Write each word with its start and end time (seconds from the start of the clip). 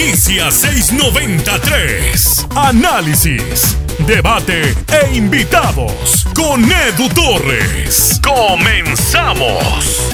Inicia 0.00 0.50
693. 0.50 2.46
Análisis, 2.56 3.76
debate 4.06 4.62
e 4.88 5.14
invitados 5.14 6.24
con 6.34 6.62
Edu 6.64 7.06
Torres. 7.14 8.18
Comenzamos. 8.24 10.10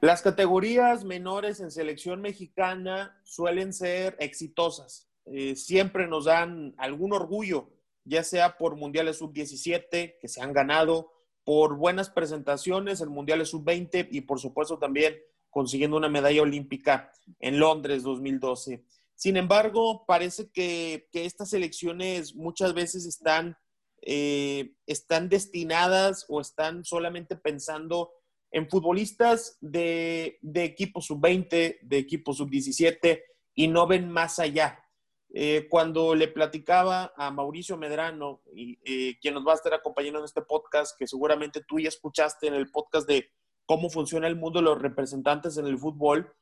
Las 0.00 0.22
categorías 0.22 1.04
menores 1.04 1.60
en 1.60 1.70
selección 1.70 2.20
mexicana 2.20 3.20
suelen 3.22 3.72
ser 3.72 4.16
exitosas. 4.18 5.08
Eh, 5.26 5.54
siempre 5.54 6.08
nos 6.08 6.24
dan 6.24 6.74
algún 6.78 7.12
orgullo, 7.12 7.70
ya 8.04 8.24
sea 8.24 8.58
por 8.58 8.74
Mundiales 8.74 9.18
Sub-17 9.18 10.18
que 10.20 10.28
se 10.28 10.42
han 10.42 10.52
ganado, 10.52 11.12
por 11.44 11.76
buenas 11.76 12.10
presentaciones 12.10 13.00
en 13.00 13.10
Mundiales 13.10 13.50
Sub-20 13.50 14.08
y 14.10 14.22
por 14.22 14.40
supuesto 14.40 14.76
también 14.76 15.14
consiguiendo 15.56 15.96
una 15.96 16.10
medalla 16.10 16.42
olímpica 16.42 17.10
en 17.40 17.58
Londres 17.58 18.02
2012. 18.02 18.84
Sin 19.14 19.38
embargo, 19.38 20.04
parece 20.06 20.50
que, 20.50 21.08
estas 21.14 21.54
elecciones 21.54 22.34
muchas 22.34 22.74
veces 22.74 23.06
están, 23.06 23.56
eh, 24.02 24.74
están 24.86 25.30
destinadas 25.30 26.26
o 26.28 26.42
están 26.42 26.84
solamente 26.84 27.36
pensando 27.36 28.12
en 28.50 28.68
futbolistas 28.68 29.56
de, 29.62 30.38
de 30.42 30.64
equipo 30.64 31.00
sub-20, 31.00 31.78
de 31.80 31.96
equipo 31.96 32.34
sub-17 32.34 33.22
y 33.54 33.68
no 33.68 33.86
ven 33.86 34.10
más 34.10 34.38
allá. 34.38 34.84
Eh, 35.32 35.68
cuando 35.70 36.14
le 36.14 36.28
platicaba 36.28 37.14
a 37.16 37.30
Mauricio 37.30 37.78
Medrano, 37.78 38.42
eh, 38.54 39.16
quien 39.22 39.32
nos 39.32 39.46
va 39.46 39.52
a 39.52 39.56
estar 39.56 39.72
acompañando 39.72 40.18
en 40.18 40.26
este 40.26 40.42
podcast, 40.42 40.98
que 40.98 41.06
seguramente 41.06 41.64
tú 41.66 41.80
ya 41.80 41.88
escuchaste 41.88 42.46
en 42.46 42.52
el 42.52 42.70
podcast 42.70 43.08
de 43.08 43.30
cómo 43.66 43.90
funciona 43.90 44.26
el 44.26 44.36
mundo 44.36 44.60
de 44.60 44.64
los 44.64 44.80
representantes 44.80 45.58
en 45.58 45.66
el 45.66 45.78
fútbol, 45.78 46.32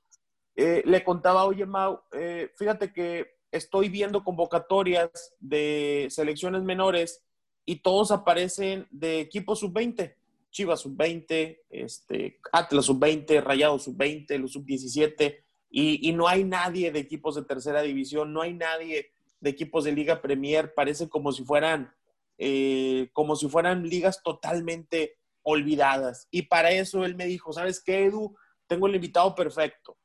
eh, 0.57 0.83
le 0.85 1.03
contaba, 1.03 1.45
oye 1.47 1.67
Mau, 1.67 2.01
eh, 2.13 2.51
fíjate 2.57 2.93
que 2.93 3.35
estoy 3.51 3.89
viendo 3.89 4.23
convocatorias 4.23 5.35
de 5.41 6.07
selecciones 6.11 6.63
menores 6.63 7.25
y 7.65 7.77
todos 7.77 8.11
aparecen 8.11 8.87
de 8.91 9.21
equipos 9.21 9.61
sub-20, 9.61 10.15
Chivas 10.51 10.81
sub-20, 10.81 11.59
este, 11.71 12.39
Atlas 12.53 12.85
sub-20, 12.85 13.43
Rayados 13.43 13.85
sub-20, 13.85 14.39
los 14.39 14.53
sub-17, 14.53 15.39
y, 15.77 16.13
no 16.13 16.29
hay 16.29 16.45
nadie 16.45 16.93
de 16.93 17.01
equipos 17.01 17.35
de 17.35 17.43
tercera 17.43 17.83
división, 17.83 18.33
no 18.33 18.43
hay 18.43 18.55
nadie 18.55 19.11
de 19.41 19.51
equipos 19.51 19.83
de 19.83 19.91
Liga 19.91 20.23
Premier, 20.23 20.73
parece 20.73 21.09
como 21.09 21.33
si 21.33 21.43
fueran, 21.43 21.93
eh, 22.39 23.11
como 23.13 23.35
si 23.35 23.49
fueran 23.49 23.89
ligas 23.89 24.23
totalmente 24.23 25.17
olvidadas. 25.45 26.27
Y 26.31 26.43
para 26.43 26.73
eso 26.73 27.05
él 27.05 27.15
me 27.15 27.27
dijo, 27.27 27.53
¿sabes 27.53 27.81
qué, 27.83 28.07
Edu? 28.07 28.35
Tengo 28.67 28.89
el 28.89 28.97
invitado 28.97 29.35
perfecto. 29.35 29.97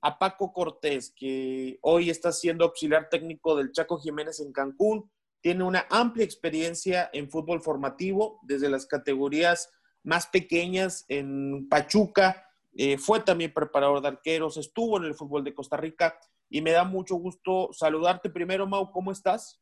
A 0.00 0.18
Paco 0.18 0.52
Cortés, 0.52 1.12
que 1.14 1.78
hoy 1.82 2.10
está 2.10 2.32
siendo 2.32 2.64
auxiliar 2.64 3.08
técnico 3.08 3.56
del 3.56 3.72
Chaco 3.72 3.98
Jiménez 3.98 4.40
en 4.40 4.52
Cancún. 4.52 5.10
Tiene 5.40 5.64
una 5.64 5.86
amplia 5.90 6.24
experiencia 6.24 7.10
en 7.12 7.28
fútbol 7.30 7.60
formativo, 7.60 8.38
desde 8.42 8.70
las 8.70 8.86
categorías 8.86 9.70
más 10.02 10.26
pequeñas 10.26 11.04
en 11.08 11.68
Pachuca. 11.68 12.48
Eh, 12.74 12.98
fue 12.98 13.20
también 13.20 13.52
preparador 13.52 14.00
de 14.00 14.08
arqueros, 14.08 14.56
estuvo 14.56 14.96
en 14.98 15.04
el 15.04 15.14
fútbol 15.14 15.44
de 15.44 15.54
Costa 15.54 15.76
Rica 15.76 16.18
y 16.48 16.60
me 16.60 16.72
da 16.72 16.84
mucho 16.84 17.16
gusto 17.16 17.70
saludarte 17.72 18.30
primero, 18.30 18.66
Mau. 18.66 18.90
¿Cómo 18.90 19.10
estás? 19.10 19.60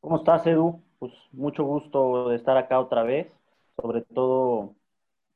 ¿Cómo 0.00 0.16
estás, 0.16 0.46
Edu? 0.46 0.82
Pues 0.98 1.12
mucho 1.32 1.64
gusto 1.64 2.28
de 2.28 2.36
estar 2.36 2.56
acá 2.56 2.78
otra 2.78 3.02
vez 3.02 3.28
sobre 3.76 4.02
todo 4.02 4.76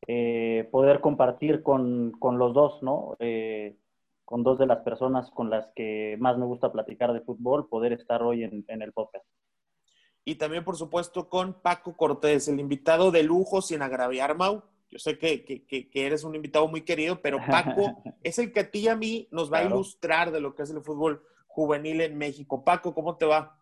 eh, 0.06 0.68
poder 0.70 1.00
compartir 1.00 1.62
con, 1.62 2.12
los 2.20 2.54
dos, 2.54 2.82
¿no? 2.82 3.16
Eh, 3.18 3.76
con 4.24 4.42
dos 4.42 4.58
de 4.58 4.66
las 4.66 4.78
personas 4.78 5.30
con 5.30 5.50
las 5.50 5.66
que 5.74 6.16
más 6.18 6.38
me 6.38 6.46
gusta 6.46 6.72
platicar 6.72 7.12
de 7.12 7.20
fútbol, 7.20 7.68
poder 7.68 7.92
estar 7.92 8.22
hoy 8.22 8.44
en, 8.44 8.82
el 8.82 8.92
podcast. 8.92 9.24
Y 10.24 10.36
también, 10.36 10.64
por 10.64 10.76
supuesto, 10.76 11.28
con 11.28 11.60
Paco 11.62 11.96
Cortés, 11.96 12.48
el 12.48 12.60
invitado 12.60 13.10
de 13.10 13.22
lujo 13.22 13.62
sin 13.62 13.82
agraviar, 13.82 14.36
Mau. 14.36 14.62
Yo 14.90 14.98
sé 14.98 15.18
que, 15.18 15.66
eres 15.92 16.24
un 16.24 16.34
invitado 16.34 16.68
muy 16.68 16.82
querido, 16.82 17.20
pero 17.20 17.38
Paco 17.46 18.02
es 18.22 18.38
el 18.38 18.52
que 18.52 18.60
a 18.60 18.70
ti 18.70 18.80
y 18.80 18.88
a 18.88 18.96
mí 18.96 19.28
nos 19.30 19.52
va 19.52 19.58
a 19.58 19.64
ilustrar 19.64 20.30
de 20.30 20.40
lo 20.40 20.54
que 20.54 20.62
es 20.62 20.70
el 20.70 20.82
fútbol 20.82 21.22
juvenil 21.46 22.00
en 22.00 22.16
México. 22.16 22.64
Paco, 22.64 22.94
¿cómo 22.94 23.16
te 23.16 23.26
va? 23.26 23.57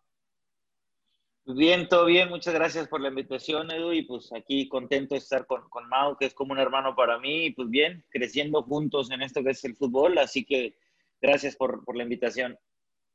Bien, 1.48 1.88
todo 1.88 2.06
bien, 2.06 2.28
muchas 2.28 2.54
gracias 2.54 2.88
por 2.88 3.00
la 3.00 3.08
invitación, 3.08 3.70
Edu, 3.70 3.92
y 3.92 4.02
pues 4.02 4.32
aquí 4.32 4.68
contento 4.68 5.14
de 5.14 5.20
estar 5.20 5.46
con, 5.46 5.68
con 5.68 5.88
Mau, 5.88 6.16
que 6.16 6.24
es 6.26 6.34
como 6.34 6.52
un 6.52 6.58
hermano 6.58 6.96
para 6.96 7.20
mí, 7.20 7.46
y 7.46 7.50
pues 7.52 7.70
bien, 7.70 8.04
creciendo 8.08 8.64
juntos 8.64 9.12
en 9.12 9.22
esto 9.22 9.44
que 9.44 9.50
es 9.50 9.64
el 9.64 9.76
fútbol, 9.76 10.18
así 10.18 10.44
que 10.44 10.76
gracias 11.20 11.54
por, 11.54 11.84
por 11.84 11.96
la 11.96 12.02
invitación. 12.02 12.58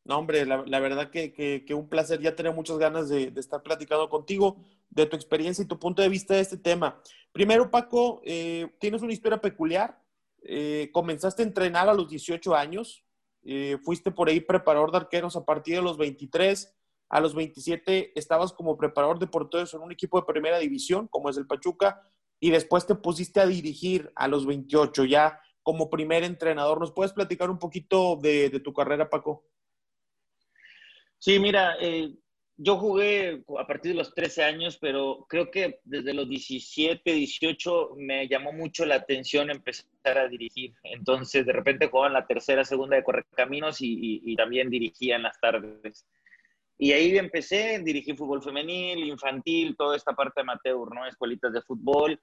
No, 0.06 0.18
hombre, 0.18 0.46
la, 0.46 0.64
la 0.66 0.80
verdad 0.80 1.10
que, 1.10 1.34
que, 1.34 1.74
un 1.74 1.90
placer, 1.90 2.22
ya 2.22 2.34
tener 2.34 2.54
muchas 2.54 2.78
ganas 2.78 3.10
de, 3.10 3.32
de, 3.32 3.40
estar 3.42 3.62
platicando 3.64 4.08
contigo, 4.08 4.64
de 4.90 5.06
tu 5.08 5.18
experiencia 5.18 5.66
y 5.66 5.68
tu 5.68 5.78
punto 5.78 6.02
de 6.02 6.08
vista 6.08 6.34
de 6.34 6.40
este 6.40 6.58
tema. 6.58 7.02
Primero, 7.34 7.70
Paco, 7.70 8.22
eh, 8.24 8.70
tienes 8.80 9.02
una 9.02 9.12
historia 9.12 9.42
peculiar, 9.42 10.02
eh, 10.44 10.90
comenzaste 10.94 11.44
a 11.44 11.46
entrenar 11.46 11.90
a 11.90 11.94
los 11.94 12.08
18 12.08 12.56
años, 12.56 13.04
eh, 13.44 13.78
fuiste 13.84 14.10
por 14.10 14.30
ahí 14.30 14.40
preparador 14.40 14.92
de 14.92 15.00
arqueros 15.00 15.36
a 15.36 15.44
partir 15.44 15.76
de 15.76 15.82
los 15.82 15.98
23, 15.98 16.74
a 17.12 17.20
los 17.20 17.36
27 17.36 18.18
estabas 18.18 18.54
como 18.54 18.78
preparador 18.78 19.20
de 19.20 19.28
porteros 19.28 19.74
en 19.74 19.82
un 19.82 19.92
equipo 19.92 20.18
de 20.18 20.26
primera 20.26 20.58
división, 20.60 21.10
como 21.10 21.30
es 21.30 21.36
el 21.36 21.46
Pachuca, 21.46 22.02
y 22.40 22.52
después 22.52 22.88
te 22.88 22.96
pusiste 22.96 23.42
a 23.42 23.46
dirigir 23.46 24.12
a 24.16 24.30
los 24.30 24.46
28 24.46 25.04
ya 25.04 25.38
como 25.62 25.90
primer 25.90 26.24
entrenador. 26.24 26.80
¿Nos 26.80 26.94
puedes 26.94 27.12
platicar 27.12 27.50
un 27.50 27.60
poquito 27.60 28.16
de, 28.16 28.50
tu 28.64 28.74
carrera, 28.74 29.10
Paco? 29.10 29.46
Sí, 31.20 31.38
mira, 31.38 31.76
eh, 31.82 32.16
yo 32.56 32.78
jugué 32.78 33.44
a 33.60 33.68
partir 33.68 33.92
de 33.92 33.98
los 33.98 34.16
13 34.16 34.44
años, 34.46 34.78
pero 34.80 35.26
creo 35.28 35.52
que 35.52 35.82
desde 35.84 36.14
los 36.14 36.30
17, 36.30 37.12
18 37.12 37.96
me 37.98 38.30
llamó 38.30 38.54
mucho 38.54 38.86
la 38.86 38.96
atención 38.96 39.52
empezar 39.52 40.18
a 40.18 40.30
dirigir. 40.30 40.74
Entonces, 40.84 41.46
de 41.46 41.52
repente 41.52 41.90
jugaba 41.90 42.08
en 42.08 42.14
la 42.14 42.26
tercera, 42.26 42.64
segunda 42.64 42.96
de 42.96 43.04
Correcaminos 43.04 43.82
y, 43.82 43.92
y, 43.92 44.32
y 44.32 44.36
también 44.38 44.70
dirigía 44.70 45.18
en 45.18 45.24
las 45.24 45.38
tardes. 45.42 46.08
Y 46.84 46.94
ahí 46.94 47.16
empecé, 47.16 47.78
dirigí 47.84 48.16
fútbol 48.16 48.42
femenil, 48.42 49.06
infantil, 49.06 49.76
toda 49.78 49.96
esta 49.96 50.14
parte 50.14 50.42
amateur, 50.42 50.92
¿no? 50.92 51.06
Escuelitas 51.06 51.54
de 51.54 51.62
fútbol. 51.62 52.20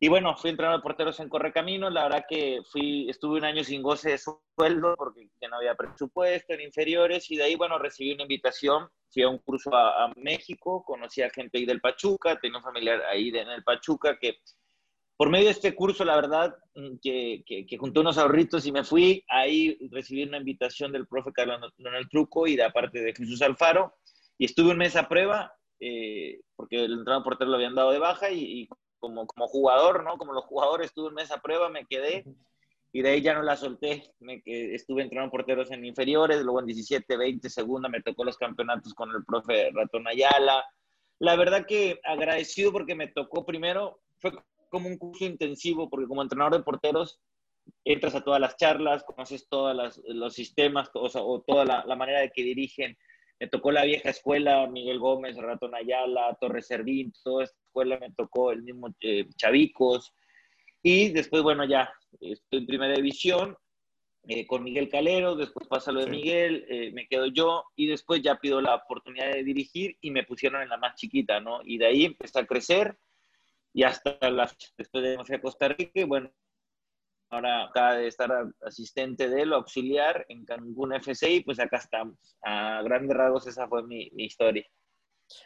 Y 0.00 0.08
bueno, 0.08 0.36
fui 0.36 0.50
entrenador 0.50 0.80
de 0.80 0.82
porteros 0.82 1.20
en 1.20 1.28
Correcaminos. 1.28 1.92
La 1.92 2.02
verdad 2.02 2.24
que 2.28 2.58
fui, 2.72 3.08
estuve 3.08 3.38
un 3.38 3.44
año 3.44 3.62
sin 3.62 3.80
goce 3.80 4.10
de 4.10 4.18
sueldo 4.18 4.96
porque 4.96 5.28
ya 5.40 5.46
no 5.46 5.58
había 5.58 5.76
presupuesto 5.76 6.54
en 6.54 6.62
inferiores. 6.62 7.30
Y 7.30 7.36
de 7.36 7.44
ahí, 7.44 7.54
bueno, 7.54 7.78
recibí 7.78 8.14
una 8.14 8.22
invitación. 8.22 8.88
Fui 9.12 9.22
a 9.22 9.28
un 9.28 9.38
curso 9.38 9.70
a, 9.72 10.12
México, 10.16 10.82
conocí 10.84 11.22
a 11.22 11.30
gente 11.30 11.58
ahí 11.58 11.64
del 11.64 11.80
Pachuca, 11.80 12.36
tenía 12.40 12.58
un 12.58 12.64
familiar 12.64 13.00
ahí 13.04 13.28
en 13.28 13.48
el 13.48 13.62
Pachuca 13.62 14.18
que 14.18 14.38
por 15.18 15.30
medio 15.30 15.46
de 15.46 15.50
este 15.50 15.74
curso, 15.74 16.04
la 16.04 16.14
verdad, 16.14 16.56
mm, 16.76 16.98
que, 17.02 17.42
que, 17.44 17.76
junté 17.76 17.98
unos 17.98 18.18
ahorritos 18.18 18.64
y 18.66 18.72
me 18.72 18.84
fui, 18.84 19.24
ahí 19.28 19.76
recibí 19.90 20.22
una 20.22 20.38
invitación 20.38 20.92
del 20.92 21.08
profe 21.08 21.32
Carlos 21.32 21.74
Donald 21.76 22.08
Truco 22.08 22.46
y 22.46 22.54
de 22.54 22.62
aparte 22.62 23.00
de 23.00 23.12
Jesús 23.12 23.42
Alfaro, 23.42 23.96
y 24.38 24.44
estuve 24.44 24.70
un 24.70 24.78
mes 24.78 24.94
a 24.94 25.08
prueba, 25.08 25.52
eh, 25.80 26.40
porque 26.54 26.84
el 26.84 26.92
entrenador 26.92 27.24
portero 27.24 27.50
lo 27.50 27.56
habían 27.56 27.74
dado 27.74 27.90
de 27.90 27.98
baja, 27.98 28.30
y, 28.30 28.68
como, 29.00 29.26
como 29.26 29.48
jugador, 29.48 30.04
¿no? 30.04 30.18
Como 30.18 30.32
los 30.32 30.44
jugadores, 30.44 30.86
estuve 30.86 31.08
un 31.08 31.14
mes 31.14 31.32
a 31.32 31.42
prueba, 31.42 31.68
me 31.68 31.84
quedé, 31.86 32.24
y 32.92 33.02
de 33.02 33.10
ahí 33.10 33.20
ya 33.20 33.34
no 33.34 33.42
la 33.42 33.56
solté, 33.56 34.14
me, 34.20 34.40
estuve 34.44 35.02
entrenando 35.02 35.32
porteros 35.32 35.72
en 35.72 35.84
inferiores, 35.84 36.42
luego 36.42 36.60
en 36.60 36.66
17, 36.66 37.16
20, 37.16 37.50
segunda, 37.50 37.88
me 37.88 38.02
tocó 38.02 38.22
los 38.22 38.38
campeonatos 38.38 38.94
con 38.94 39.10
el 39.10 39.24
profe 39.24 39.72
Ratón 39.72 40.06
Ayala, 40.06 40.64
la 41.18 41.34
verdad 41.34 41.66
que 41.66 41.98
agradecido 42.04 42.70
porque 42.70 42.94
me 42.94 43.08
tocó 43.08 43.44
primero, 43.44 43.98
fue 44.20 44.30
como 44.68 44.88
un 44.88 44.98
curso 44.98 45.24
intensivo, 45.24 45.88
porque 45.88 46.06
como 46.06 46.22
entrenador 46.22 46.58
de 46.58 46.64
porteros 46.64 47.20
entras 47.84 48.14
a 48.14 48.22
todas 48.22 48.40
las 48.40 48.56
charlas, 48.56 49.04
conoces 49.04 49.48
todos 49.48 50.00
los 50.06 50.34
sistemas 50.34 50.90
o, 50.94 51.42
toda 51.46 51.64
la, 51.64 51.96
manera 51.96 52.20
de 52.20 52.30
que 52.30 52.42
dirigen. 52.42 52.96
Me 53.40 53.46
tocó 53.46 53.70
la 53.70 53.84
vieja 53.84 54.10
escuela, 54.10 54.66
Miguel 54.66 54.98
Gómez, 54.98 55.36
Ratón 55.36 55.74
Ayala, 55.74 56.36
Torres 56.40 56.66
Servín, 56.66 57.12
toda 57.22 57.44
esta 57.44 57.58
escuela 57.66 57.98
me 58.00 58.10
tocó 58.12 58.50
el 58.50 58.62
mismo 58.62 58.88
eh, 59.00 59.28
Chavicos. 59.36 60.12
Y 60.82 61.10
después, 61.10 61.42
bueno, 61.42 61.64
ya 61.64 61.92
estoy 62.20 62.60
en 62.60 62.66
primera 62.66 62.94
división 62.94 63.56
eh, 64.26 64.46
con 64.46 64.62
Miguel 64.62 64.88
Calero, 64.88 65.36
después 65.36 65.66
pasa 65.68 65.92
lo 65.92 66.00
de 66.00 66.10
Miguel, 66.10 66.66
eh, 66.68 66.90
me 66.92 67.06
quedo 67.06 67.26
yo 67.26 67.64
y 67.76 67.86
después 67.86 68.20
ya 68.22 68.36
pido 68.36 68.60
la 68.60 68.74
oportunidad 68.74 69.32
de 69.32 69.44
dirigir 69.44 69.96
y 70.00 70.10
me 70.10 70.24
pusieron 70.24 70.60
en 70.60 70.68
la 70.68 70.76
más 70.76 70.96
chiquita, 70.96 71.40
¿no? 71.40 71.60
Y 71.64 71.78
de 71.78 71.86
ahí 71.86 72.04
empecé 72.04 72.40
a 72.40 72.46
crecer 72.46 72.98
y 73.78 73.84
hasta 73.84 74.18
la, 74.28 74.50
después 74.76 75.04
de 75.04 75.24
fui 75.24 75.36
a 75.36 75.40
Costa 75.40 75.68
Rica, 75.68 76.04
bueno, 76.04 76.32
ahora 77.30 77.66
acaba 77.66 77.94
de 77.94 78.08
estar 78.08 78.28
asistente 78.62 79.28
de 79.28 79.42
él, 79.42 79.52
auxiliar 79.52 80.26
en 80.28 80.44
Cancún 80.44 80.94
FC 80.94 81.30
y 81.30 81.44
pues 81.44 81.60
acá 81.60 81.76
estamos. 81.76 82.18
A 82.42 82.82
grandes 82.82 83.16
rasgos 83.16 83.46
esa 83.46 83.68
fue 83.68 83.84
mi, 83.84 84.10
historia. 84.16 84.66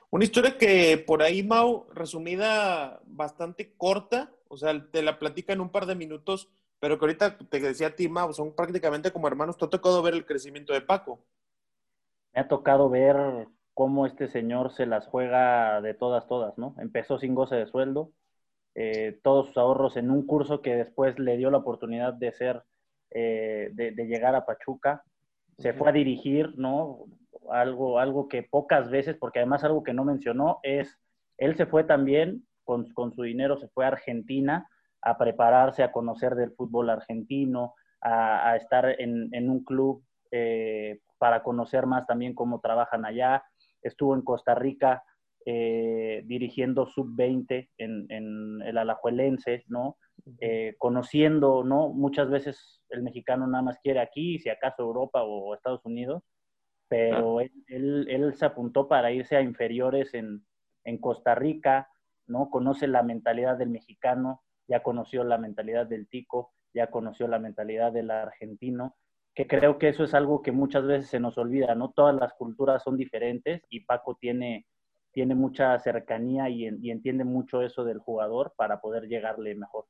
Una 0.09 0.25
historia 0.25 0.57
que 0.57 0.97
por 1.07 1.23
ahí, 1.23 1.43
Mau, 1.43 1.87
resumida 1.93 3.03
bastante 3.05 3.75
corta, 3.77 4.33
o 4.49 4.57
sea, 4.57 4.83
te 4.91 5.03
la 5.03 5.19
platica 5.19 5.53
en 5.53 5.61
un 5.61 5.69
par 5.71 5.85
de 5.85 5.95
minutos, 5.95 6.49
pero 6.81 6.99
que 6.99 7.05
ahorita 7.05 7.37
te 7.37 7.61
decía 7.61 7.95
Tima, 7.95 8.25
pues, 8.25 8.39
son 8.39 8.57
prácticamente 8.57 9.13
como 9.13 9.29
hermanos. 9.29 9.59
¿Te 9.59 9.67
ha 9.67 9.69
tocado 9.69 10.01
ver 10.01 10.15
el 10.15 10.25
crecimiento 10.25 10.73
de 10.73 10.81
Paco? 10.81 11.23
Me 12.33 12.41
ha 12.41 12.49
tocado 12.49 12.89
ver 12.89 13.47
cómo 13.75 14.07
este 14.07 14.29
señor 14.29 14.73
se 14.73 14.87
las 14.87 15.07
juega 15.07 15.83
de 15.83 15.93
todas, 15.93 16.27
todas, 16.27 16.57
¿no? 16.57 16.75
Empezó 16.79 17.19
sin 17.19 17.35
goce 17.35 17.57
de 17.57 17.67
sueldo, 17.67 18.13
eh, 18.75 19.19
todos 19.23 19.49
sus 19.49 19.57
ahorros 19.59 19.97
en 19.97 20.11
un 20.11 20.27
curso 20.27 20.63
que 20.63 20.77
después 20.77 21.19
le 21.19 21.37
dio 21.37 21.51
la 21.51 21.59
oportunidad 21.59 22.15
de 22.15 22.33
ser, 22.33 22.63
eh, 23.11 23.71
de, 23.73 23.93
llegar 24.07 24.35
a 24.35 24.47
Pachuca. 24.47 25.03
Se 25.59 25.73
fue 25.73 25.91
a 25.91 25.93
dirigir, 25.93 26.59
¿no? 26.59 27.05
Algo, 27.51 27.99
algo 27.99 28.29
que 28.29 28.43
pocas 28.43 28.91
veces, 28.91 29.17
porque 29.17 29.41
además 29.41 29.65
algo 29.65 29.83
que 29.83 29.93
no 29.93 30.05
mencionó 30.05 30.61
es, 30.63 30.99
él 31.39 31.57
se 31.57 31.67
fue 31.67 31.85
también, 31.85 32.47
con, 32.65 32.89
con 32.93 33.13
su 33.13 33.23
dinero 33.23 33.59
se 33.59 33.69
fue 33.69 33.85
a 33.85 33.89
Argentina 33.89 34.69
a 35.03 35.19
prepararse, 35.19 35.83
a 35.83 35.93
conocer 35.93 36.37
del 36.37 36.53
fútbol 36.53 36.89
argentino, 36.89 37.75
a, 38.01 38.57
estar 38.57 39.01
en, 39.01 39.51
un 39.51 39.63
club 39.65 40.03
eh, 40.31 41.01
para 41.19 41.43
conocer 41.43 41.87
más 41.87 42.07
también 42.07 42.35
cómo 42.35 42.61
trabajan 42.61 43.05
allá. 43.05 43.45
Estuvo 43.83 44.15
en 44.15 44.23
Costa 44.23 44.55
Rica 44.55 45.05
eh, 45.45 46.23
dirigiendo 46.27 46.87
sub-20 46.87 47.71
en, 47.79 48.63
el 48.63 48.79
Alajuelense, 48.79 49.65
¿no? 49.69 49.97
Eh, 50.41 50.75
conociendo, 50.79 51.65
¿no? 51.65 51.89
Muchas 51.89 52.31
veces 52.31 52.83
el 52.91 53.03
mexicano 53.03 53.47
nada 53.47 53.63
más 53.63 53.79
quiere 53.83 54.01
aquí, 54.01 54.39
si 54.39 54.49
acaso 54.49 54.83
Europa 54.83 55.23
o 55.23 55.55
Estados 55.55 55.85
Unidos, 55.85 56.23
pero 56.89 57.41
él, 57.41 58.35
se 58.35 58.45
apuntó 58.45 58.87
para 58.87 59.11
irse 59.13 59.37
a 59.37 59.41
inferiores 59.41 60.13
en, 60.15 60.45
en 60.85 60.99
Costa 60.99 61.35
Rica, 61.35 61.89
¿no? 62.27 62.51
Conoce 62.51 62.87
la 62.87 63.03
mentalidad 63.03 63.57
del 63.57 63.71
mexicano, 63.71 64.43
ya 64.69 64.83
conoció 64.83 65.25
la 65.25 65.39
mentalidad 65.39 65.87
del 65.87 66.09
tico, 66.09 66.53
ya 66.75 66.91
conoció 66.91 67.29
la 67.29 67.39
mentalidad 67.39 67.93
del 67.93 68.11
argentino, 68.11 68.97
que 69.35 69.47
creo 69.47 69.79
que 69.79 69.89
eso 69.89 70.05
es 70.05 70.15
algo 70.15 70.43
que 70.43 70.53
muchas 70.53 70.85
veces 70.85 71.09
se 71.09 71.21
nos 71.21 71.39
olvida, 71.39 71.75
¿no? 71.75 71.91
Todas 71.91 72.15
las 72.15 72.35
culturas 72.35 72.83
son 72.83 72.97
diferentes 72.97 73.63
y 73.71 73.81
Paco 73.81 74.17
tiene, 74.21 74.67
tiene 75.13 75.35
mucha 75.35 75.79
cercanía 75.79 76.49
y, 76.49 76.67
entiende 76.67 77.25
mucho 77.25 77.63
eso 77.63 77.85
del 77.85 77.99
jugador 77.99 78.53
para 78.57 78.81
poder 78.81 79.09
llegarle 79.09 79.55
mejor. 79.55 79.87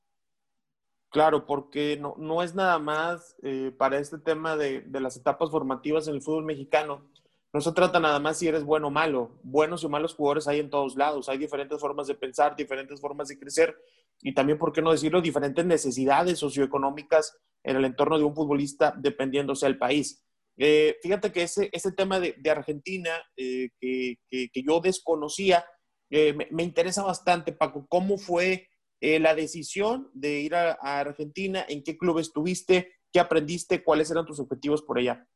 Claro, 1.10 1.46
porque 1.46 2.00
no, 2.00 2.42
es 2.42 2.54
nada 2.54 2.78
más 2.78 3.36
eh, 3.42 3.72
para 3.76 3.98
este 3.98 4.19
tema 4.19 4.56
de, 4.56 4.80
de, 4.80 5.00
las 5.00 5.16
etapas 5.16 5.50
formativas 5.50 6.08
en 6.08 6.14
el 6.14 6.22
fútbol 6.22 6.44
mexicano. 6.44 7.06
No 7.52 7.60
se 7.60 7.72
trata 7.72 8.00
nada 8.00 8.19
más 8.19 8.38
si 8.38 8.48
eres 8.48 8.64
bueno 8.64 8.88
o 8.88 8.90
malo. 8.90 9.38
Buenos 9.42 9.84
y 9.84 9.88
malos 9.88 10.14
jugadores 10.14 10.48
hay 10.48 10.58
en 10.58 10.70
todos 10.70 10.96
lados. 10.96 11.28
Hay 11.28 11.36
diferentes 11.36 11.78
formas 11.78 12.06
de 12.06 12.14
pensar, 12.14 12.56
diferentes 12.56 12.98
formas 12.98 13.28
de 13.28 13.38
crecer 13.38 13.76
y 14.22 14.32
también, 14.32 14.58
¿por 14.58 14.72
qué 14.72 14.80
no 14.80 14.92
decirlo?, 14.92 15.20
diferentes 15.20 15.66
necesidades 15.66 16.38
socioeconómicas 16.38 17.36
en 17.64 17.76
el 17.76 17.84
entorno 17.84 18.19
de 18.19 18.24
un 18.24 18.34
futbolista, 18.34 18.94
dependiendo 18.96 19.54
sea 19.54 19.69
el 19.69 19.78
país. 19.78 20.24
Eh, 20.56 20.99
fíjate 21.02 21.32
que 21.32 21.43
ese, 21.43 21.70
ese 21.72 21.93
tema 21.93 22.20
de, 22.20 22.37
Argentina 22.50 23.10
eh, 23.37 23.70
que, 23.81 24.19
que, 24.31 24.62
yo 24.62 24.81
desconocía, 24.81 25.64
eh, 26.10 26.34
me, 26.50 26.62
interesa 26.62 27.02
bastante, 27.02 27.52
Paco. 27.52 27.87
¿Cómo 27.88 28.19
fue 28.19 28.69
la 29.00 29.34
decisión 29.34 30.10
de 30.14 30.40
ir 30.40 30.54
a, 30.54 30.78
a, 30.81 31.00
Argentina? 31.00 31.64
¿En 31.69 31.82
qué 31.82 31.99
club 31.99 32.20
estuviste? 32.20 32.93
¿Qué 33.12 33.19
aprendiste? 33.19 33.82
¿Cuáles 33.82 34.10
eran 34.12 34.25
tus 34.25 34.38
objetivos 34.38 34.82
por 34.82 34.99
allá? 34.99 35.26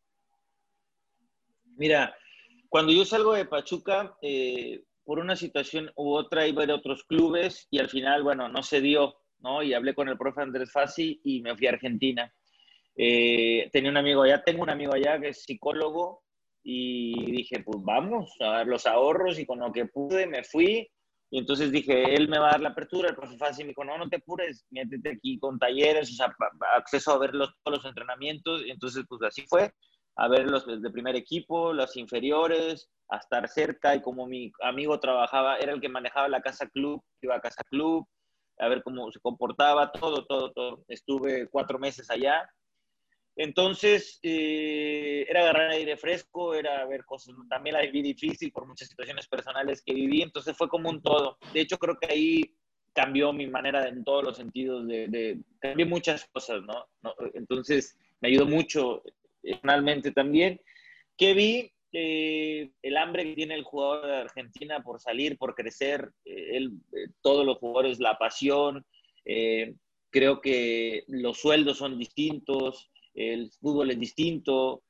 Mira, 1.77 2.15
cuando 2.69 2.93
yo 2.93 3.05
salgo 3.05 3.33
de 3.33 3.45
Pachuca, 3.45 4.17
por 5.05 5.19
una 5.19 5.37
situación 5.37 5.91
u 5.97 6.13
otra 6.13 6.47
iba 6.47 6.63
a 6.63 6.65
ir 6.65 6.71
a 6.71 6.77
otros 6.77 7.05
clubes 7.05 7.67
y 7.71 7.79
al 7.79 7.89
final, 7.89 8.23
bueno, 8.23 8.49
no 8.49 8.63
se 8.63 8.81
dio, 8.81 9.17
¿no? 9.39 9.63
Y 9.63 9.75
hablé 9.75 9.95
con 9.95 10.09
el 10.09 10.19
profe 10.19 10.43
Andrés 10.43 10.71
Fassi 10.71 11.21
y 11.25 11.41
me 11.43 11.57
fui 11.57 11.67
a 11.67 11.71
Argentina. 11.71 12.33
Eh, 12.97 13.69
tenía 13.73 13.91
un 13.91 13.97
amigo 13.97 14.23
allá, 14.23 14.43
tengo 14.43 14.63
un 14.63 14.71
amigo 14.71 14.95
allá 14.95 15.21
que 15.21 15.29
es 15.29 15.43
psicólogo 15.43 16.23
y 16.63 17.31
dije, 17.31 17.63
pues 17.65 17.79
vamos 17.83 18.35
a 18.41 18.59
ver 18.59 18.67
los 18.67 18.87
ahorros 18.87 19.39
y 19.39 19.47
con 19.47 19.61
lo 19.61 19.73
que 19.73 19.87
pude 19.87 20.27
me 20.27 20.43
fui. 20.45 20.89
Y 21.31 21.39
entonces 21.39 21.73
dije, 21.73 22.15
él 22.15 22.29
me 22.29 22.39
va 22.39 22.49
a 22.49 22.53
dar 22.53 22.61
la 22.61 22.69
apertura, 22.71 23.09
el 23.09 23.17
profe 23.17 23.37
Fassi 23.37 23.63
me 23.63 23.71
dijo, 23.71 23.85
no, 23.85 23.99
no 23.99 24.09
te 24.09 24.17
apures, 24.17 24.65
métete 24.71 25.11
aquí 25.11 25.39
con 25.39 25.59
talleres, 25.59 26.11
o 26.11 26.15
sea, 26.15 26.35
acceso 26.77 27.13
a 27.13 27.19
ver 27.19 27.35
los, 27.35 27.53
todos 27.63 27.79
los 27.79 27.85
entrenamientos. 27.85 28.65
Y 28.65 28.71
entonces, 28.71 29.05
pues 29.09 29.23
así 29.23 29.45
fue, 29.49 29.73
a 30.17 30.29
ver 30.29 30.49
los 30.49 30.67
de 30.67 30.91
primer 30.91 31.17
equipo, 31.17 31.73
los 31.73 31.97
inferiores, 31.97 32.89
a 33.09 33.19
estar 33.19 33.49
cerca 33.49 33.95
y 33.95 34.03
como 34.03 34.27
mi 34.27 34.53
amigo 34.63 34.99
trabajaba, 34.99 35.59
era 35.59 35.73
el 35.73 35.81
que 35.81 35.89
manejaba 35.89 36.29
la 36.29 36.41
casa 36.41 36.69
club, 36.69 37.03
iba 37.21 37.37
a 37.37 37.41
casa 37.41 37.63
club, 37.65 38.07
a 38.59 38.69
ver 38.69 38.83
cómo 38.83 39.11
se 39.13 39.21
comportaba, 39.21 39.93
todo, 39.93 40.25
todo, 40.27 40.53
todo. 40.53 40.85
Estuve 40.89 41.49
cuatro 41.49 41.79
meses 41.79 42.11
allá. 42.11 42.49
Entonces, 43.37 44.19
eh, 44.23 45.27
era 45.29 45.43
agarrar 45.43 45.71
aire 45.71 45.97
fresco, 45.97 46.55
era 46.55 46.85
ver 46.87 47.05
cosas, 47.05 47.35
también 47.49 47.75
la 47.75 47.83
viví 47.83 48.03
difícil 48.03 48.51
por 48.51 48.67
muchas 48.67 48.89
situaciones 48.89 49.29
personales 49.29 49.83
que 49.83 49.93
viví, 49.93 50.23
entonces 50.23 50.57
fue 50.57 50.69
como 50.69 50.89
un 50.89 51.03
todo. 51.03 51.39
De 51.53 51.61
hecho, 51.61 51.77
creo 51.77 51.99
que 51.99 52.13
ahí 52.13 52.55
cambió 52.95 53.33
mi 53.33 53.47
manera 53.47 53.87
en 53.89 54.03
todos 54.05 54.25
los 54.25 54.37
sentidos, 54.39 54.87
de, 54.89 55.09
de 55.09 55.39
cambié 55.59 55.85
muchas 55.85 56.27
cosas, 56.33 56.63
¿no? 56.63 56.87
¿no? 57.03 57.15
Entonces, 57.35 57.99
me 58.21 58.29
ayudó 58.29 58.47
mucho 58.47 59.03
personalmente 59.43 60.13
también. 60.13 60.61
Que 61.17 61.35
vi 61.35 61.73
eh, 61.93 62.71
el 62.83 62.97
hambre 62.97 63.25
que 63.25 63.35
tiene 63.35 63.55
el 63.55 63.65
jugador 63.65 64.07
de 64.07 64.17
Argentina 64.17 64.83
por 64.83 65.01
salir, 65.01 65.39
por 65.39 65.55
crecer, 65.55 66.11
eh, 66.25 66.57
él, 66.57 66.73
eh, 66.93 67.09
todos 67.23 67.47
los 67.47 67.59
jugadores, 67.59 68.01
la 68.01 68.19
pasión, 68.19 68.85
creo 70.11 70.41
que 70.41 71.05
los 71.09 71.39
sueldos 71.39 71.79
son 71.79 71.99
distintos, 71.99 72.91
el 73.17 73.51
fútbol 73.61 73.91
es 73.91 73.99
distinto, 73.99 74.83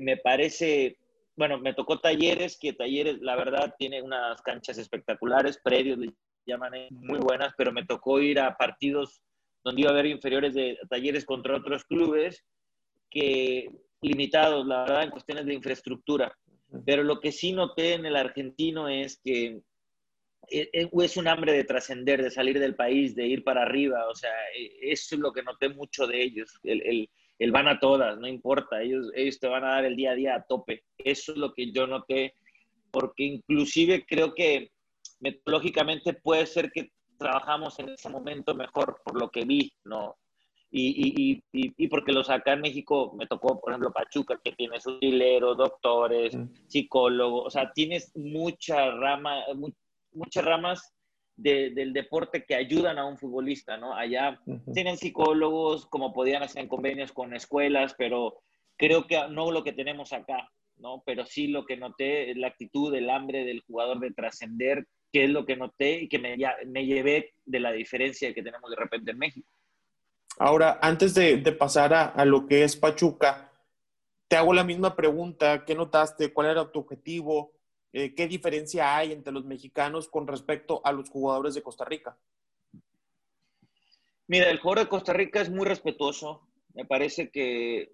me 0.00 0.18
parece, 0.18 0.98
bueno, 1.36 1.58
me 1.58 1.72
tocó 1.72 1.98
talleres, 1.98 2.58
que 2.58 2.74
talleres, 2.74 3.20
la 3.20 3.36
verdad, 3.36 3.74
tiene 3.78 4.02
unas 4.02 4.42
canchas 4.42 4.76
espectaculares, 4.76 5.58
predios, 5.62 5.98
le 5.98 6.12
llaman 6.46 6.72
muy 6.90 7.18
buenas, 7.20 7.54
pero 7.56 7.72
me 7.72 7.86
tocó 7.86 8.20
ir 8.20 8.38
a 8.40 8.56
partidos 8.56 9.22
donde 9.64 9.82
iba 9.82 9.90
a 9.90 9.94
haber 9.94 10.06
inferiores 10.06 10.54
de 10.54 10.78
talleres 10.88 11.24
contra 11.24 11.56
otros 11.56 11.84
clubes 11.84 12.44
que 13.10 13.70
limitados, 14.00 14.66
la 14.66 14.80
verdad, 14.80 15.02
en 15.04 15.10
cuestiones 15.10 15.46
de 15.46 15.54
infraestructura. 15.54 16.36
Pero 16.84 17.02
lo 17.02 17.20
que 17.20 17.32
sí 17.32 17.52
noté 17.52 17.94
en 17.94 18.06
el 18.06 18.16
argentino 18.16 18.88
es 18.88 19.20
que 19.22 19.60
e, 20.50 20.70
e, 20.72 20.90
es 21.02 21.16
un 21.16 21.28
hambre 21.28 21.52
de 21.52 21.64
trascender, 21.64 22.22
de 22.22 22.30
salir 22.30 22.58
del 22.58 22.76
país, 22.76 23.14
de 23.14 23.26
ir 23.26 23.44
para 23.44 23.62
arriba. 23.62 24.06
O 24.08 24.14
sea, 24.14 24.32
e, 24.56 24.92
eso 24.92 25.14
es 25.14 25.20
lo 25.20 25.32
que 25.32 25.42
noté 25.42 25.68
mucho 25.70 26.06
de 26.06 26.22
ellos. 26.22 26.58
El, 26.62 26.82
el, 26.82 27.10
van 27.50 27.68
a 27.68 27.78
todas, 27.78 28.18
no 28.18 28.26
importa. 28.26 28.82
Ellos, 28.82 29.10
ellos 29.14 29.38
te 29.38 29.48
van 29.48 29.64
a 29.64 29.74
dar 29.74 29.84
el 29.84 29.96
día 29.96 30.12
a 30.12 30.14
día 30.14 30.34
a 30.34 30.42
tope. 30.42 30.84
Eso 30.98 31.32
es 31.32 31.38
lo 31.38 31.54
que 31.54 31.72
yo 31.72 31.86
noté. 31.86 32.34
Porque 32.90 33.24
inclusive 33.24 34.04
creo 34.06 34.34
que 34.34 34.72
metodológicamente 35.20 36.14
puede 36.14 36.46
ser 36.46 36.70
que 36.70 36.90
trabajamos 37.18 37.78
en 37.78 37.90
ese 37.90 38.08
momento 38.08 38.54
mejor 38.54 39.00
por 39.04 39.20
lo 39.20 39.30
que 39.30 39.44
vi, 39.44 39.72
¿no? 39.84 40.16
Y, 40.70 41.40
y, 41.50 41.72
y, 41.76 41.88
porque 41.88 42.12
los 42.12 42.28
acá 42.28 42.52
en 42.52 42.60
México 42.60 43.14
me 43.16 43.26
tocó, 43.26 43.58
por 43.58 43.72
ejemplo, 43.72 43.90
Pachuca, 43.90 44.38
que 44.44 44.52
tiene 44.52 44.78
sus 44.78 44.98
hileros, 45.00 45.56
doctores, 45.56 46.36
psicólogos, 46.66 47.46
o 47.46 47.50
sea, 47.50 47.72
tienes 47.72 48.14
mucha 48.14 48.90
rama, 48.90 49.44
muchas 50.12 50.44
ramas 50.44 50.94
del 51.38 51.92
deporte 51.92 52.44
que 52.44 52.54
ayudan 52.54 52.98
a 52.98 53.06
un 53.06 53.16
futbolista, 53.16 53.76
¿no? 53.76 53.94
Allá 53.94 54.40
tienen 54.74 54.96
psicólogos, 54.96 55.86
como 55.86 56.12
podían 56.12 56.42
hacer 56.42 56.62
en 56.62 56.68
convenios 56.68 57.12
con 57.12 57.34
escuelas, 57.34 57.94
pero 57.96 58.40
creo 58.76 59.06
que 59.06 59.28
no 59.30 59.50
lo 59.50 59.62
que 59.62 59.72
tenemos 59.72 60.12
acá, 60.12 60.50
¿no? 60.76 61.02
Pero 61.06 61.24
sí 61.24 61.46
lo 61.46 61.64
que 61.64 61.76
noté 61.76 62.34
la 62.34 62.48
actitud, 62.48 62.94
el 62.94 63.08
hambre 63.08 63.44
del 63.44 63.62
jugador 63.62 64.00
de 64.00 64.10
trascender, 64.10 64.86
que 65.12 65.24
es 65.24 65.30
lo 65.30 65.46
que 65.46 65.56
noté 65.56 66.02
y 66.02 66.08
que 66.08 66.18
me, 66.18 66.36
me 66.66 66.84
llevé 66.84 67.34
de 67.46 67.60
la 67.60 67.72
diferencia 67.72 68.34
que 68.34 68.42
tenemos 68.42 68.68
de 68.70 68.76
repente 68.76 69.12
en 69.12 69.18
México. 69.18 69.50
Ahora, 70.38 70.78
antes 70.80 71.14
de, 71.14 71.38
pasar 71.52 71.92
a, 71.92 72.24
lo 72.24 72.46
que 72.46 72.62
es 72.62 72.76
Pachuca, 72.76 73.52
te 74.28 74.36
hago 74.36 74.54
la 74.54 74.62
misma 74.62 74.94
pregunta. 74.94 75.64
¿Qué 75.64 75.74
notaste? 75.74 76.32
¿Cuál 76.32 76.50
era 76.50 76.70
tu 76.70 76.80
objetivo? 76.80 77.52
Eh, 77.92 78.14
¿Qué 78.14 78.26
diferencia 78.26 78.96
hay 78.96 79.12
entre 79.12 79.32
los 79.32 79.44
mexicanos 79.44 80.08
con 80.08 80.26
respecto 80.26 80.80
a 80.84 80.92
los 80.92 81.08
jugadores 81.08 81.54
de 81.54 81.62
Costa 81.62 81.84
Rica? 81.84 82.18
Mira, 84.26 84.50
el 84.50 84.58
jugador 84.58 84.84
de 84.84 84.90
Costa 84.90 85.12
Rica 85.12 85.40
es 85.40 85.50
muy 85.50 85.66
respetuoso. 85.66 86.48
Me 86.74 86.84
parece 86.84 87.30
que 87.30 87.92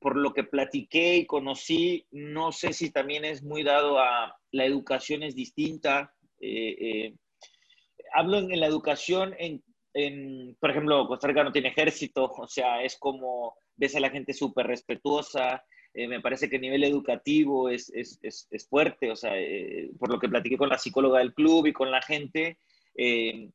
por 0.00 0.16
lo 0.16 0.32
que 0.32 0.44
platiqué 0.44 1.16
y 1.16 1.26
conocí, 1.26 2.06
no 2.10 2.52
sé 2.52 2.72
si 2.72 2.90
también 2.90 3.24
es 3.24 3.42
muy 3.42 3.62
dado 3.62 3.98
a 3.98 4.34
la 4.50 4.64
educación 4.64 5.22
es 5.22 5.34
distinta. 5.34 6.14
Eh, 6.40 6.76
eh, 6.80 7.14
hablo 8.14 8.38
en, 8.38 8.58
la 8.58 8.66
educación 8.66 9.34
en 9.38 9.62
por 10.58 10.70
ejemplo, 10.70 11.06
Costa 11.06 11.28
Rica 11.28 11.44
no 11.44 11.52
tiene 11.52 11.68
ejército, 11.68 12.24
o 12.24 12.48
sea, 12.48 12.82
es 12.82 12.98
como 12.98 13.54
ves 13.76 13.94
a 13.94 14.00
la 14.00 14.10
gente 14.10 14.32
súper 14.32 14.66
respetuosa. 14.66 15.64
Eh, 15.96 16.08
me 16.08 16.20
parece 16.20 16.50
que 16.50 16.56
el 16.56 16.62
nivel 16.62 16.82
educativo 16.82 17.68
es, 17.68 17.88
es, 17.94 18.18
es, 18.20 18.68
fuerte, 18.68 19.12
o 19.12 19.16
sea, 19.16 19.38
eh, 19.38 19.90
por 19.96 20.10
lo 20.10 20.18
que 20.18 20.28
platiqué 20.28 20.58
con 20.58 20.68
la 20.68 20.76
psicóloga 20.76 21.20
del 21.20 21.32
club 21.32 21.66
y 21.66 21.72
con 21.72 21.92
la 21.92 22.02
gente, 22.02 22.58
eh, 22.96 23.50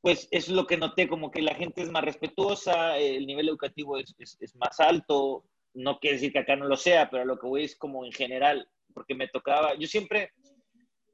pues 0.00 0.26
es 0.30 0.48
lo 0.48 0.66
que 0.66 0.78
noté, 0.78 1.06
como 1.08 1.30
que 1.30 1.42
la 1.42 1.54
gente 1.54 1.82
es 1.82 1.90
más 1.90 2.02
respetuosa, 2.02 2.96
el 2.96 3.26
nivel 3.26 3.50
educativo 3.50 3.98
es, 3.98 4.14
es, 4.18 4.56
más 4.56 4.80
alto, 4.80 5.44
no 5.74 5.98
quiere 5.98 6.16
decir 6.16 6.32
que 6.32 6.38
acá 6.38 6.56
no 6.56 6.64
lo 6.64 6.76
sea, 6.78 7.10
pero 7.10 7.26
lo 7.26 7.38
que 7.38 7.46
voy 7.46 7.64
es 7.64 7.76
como 7.76 8.06
en 8.06 8.12
general, 8.12 8.66
porque 8.94 9.14
me 9.14 9.28
tocaba, 9.28 9.74
yo 9.74 9.86
siempre, 9.86 10.32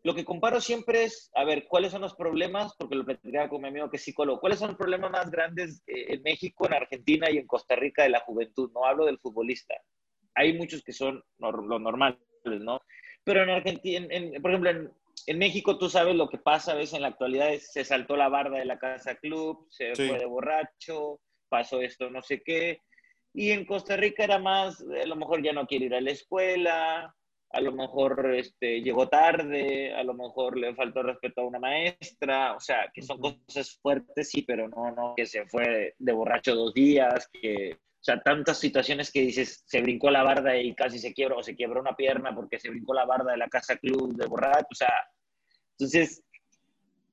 lo 0.04 0.14
que 0.14 0.24
comparo 0.24 0.60
siempre 0.60 1.02
es, 1.02 1.32
a 1.34 1.42
ver, 1.42 1.66
¿cuáles 1.66 1.90
son 1.90 2.02
los 2.02 2.14
problemas? 2.14 2.76
Porque 2.78 2.94
lo 2.94 3.04
platicaba 3.04 3.48
con 3.48 3.60
mi 3.60 3.68
amigo 3.68 3.90
que 3.90 3.96
es 3.96 4.04
psicólogo, 4.04 4.38
¿cuáles 4.38 4.60
son 4.60 4.68
los 4.68 4.78
problemas 4.78 5.10
más 5.10 5.32
grandes 5.32 5.82
en 5.88 6.22
México, 6.22 6.66
en 6.66 6.74
Argentina 6.74 7.28
y 7.28 7.38
en 7.38 7.48
Costa 7.48 7.74
Rica 7.74 8.04
de 8.04 8.10
la 8.10 8.20
juventud? 8.20 8.70
No 8.72 8.84
hablo 8.84 9.06
del 9.06 9.18
futbolista. 9.18 9.74
Hay 10.34 10.56
muchos 10.56 10.82
que 10.82 10.92
son 10.92 11.22
lo 11.38 11.78
normales, 11.78 12.18
¿no? 12.44 12.80
Pero 13.25 13.42
en 13.42 13.50
Argentina, 13.50 14.06
por 14.40 14.50
ejemplo, 14.50 14.70
en, 14.70 14.90
en 15.26 15.38
México 15.38 15.78
tú 15.78 15.88
sabes 15.88 16.14
lo 16.14 16.28
que 16.28 16.38
pasa 16.38 16.72
a 16.72 16.76
veces 16.76 16.94
en 16.94 17.02
la 17.02 17.08
actualidad, 17.08 17.52
es, 17.52 17.72
se 17.72 17.84
saltó 17.84 18.16
la 18.16 18.28
barda 18.28 18.58
de 18.58 18.64
la 18.64 18.78
casa 18.78 19.16
club, 19.16 19.66
se 19.70 19.94
fue 19.94 20.18
de 20.18 20.26
borracho, 20.26 21.20
pasó 21.49 21.80
esto, 21.80 22.10
no 22.10 22.22
sé 22.22 22.42
qué. 22.42 22.80
Y 23.32 23.50
en 23.50 23.64
Costa 23.64 23.96
Rica 23.96 24.25
era 24.25 24.38
más, 24.38 24.80
a 24.80 25.06
lo 25.06 25.16
mejor 25.16 25.42
ya 25.42 25.52
no 25.52 25.66
quiere 25.66 25.87
ir 25.87 25.94
a 25.94 26.00
la 26.00 26.10
escuela, 26.10 27.14
a 27.52 27.60
lo 27.60 27.72
mejor 27.72 28.34
este, 28.34 28.80
llegó 28.80 29.08
tarde, 29.08 29.92
a 29.94 30.02
lo 30.04 30.14
mejor 30.14 30.56
le 30.56 30.75
faltó 30.75 31.02
respeto 31.02 31.42
a 31.42 31.46
una 31.46 31.58
maestra, 31.58 32.54
o 32.54 32.60
sea, 32.60 32.90
que 32.92 33.02
son 33.02 33.20
cosas 33.20 33.78
fuertes, 33.82 34.30
sí, 34.30 34.42
pero 34.42 34.68
no, 34.68 34.90
no, 34.92 35.14
que 35.16 35.26
se 35.26 35.46
fue 35.46 35.94
de 35.99 36.12
borracho 36.12 36.54
dos 36.54 36.75
días, 36.75 37.28
que 37.32 37.78
o 38.00 38.02
sea, 38.02 38.19
tantas 38.23 38.59
situaciones 38.59 39.12
que 39.12 39.21
dices, 39.21 39.62
se 39.66 39.83
brincó 39.83 40.11
la 40.11 40.23
barda 40.23 40.57
y 40.57 40.75
casi 40.75 40.99
se 40.99 41.12
quiebra 41.12 41.37
o 41.37 41.42
se 41.42 41.54
quebró 41.54 41.80
una 41.80 41.95
pierna 41.95 42.35
porque 42.35 42.59
se 42.59 42.71
brincó 42.71 42.95
la 42.95 43.04
barda 43.04 43.33
de 43.33 43.37
la 43.37 43.49
casa 43.49 43.76
club 43.76 44.16
de 44.16 44.26
borracho. 44.26 44.69
O 44.71 44.75
sea, 44.75 44.90
entonces, 45.73 46.23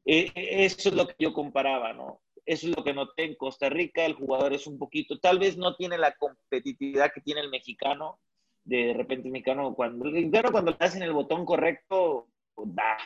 eh, 0.06 0.32
eso 0.34 0.88
es 0.88 0.96
lo 0.96 1.06
que 1.06 1.16
yo 1.20 1.34
comparaba, 1.34 1.92
¿no? 1.92 2.22
Eso 2.46 2.70
es 2.70 2.78
lo 2.78 2.86
que 2.86 2.94
noté 2.94 3.26
en 3.26 3.36
Costa 3.36 3.68
Rica. 3.68 4.06
El 4.06 4.14
jugador 4.14 4.54
es 4.54 4.66
un 4.66 4.80
poquito, 4.80 5.20
tal 5.20 5.40
vez 5.40 5.58
no 5.58 5.76
tiene 5.76 5.98
la 5.98 6.14
competitividad 6.14 7.12
que 7.14 7.20
tiene 7.20 7.42
el 7.42 7.50
mexicano. 7.50 8.20
De 8.64 8.94
repente, 8.96 9.28
el 9.28 9.34
mexicano, 9.34 9.76
cuando, 9.76 10.06
el 10.06 10.14
mexicano 10.14 10.52
cuando 10.54 10.72
le 10.72 10.78
hacen 10.80 11.04
el 11.04 11.12
botón 11.12 11.46
correcto, 11.46 12.30
da. 12.56 12.98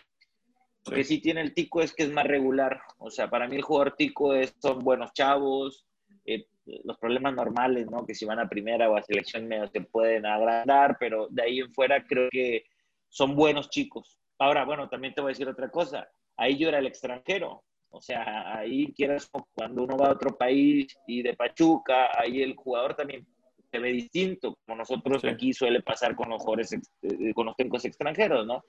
Lo 0.85 0.95
que 0.95 1.03
sí 1.03 1.19
tiene 1.19 1.41
el 1.41 1.55
tico 1.55 1.81
es 1.81 1.93
que 1.93 2.03
es 2.03 2.11
más 2.11 2.27
regular. 2.27 2.81
O 2.99 3.09
sea, 3.09 3.27
para 3.27 3.47
mí 3.47 3.55
el 3.55 3.63
jugador 3.63 3.95
tico 3.95 4.35
es, 4.35 4.53
son 4.61 4.79
buenos 4.79 5.13
chavos, 5.13 5.87
eh, 6.25 6.45
los 6.65 6.97
problemas 6.97 7.33
normales, 7.33 7.89
¿no? 7.89 8.05
Que 8.05 8.13
si 8.13 8.25
van 8.25 8.39
a 8.39 8.49
primera 8.49 8.89
o 8.89 8.95
a 8.95 9.01
selección 9.01 9.47
medio 9.47 9.67
se 9.67 9.81
pueden 9.81 10.25
agrandar, 10.25 10.97
pero 10.99 11.27
de 11.29 11.43
ahí 11.43 11.59
en 11.59 11.73
fuera 11.73 12.05
creo 12.05 12.29
que 12.29 12.63
son 13.09 13.35
buenos 13.35 13.69
chicos. 13.69 14.17
Ahora, 14.39 14.65
bueno, 14.65 14.89
también 14.89 15.13
te 15.13 15.21
voy 15.21 15.29
a 15.29 15.33
decir 15.33 15.47
otra 15.47 15.69
cosa. 15.69 16.07
Ahí 16.37 16.57
yo 16.57 16.69
era 16.69 16.79
el 16.79 16.87
extranjero. 16.87 17.63
O 17.89 18.01
sea, 18.01 18.57
ahí 18.57 18.93
quieras, 18.93 19.29
cuando 19.53 19.83
uno 19.83 19.97
va 19.97 20.07
a 20.07 20.13
otro 20.13 20.37
país 20.37 20.97
y 21.05 21.21
de 21.21 21.35
Pachuca, 21.35 22.09
ahí 22.17 22.41
el 22.41 22.55
jugador 22.55 22.95
también 22.95 23.27
se 23.69 23.79
ve 23.79 23.91
distinto, 23.91 24.57
como 24.65 24.77
nosotros 24.77 25.23
aquí 25.25 25.53
suele 25.53 25.81
pasar 25.81 26.15
con 26.15 26.29
los 26.29 26.41
jugadores, 26.41 26.73
eh, 26.73 27.33
con 27.33 27.45
los 27.45 27.55
técnicos 27.55 27.85
extranjeros, 27.85 28.45
¿no? 28.45 28.63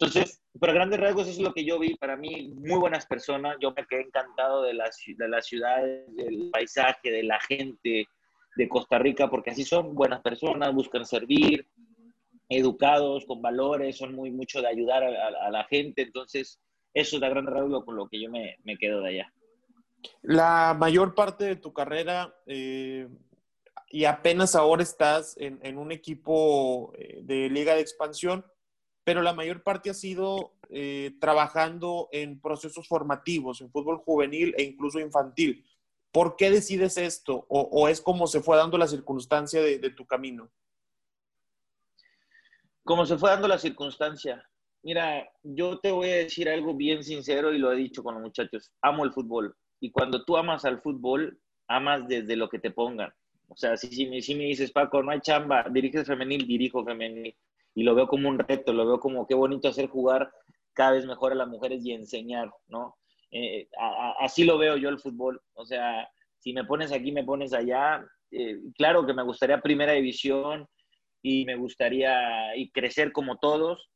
Entonces, 0.00 0.40
para 0.60 0.72
grandes 0.72 1.00
rasgos, 1.00 1.26
eso 1.26 1.40
es 1.40 1.44
lo 1.44 1.52
que 1.52 1.64
yo 1.64 1.78
vi. 1.78 1.96
Para 1.96 2.16
mí, 2.16 2.52
muy 2.54 2.78
buenas 2.78 3.04
personas. 3.06 3.56
Yo 3.60 3.72
me 3.76 3.84
quedé 3.84 4.02
encantado 4.02 4.62
de 4.62 4.74
las, 4.74 4.96
de 5.04 5.28
las 5.28 5.46
ciudades, 5.46 6.14
del 6.14 6.50
paisaje, 6.52 7.10
de 7.10 7.24
la 7.24 7.40
gente 7.40 8.06
de 8.54 8.68
Costa 8.68 8.98
Rica, 8.98 9.28
porque 9.28 9.50
así 9.50 9.64
son 9.64 9.94
buenas 9.96 10.20
personas, 10.20 10.72
buscan 10.72 11.04
servir, 11.04 11.66
educados, 12.48 13.26
con 13.26 13.42
valores, 13.42 13.96
son 13.96 14.14
muy 14.14 14.30
mucho 14.30 14.60
de 14.60 14.68
ayudar 14.68 15.02
a, 15.02 15.50
la 15.50 15.64
gente. 15.64 16.02
Entonces, 16.02 16.60
eso 16.94 17.16
es 17.16 17.20
la 17.20 17.28
gran 17.28 17.46
rasgo 17.46 17.84
con 17.84 17.96
lo 17.96 18.08
que 18.08 18.20
yo 18.20 18.30
me, 18.30 18.56
me, 18.62 18.76
quedo 18.76 19.00
de 19.00 19.08
allá. 19.10 19.32
La 20.22 20.76
mayor 20.78 21.16
parte 21.16 21.44
de 21.44 21.56
tu 21.56 21.72
carrera 21.72 22.32
eh, 22.46 23.08
y 23.90 24.04
apenas 24.04 24.54
ahora 24.54 24.84
estás 24.84 25.36
en, 25.38 25.58
en 25.62 25.76
un 25.76 25.90
equipo 25.90 26.92
eh, 26.96 27.18
de 27.22 27.50
liga 27.50 27.74
de 27.74 27.80
expansión 27.80 28.44
pero 29.08 29.22
la 29.22 29.32
mayor 29.32 29.62
parte 29.62 29.88
ha 29.88 29.94
sido 29.94 30.52
eh, 30.68 31.16
trabajando 31.18 32.10
en 32.12 32.42
procesos 32.42 32.86
formativos, 32.86 33.62
en 33.62 33.70
fútbol 33.70 33.96
juvenil 33.96 34.54
e 34.58 34.64
incluso 34.64 35.00
infantil. 35.00 35.64
¿Por 36.12 36.36
qué 36.36 36.50
decides 36.50 36.98
esto? 36.98 37.46
¿O, 37.48 37.88
es 37.88 38.02
como 38.02 38.26
se 38.26 38.42
fue 38.42 38.58
dando 38.58 38.76
la 38.76 38.86
circunstancia 38.86 39.62
de, 39.62 39.78
tu 39.96 40.04
camino? 40.04 40.50
Como 42.84 43.06
se 43.06 43.16
fue 43.16 43.30
dando 43.30 43.48
la 43.48 43.56
circunstancia. 43.56 44.46
Mira, 44.82 45.26
yo 45.42 45.78
te 45.80 45.90
voy 45.90 46.10
a 46.10 46.16
decir 46.16 46.46
algo 46.50 46.74
bien 46.74 47.02
sincero 47.02 47.54
y 47.54 47.58
lo 47.58 47.72
he 47.72 47.76
dicho 47.76 48.02
con 48.02 48.12
los 48.12 48.22
muchachos. 48.22 48.72
Amo 48.82 49.06
el 49.06 49.14
fútbol. 49.14 49.56
Y 49.80 49.90
cuando 49.90 50.22
tú 50.26 50.36
amas 50.36 50.66
al 50.66 50.82
fútbol, 50.82 51.40
amas 51.66 52.06
desde 52.06 52.36
lo 52.36 52.50
que 52.50 52.58
te 52.58 52.72
pongan. 52.72 53.10
O 53.46 53.56
sea, 53.56 53.74
si, 53.78 54.04
me 54.04 54.44
dices, 54.44 54.70
Paco, 54.70 55.02
no 55.02 55.12
hay 55.12 55.20
chamba, 55.22 55.64
diriges 55.70 56.06
femenil, 56.06 56.46
dirijo 56.46 56.84
femenil 56.84 57.34
y 57.78 57.84
lo 57.84 57.94
veo 57.94 58.08
como 58.08 58.28
un 58.28 58.40
reto, 58.40 58.72
lo 58.72 58.84
veo 58.84 58.98
como 58.98 59.24
qué 59.24 59.36
bonito 59.36 59.68
hacer 59.68 59.86
jugar 59.86 60.32
cada 60.72 60.92
vez 60.92 61.06
mejor 61.06 61.30
a 61.30 61.36
las 61.36 61.46
mujeres 61.46 61.86
y 61.86 61.92
enseñar, 61.92 62.50
¿no? 62.66 62.96
Eh, 63.30 63.68
así 64.18 64.42
lo 64.42 64.58
veo 64.58 64.76
yo 64.76 64.88
el 64.88 64.98
fútbol, 64.98 65.40
o 65.54 65.64
sea, 65.64 66.08
si 66.38 66.52
me 66.52 66.64
pones 66.64 66.90
aquí, 66.90 67.12
me 67.12 67.22
pones 67.22 67.52
allá, 67.52 68.04
eh, 68.32 68.58
claro 68.76 69.06
que 69.06 69.14
me 69.14 69.22
gustaría 69.22 69.60
primera 69.60 69.92
división 69.92 70.66
y 71.22 71.44
me 71.44 71.54
gustaría 71.54 72.56
y 72.56 72.68
crecer 72.72 73.12
como 73.12 73.38
todos, 73.38 73.88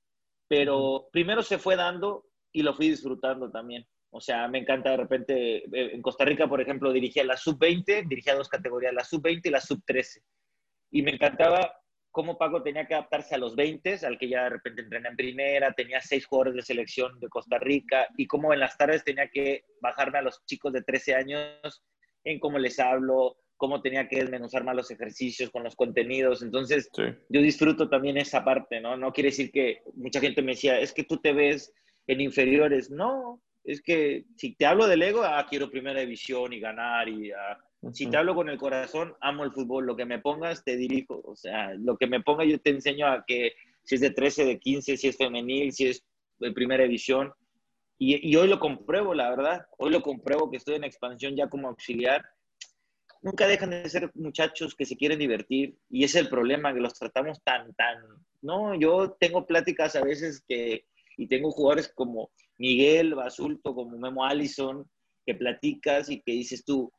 pero 0.47 1.09
primero 1.11 1.43
se 1.43 1.59
fue 1.59 1.75
dando 1.75 2.27
y 2.53 2.63
lo 2.63 2.75
fui 2.75 2.89
disfrutando 2.89 3.51
también. 3.51 3.85
O 4.11 4.21
sea, 4.21 4.47
me 4.47 4.59
encanta 4.59 4.91
de 4.91 4.97
repente, 4.99 5.57
eh, 5.57 5.95
en 5.95 6.03
Costa 6.03 6.25
Rica, 6.25 6.47
por 6.47 6.61
ejemplo, 6.61 6.93
dirigía 6.93 7.25
la 7.25 7.37
sub-20, 7.37 8.07
dirigía 8.07 8.37
dos 8.37 8.49
categorías, 8.49 8.95
la 8.95 9.03
sub-20 9.03 9.41
y 9.43 9.51
la 9.51 9.61
sub-13. 9.61 10.23
Y 10.93 11.03
me 11.03 11.11
encantaba 11.11 11.82
cómo 12.13 12.37
Paco 12.37 12.63
tenía 12.63 12.87
que 12.87 12.95
adaptarse 12.95 13.35
a 13.35 13.39
los 13.39 13.57
20, 13.57 13.99
al 14.07 14.19
que 14.19 14.29
ya 14.29 14.45
de 14.45 14.51
repente 14.51 14.83
entrena 14.83 15.09
en 15.09 15.17
primera, 15.17 15.73
tenía 15.73 16.01
seis 16.01 16.27
jugadores 16.27 16.55
de 16.55 16.63
selección 16.63 17.19
de 17.19 17.29
Costa 17.29 17.59
Rica, 17.59 18.07
y 18.17 18.27
cómo 18.27 18.53
en 18.53 18.61
las 18.61 18.77
tardes 18.77 19.03
tenía 19.03 19.29
que 19.29 19.65
bajarme 19.81 20.19
a 20.19 20.23
los 20.23 20.45
chicos 20.45 20.73
de 20.75 20.83
13 20.83 21.15
años 21.15 21.83
en 22.25 22.39
cómo 22.39 22.59
les 22.59 22.79
hablo, 22.79 23.39
cómo 23.57 23.81
tenía 23.81 24.09
que 24.09 24.21
desmenuzar 24.21 24.63
más 24.63 24.77
los 24.77 24.91
ejercicios 24.91 25.51
con 25.51 25.65
los 25.65 25.75
contenidos. 25.75 26.43
Entonces, 26.43 26.91
yo 26.97 27.41
disfruto 27.41 27.89
también 27.89 28.19
esa 28.19 28.45
parte, 28.45 28.81
¿no? 28.81 28.97
No 28.97 29.13
quiere 29.13 29.31
decir 29.31 29.51
que 29.51 29.83
mucha 29.95 30.21
gente 30.21 30.43
me 30.43 30.53
decía, 30.53 30.79
es 30.79 30.93
que 30.93 31.05
tú 31.05 31.17
te 31.17 31.33
ves 31.33 31.73
en 32.07 32.21
inferiores. 32.21 32.91
No, 32.91 33.41
es 33.65 33.81
que 33.81 34.27
si 34.37 34.55
te 34.55 34.67
hablo 34.67 34.87
del 34.87 35.03
ego, 35.03 35.23
ah, 35.25 35.47
quiero 35.49 35.71
primera 35.71 36.01
división 36.01 36.53
y 36.53 36.61
ganar 36.61 37.09
y... 37.09 37.33
Ah, 37.33 37.59
si 37.91 38.07
te 38.07 38.17
hablo 38.17 38.35
con 38.35 38.49
el 38.49 38.59
corazón, 38.59 39.15
amo 39.21 39.45
el 39.45 39.53
fútbol. 39.53 39.87
Lo 39.87 39.97
que 39.97 40.05
me 40.05 40.21
pongas, 40.21 40.63
te 40.63 40.77
dirijo. 40.77 41.21
O 41.25 41.35
sea, 41.35 41.75
lo 41.75 41.97
que 41.97 42.07
me 42.07 42.21
ponga, 42.21 42.45
yo 42.45 42.61
te 42.61 42.71
enseño 42.71 43.07
a 43.07 43.25
que 43.27 43.55
si 43.83 43.97
es 43.97 44.01
de 44.01 44.11
13, 44.11 44.45
de 44.45 44.59
15, 44.61 44.97
si 44.97 45.09
es 45.09 45.17
femenil, 45.17 45.73
si 45.73 45.89
es 45.89 46.05
de 46.39 46.53
primera 46.53 46.85
división. 46.85 47.33
Y, 47.99 48.31
y 48.31 48.37
hoy 48.37 48.49
lo 48.49 48.61
compruebo, 48.61 49.15
la 49.15 49.31
verdad. 49.31 49.67
Hoy 49.79 49.91
lo 49.91 50.01
compruebo 50.01 50.51
que 50.51 50.59
estoy 50.59 50.77
en 50.77 50.85
expansión 50.85 51.35
ya 51.35 51.49
como 51.49 51.69
auxiliar. 51.69 52.25
Nunca 53.21 53.47
dejan 53.47 53.71
de 53.71 53.89
ser 53.89 54.11
muchachos 54.15 54.75
que 54.77 54.87
se 54.87 54.97
quieren 54.97 55.19
divertir. 55.19 55.77
Y 55.91 56.05
es 56.05 56.15
el 56.15 56.29
problema, 56.29 56.73
que 56.73 56.81
los 56.81 56.95
tratamos 56.95 57.43
tan, 57.43 57.73
tan... 57.75 57.99
No, 58.43 58.79
yo 58.79 59.17
tengo 59.19 59.45
pláticas 59.47 59.97
a 59.97 60.03
veces 60.03 60.45
que... 60.47 60.85
Y 61.17 61.27
tengo 61.27 61.51
jugadores 61.51 61.93
como 61.95 62.31
Miguel 62.59 63.15
Basulto, 63.15 63.75
como 63.75 63.99
Memo 63.99 64.25
Allison, 64.25 64.89
que 65.27 65.35
platicas 65.35 66.09
y 66.09 66.21
que 66.23 66.33
dices 66.33 66.65
tú, 66.65 66.93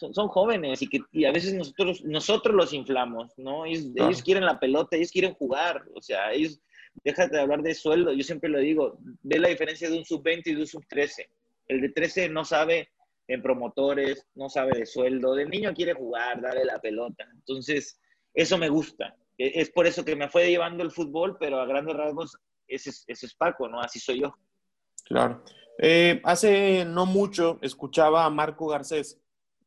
son, 0.00 0.28
jóvenes 0.28 0.82
y 0.82 0.88
que 0.88 1.26
a 1.26 1.32
veces 1.32 1.54
nosotros, 1.54 2.04
nosotros 2.04 2.54
los 2.54 2.72
inflamos, 2.72 3.32
¿no? 3.36 3.66
Ellos, 3.66 4.22
quieren 4.22 4.44
la 4.44 4.58
pelota, 4.58 4.96
ellos 4.96 5.10
quieren 5.10 5.34
jugar, 5.34 5.84
o 5.94 6.00
sea, 6.00 6.32
ellos, 6.32 6.60
déjate 7.04 7.36
de 7.36 7.42
hablar 7.42 7.62
de 7.62 7.74
sueldo, 7.74 8.12
yo 8.12 8.24
siempre 8.24 8.50
lo 8.50 8.58
digo, 8.58 8.98
ve 9.22 9.38
la 9.38 9.48
diferencia 9.48 9.90
de 9.90 9.98
un 9.98 10.04
sub-20 10.04 10.42
y 10.46 10.54
de 10.54 10.60
un 10.62 10.66
sub-13. 10.66 11.28
El 11.68 11.80
de 11.82 11.88
13 11.90 12.28
no 12.30 12.44
sabe 12.44 12.90
en 13.28 13.42
promotores, 13.42 14.26
no 14.34 14.48
sabe 14.48 14.78
de 14.78 14.86
sueldo, 14.86 15.34
del 15.34 15.50
niño 15.50 15.72
quiere 15.74 15.92
jugar, 15.92 16.40
darle 16.40 16.64
la 16.64 16.80
pelota. 16.80 17.28
Entonces, 17.32 18.00
eso 18.34 18.58
me 18.58 18.68
gusta. 18.68 19.14
E, 19.38 19.60
es 19.60 19.70
por 19.70 19.86
eso 19.86 20.04
que 20.04 20.16
me 20.16 20.28
fue 20.28 20.48
llevando 20.48 20.82
el 20.82 20.90
fútbol, 20.90 21.36
pero 21.38 21.60
a 21.60 21.66
grandes 21.66 21.96
rasgos, 21.96 22.36
ese, 22.66 22.90
ese 23.06 23.26
es 23.26 23.34
Paco, 23.34 23.68
¿no? 23.68 23.80
Así 23.80 24.00
soy 24.00 24.20
yo. 24.20 24.34
Claro. 25.04 25.44
Eh, 25.82 26.20
hace 26.24 26.84
no 26.84 27.06
mucho 27.06 27.58
escuchaba 27.62 28.24
a 28.24 28.30
Marco 28.30 28.66
Garcés 28.66 29.18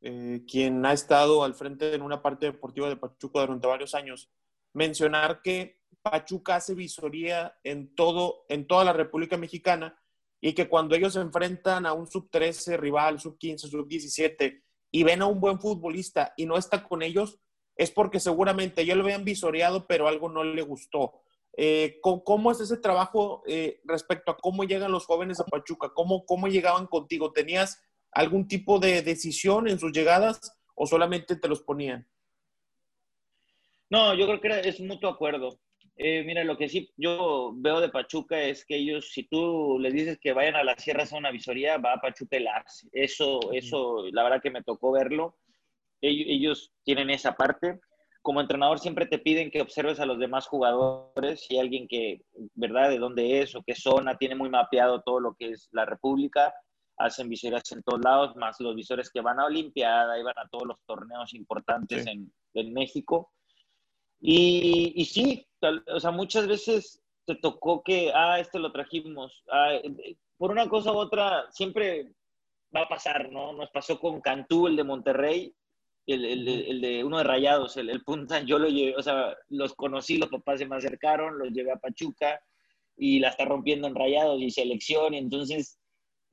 eh, 0.05 0.43
quien 0.45 0.85
ha 0.85 0.91
estado 0.91 1.45
al 1.45 1.53
frente 1.53 1.93
en 1.93 2.01
una 2.01 2.21
parte 2.21 2.45
deportiva 2.45 2.89
de 2.89 2.97
Pachuca 2.97 3.39
durante 3.39 3.67
varios 3.67 3.95
años, 3.95 4.29
mencionar 4.73 5.41
que 5.41 5.79
Pachuca 6.01 6.57
hace 6.57 6.75
visoría 6.75 7.57
en, 7.63 7.95
todo, 7.95 8.45
en 8.49 8.67
toda 8.67 8.83
la 8.83 8.91
República 8.91 9.37
Mexicana 9.37 9.97
y 10.41 10.51
que 10.51 10.67
cuando 10.67 10.93
ellos 10.93 11.13
se 11.13 11.21
enfrentan 11.21 11.85
a 11.85 11.93
un 11.93 12.05
sub-13 12.05 12.77
rival, 12.77 13.21
sub-15, 13.21 13.59
sub-17 13.59 14.61
y 14.91 15.03
ven 15.03 15.21
a 15.21 15.25
un 15.25 15.39
buen 15.39 15.61
futbolista 15.61 16.33
y 16.35 16.45
no 16.45 16.57
está 16.57 16.83
con 16.83 17.01
ellos, 17.01 17.39
es 17.77 17.89
porque 17.89 18.19
seguramente 18.19 18.85
ya 18.85 18.95
lo 18.95 19.03
habían 19.05 19.23
visoreado, 19.23 19.87
pero 19.87 20.09
algo 20.09 20.27
no 20.27 20.43
le 20.43 20.61
gustó. 20.63 21.21
Eh, 21.55 21.99
¿Cómo 22.01 22.51
es 22.51 22.59
ese 22.59 22.75
trabajo 22.75 23.41
eh, 23.47 23.79
respecto 23.85 24.31
a 24.31 24.37
cómo 24.37 24.65
llegan 24.65 24.91
los 24.91 25.05
jóvenes 25.05 25.39
a 25.39 25.45
Pachuca? 25.45 25.93
¿Cómo, 25.93 26.25
¿Cómo 26.25 26.47
llegaban 26.47 26.87
contigo? 26.87 27.31
¿Tenías 27.31 27.81
algún 28.15 28.47
tipo 28.47 28.79
de 28.79 29.01
decisión 29.01 29.67
en 29.67 29.79
sus 29.79 29.91
llegadas 29.91 30.57
o 30.75 30.85
solamente 30.85 31.35
te 31.35 31.47
los 31.47 31.61
ponían? 31.61 32.07
No, 33.89 34.13
yo 34.15 34.25
creo 34.25 34.41
que 34.41 34.67
es 34.67 34.79
mutuo 34.79 35.09
acuerdo. 35.09 35.59
Eh, 35.95 36.23
mira, 36.23 36.43
lo 36.43 36.57
que 36.57 36.67
sí 36.67 36.91
yo 36.97 37.51
veo 37.55 37.79
de 37.79 37.89
Pachuca 37.89 38.41
es 38.41 38.65
que 38.65 38.75
ellos, 38.75 39.11
si 39.11 39.23
tú 39.23 39.77
les 39.79 39.93
dices 39.93 40.17
que 40.19 40.33
vayan 40.33 40.55
a 40.55 40.63
la 40.63 40.75
sierra 40.75 41.01
a 41.01 41.03
hacer 41.03 41.19
una 41.19 41.29
visoría, 41.29 41.77
va 41.77 41.93
a 41.93 42.01
Pachuca 42.01 42.37
y 42.37 42.43
la 42.43 42.57
hace. 42.57 42.87
Eso, 42.91 43.39
eso, 43.51 44.05
la 44.11 44.23
verdad 44.23 44.41
que 44.41 44.49
me 44.49 44.63
tocó 44.63 44.91
verlo. 44.91 45.37
Ellos, 46.01 46.25
ellos, 46.27 46.73
tienen 46.83 47.11
esa 47.11 47.35
parte. 47.35 47.79
Como 48.23 48.41
entrenador 48.41 48.79
siempre 48.79 49.05
te 49.05 49.19
piden 49.19 49.51
que 49.51 49.61
observes 49.61 49.99
a 49.99 50.05
los 50.05 50.17
demás 50.17 50.47
jugadores, 50.47 51.45
si 51.45 51.59
alguien 51.59 51.87
que, 51.87 52.21
¿verdad?, 52.55 52.89
de 52.89 52.97
dónde 52.97 53.41
es 53.41 53.53
o 53.55 53.63
qué 53.63 53.75
zona, 53.75 54.17
tiene 54.17 54.35
muy 54.35 54.49
mapeado 54.49 55.01
todo 55.01 55.19
lo 55.19 55.35
que 55.35 55.51
es 55.51 55.69
la 55.71 55.85
República, 55.85 56.53
hacen 56.97 57.29
visorías 57.29 57.71
en 57.71 57.83
todos 57.83 58.01
lados, 58.03 58.35
más 58.35 58.59
los 58.59 58.75
visores 58.75 59.09
que 59.11 59.21
van 59.21 59.39
a 59.39 59.45
Olimpiada 59.45 60.17
y 60.19 60.23
van 60.23 60.37
a 60.37 60.47
todos 60.49 60.67
los 60.67 60.77
torneos 60.85 61.33
importantes 61.33 62.05
en, 62.07 62.31
en 62.53 62.73
México 62.73 63.31
y, 64.25 64.93
y 64.95 65.03
sí, 65.03 65.45
o 65.93 65.99
sea, 65.99 66.11
muchas 66.11 66.47
veces 66.47 67.03
te 67.25 67.35
tocó 67.35 67.83
que, 67.83 68.09
ah, 68.15 68.39
este 68.39 68.57
lo 68.57 68.71
trajimos. 68.71 69.43
Ah, 69.51 69.73
eh, 69.73 70.15
por 70.37 70.49
una 70.49 70.69
cosa 70.69 70.93
u 70.93 70.95
otra, 70.95 71.51
siempre 71.51 72.13
va 72.73 72.83
a 72.83 72.87
pasar, 72.87 73.29
¿no? 73.33 73.51
Nos 73.51 73.69
pasó 73.71 73.99
con 73.99 74.21
Cantú, 74.21 74.67
el 74.67 74.77
de 74.77 74.85
Monterrey, 74.85 75.53
el, 76.07 76.23
el, 76.23 76.47
el 76.47 76.81
de 76.81 77.03
uno 77.03 77.17
de 77.17 77.25
Rayados, 77.25 77.75
el, 77.75 77.89
el 77.89 78.01
punta, 78.05 78.39
yo 78.43 78.59
lo 78.59 78.69
llevé, 78.69 78.95
o 78.95 79.03
sea, 79.03 79.35
los 79.49 79.73
conocí, 79.73 80.17
los 80.17 80.29
papás 80.29 80.59
se 80.59 80.67
me 80.67 80.77
acercaron, 80.77 81.37
los 81.37 81.49
llevé 81.49 81.73
a 81.73 81.77
Pachuca 81.77 82.41
y 82.95 83.19
la 83.19 83.27
está 83.27 83.43
rompiendo 83.43 83.89
en 83.89 83.95
Rayados 83.95 84.41
y 84.41 84.51
selección, 84.51 85.15
y 85.15 85.17
entonces 85.17 85.79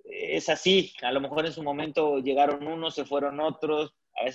es 0.05 0.49
así, 0.49 0.93
a 1.03 1.13
lo 1.13 1.21
mejor 1.21 1.47
en 1.47 1.53
su 1.53 1.63
momento 1.63 2.19
llegaron 2.19 2.67
unos, 2.67 2.95
se 2.95 3.05
fueron 3.05 3.41
otros, 3.41 3.95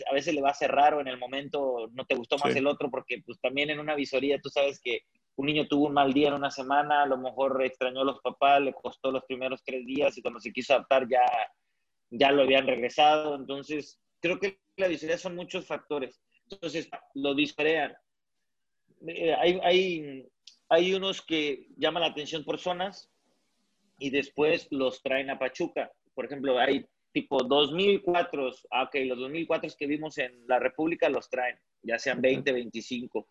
a 0.09 0.13
veces, 0.13 0.33
le 0.33 0.41
va 0.41 0.49
a 0.49 0.53
ser 0.53 0.71
raro 0.71 0.99
en 0.99 1.07
el 1.07 1.17
momento, 1.17 1.89
no 1.93 2.05
te 2.05 2.15
gustó 2.15 2.37
más 2.37 2.55
el 2.55 2.65
otro, 2.65 2.89
porque 2.89 3.21
pues 3.23 3.39
también 3.39 3.69
en 3.69 3.79
una 3.79 3.93
visoría 3.93 4.39
tú 4.41 4.49
sabes 4.49 4.79
que 4.79 5.01
un 5.35 5.47
niño 5.47 5.67
tuvo 5.67 5.87
un 5.87 5.93
mal 5.93 6.13
día 6.13 6.29
en 6.29 6.35
una 6.35 6.49
semana, 6.49 7.03
a 7.03 7.05
lo 7.05 7.17
mejor 7.17 7.61
extrañó 7.63 8.01
a 8.01 8.05
los 8.05 8.19
papás, 8.21 8.61
le 8.61 8.73
costó 8.73 9.11
los 9.11 9.23
primeros 9.25 9.63
tres 9.63 9.85
días 9.85 10.17
y 10.17 10.21
cuando 10.21 10.39
se 10.39 10.51
quiso 10.51 10.73
adaptar 10.73 11.07
ya, 11.09 11.21
ya 12.09 12.31
lo 12.31 12.43
habían 12.43 12.65
regresado. 12.65 13.35
Entonces, 13.35 13.99
creo 14.21 14.39
que 14.39 14.59
la 14.77 14.87
visoría 14.87 15.17
son 15.17 15.35
muchos 15.35 15.67
factores. 15.67 16.21
Entonces, 16.49 16.89
lo 17.15 17.35
disparean. 17.35 17.95
Eh, 19.07 19.33
hay, 19.33 19.59
hay, 19.61 20.25
hay 20.69 20.93
unos 20.93 21.21
que 21.21 21.67
llaman 21.75 22.01
la 22.01 22.09
atención 22.09 22.45
por 22.45 22.57
zonas 22.57 23.11
y 23.97 24.09
después 24.09 24.67
los 24.71 25.01
traen 25.01 25.29
a 25.29 25.39
Pachuca. 25.39 25.91
Por 26.13 26.25
ejemplo, 26.25 26.57
hay 26.59 26.85
tipo 27.11 27.43
2004, 27.43 28.51
ah, 28.71 28.83
ok, 28.83 28.95
los 29.05 29.19
2004 29.19 29.69
que 29.77 29.87
vimos 29.87 30.17
en 30.17 30.45
la 30.47 30.59
República 30.59 31.09
los 31.09 31.29
traen, 31.29 31.57
ya 31.81 31.97
sean 31.97 32.21
20, 32.21 32.51
25. 32.51 33.27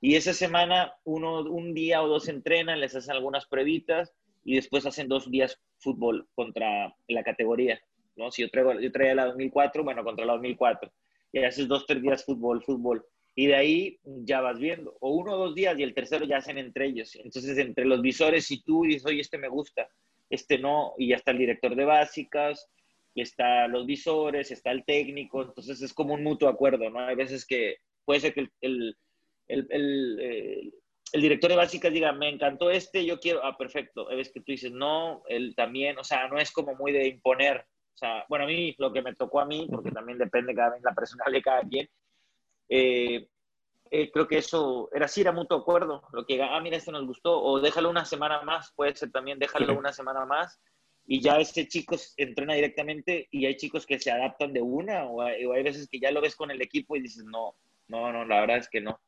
Y 0.00 0.16
esa 0.16 0.32
semana, 0.32 0.94
uno, 1.04 1.42
un 1.42 1.74
día 1.74 2.02
o 2.02 2.08
dos 2.08 2.28
entrenan, 2.28 2.80
les 2.80 2.96
hacen 2.96 3.14
algunas 3.14 3.46
pruebitas 3.46 4.12
y 4.44 4.56
después 4.56 4.86
hacen 4.86 5.08
dos 5.08 5.30
días 5.30 5.60
fútbol 5.78 6.26
contra 6.34 6.94
la 7.08 7.22
categoría. 7.22 7.80
¿no? 8.16 8.30
Si 8.30 8.42
yo, 8.42 8.50
traigo, 8.50 8.80
yo 8.80 8.90
traía 8.90 9.14
la 9.14 9.26
2004, 9.26 9.84
bueno, 9.84 10.02
contra 10.02 10.24
la 10.24 10.32
2004. 10.32 10.90
Y 11.32 11.44
haces 11.44 11.68
dos, 11.68 11.86
tres 11.86 12.02
días 12.02 12.24
fútbol, 12.24 12.62
fútbol. 12.64 13.06
Y 13.34 13.46
de 13.46 13.56
ahí 13.56 14.00
ya 14.04 14.40
vas 14.40 14.58
viendo. 14.58 14.96
O 15.00 15.10
uno 15.10 15.34
o 15.34 15.38
dos 15.38 15.54
días 15.54 15.78
y 15.78 15.82
el 15.82 15.94
tercero 15.94 16.24
ya 16.24 16.38
hacen 16.38 16.58
entre 16.58 16.86
ellos. 16.86 17.14
Entonces, 17.16 17.56
entre 17.58 17.84
los 17.84 18.02
visores 18.02 18.50
y 18.50 18.62
tú 18.62 18.82
dices, 18.82 19.06
oye, 19.06 19.20
este 19.20 19.38
me 19.38 19.48
gusta, 19.48 19.88
este 20.28 20.58
no. 20.58 20.94
Y 20.98 21.08
ya 21.08 21.16
está 21.16 21.30
el 21.30 21.38
director 21.38 21.74
de 21.74 21.84
básicas, 21.84 22.68
está 23.14 23.68
los 23.68 23.86
visores, 23.86 24.50
está 24.50 24.70
el 24.70 24.84
técnico, 24.84 25.42
entonces 25.42 25.80
es 25.82 25.92
como 25.92 26.14
un 26.14 26.22
mutuo 26.22 26.48
acuerdo, 26.48 26.90
¿no? 26.90 27.00
Hay 27.00 27.16
veces 27.16 27.46
que 27.46 27.76
puede 28.04 28.20
ser 28.20 28.34
que 28.34 28.40
el, 28.40 28.96
el, 29.48 29.66
el, 29.70 30.18
eh, 30.20 30.72
el, 31.12 31.22
director 31.22 31.50
de 31.50 31.56
básicas 31.56 31.92
diga, 31.92 32.12
me 32.12 32.28
encantó 32.28 32.70
este, 32.70 33.04
yo 33.04 33.18
quiero, 33.18 33.44
ah, 33.44 33.56
perfecto. 33.56 34.08
Hay 34.08 34.16
veces 34.16 34.32
que 34.32 34.40
tú 34.40 34.52
dices, 34.52 34.72
no, 34.72 35.22
él 35.28 35.54
también, 35.56 35.98
o 35.98 36.04
sea, 36.04 36.28
no 36.28 36.38
es 36.38 36.52
como 36.52 36.74
muy 36.74 36.92
de 36.92 37.08
imponer. 37.08 37.58
O 37.94 37.98
sea, 38.00 38.24
bueno, 38.28 38.44
a 38.44 38.48
mí, 38.48 38.74
lo 38.78 38.92
que 38.92 39.02
me 39.02 39.14
tocó 39.14 39.40
a 39.40 39.46
mí, 39.46 39.66
porque 39.70 39.90
también 39.90 40.18
depende 40.18 40.54
cada 40.54 40.70
vez 40.70 40.82
la 40.82 40.94
personalidad 40.94 41.38
de 41.38 41.42
cada 41.42 41.60
quien, 41.62 41.88
eh, 42.70 43.28
eh, 43.90 44.10
creo 44.12 44.28
que 44.28 44.38
eso 44.38 44.88
era 44.94 45.06
así, 45.06 45.20
era 45.20 45.32
mutuo 45.32 45.58
acuerdo. 45.58 46.02
Lo 46.12 46.24
que, 46.24 46.40
ah, 46.42 46.60
mira, 46.60 46.76
este 46.76 46.92
nos 46.92 47.06
gustó, 47.06 47.42
o 47.42 47.60
déjalo 47.60 47.90
una 47.90 48.04
semana 48.04 48.42
más, 48.42 48.72
puede 48.74 48.94
ser 48.94 49.10
también, 49.10 49.38
déjalo 49.38 49.76
una 49.76 49.92
semana 49.92 50.24
más 50.24 50.60
y 51.06 51.20
ya 51.20 51.40
ese 51.40 51.66
chico 51.66 51.96
entrena 52.16 52.54
directamente 52.54 53.26
y 53.32 53.44
hay 53.46 53.56
chicos 53.56 53.84
que 53.84 53.98
se 53.98 54.12
adaptan 54.12 54.52
de 54.52 54.62
una 54.62 55.06
o 55.06 55.22
hay, 55.22 55.62
veces 55.64 55.88
que 55.90 55.98
ya 55.98 56.12
lo 56.12 56.20
ves 56.20 56.36
con 56.36 56.52
el 56.52 56.62
equipo 56.62 56.94
y 56.94 57.00
dices, 57.00 57.24
no, 57.24 57.56
no, 57.88 58.12
no, 58.12 58.24
la 58.24 58.40
verdad 58.42 58.58
es 58.58 58.68
que 58.68 58.80
no. 58.80 59.00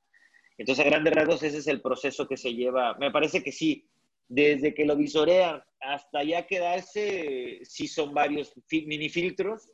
Entonces, 0.59 0.85
a 0.85 0.89
grandes 0.89 1.15
rasgos, 1.15 1.45
ese 1.45 1.59
es 1.59 1.67
el 1.69 1.81
proceso 1.81 2.27
que 2.27 2.37
se 2.37 2.55
lleva. 2.55 2.95
Me 2.95 3.13
parece 3.13 3.43
que 3.43 3.53
sí, 3.53 3.89
desde 4.27 4.75
que 4.75 4.85
lo 4.85 4.97
visorean 4.97 5.63
hasta 5.81 6.25
ya 6.25 6.47
quedarse, 6.47 7.61
sí 7.63 7.87
son 7.87 8.13
varios 8.13 8.53
mini 8.71 9.09
filtros 9.09 9.71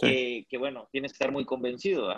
que, 0.00 0.46
bueno, 0.58 0.88
tienes 0.92 1.12
que 1.12 1.16
estar 1.16 1.32
muy 1.32 1.44
convencido. 1.44 2.10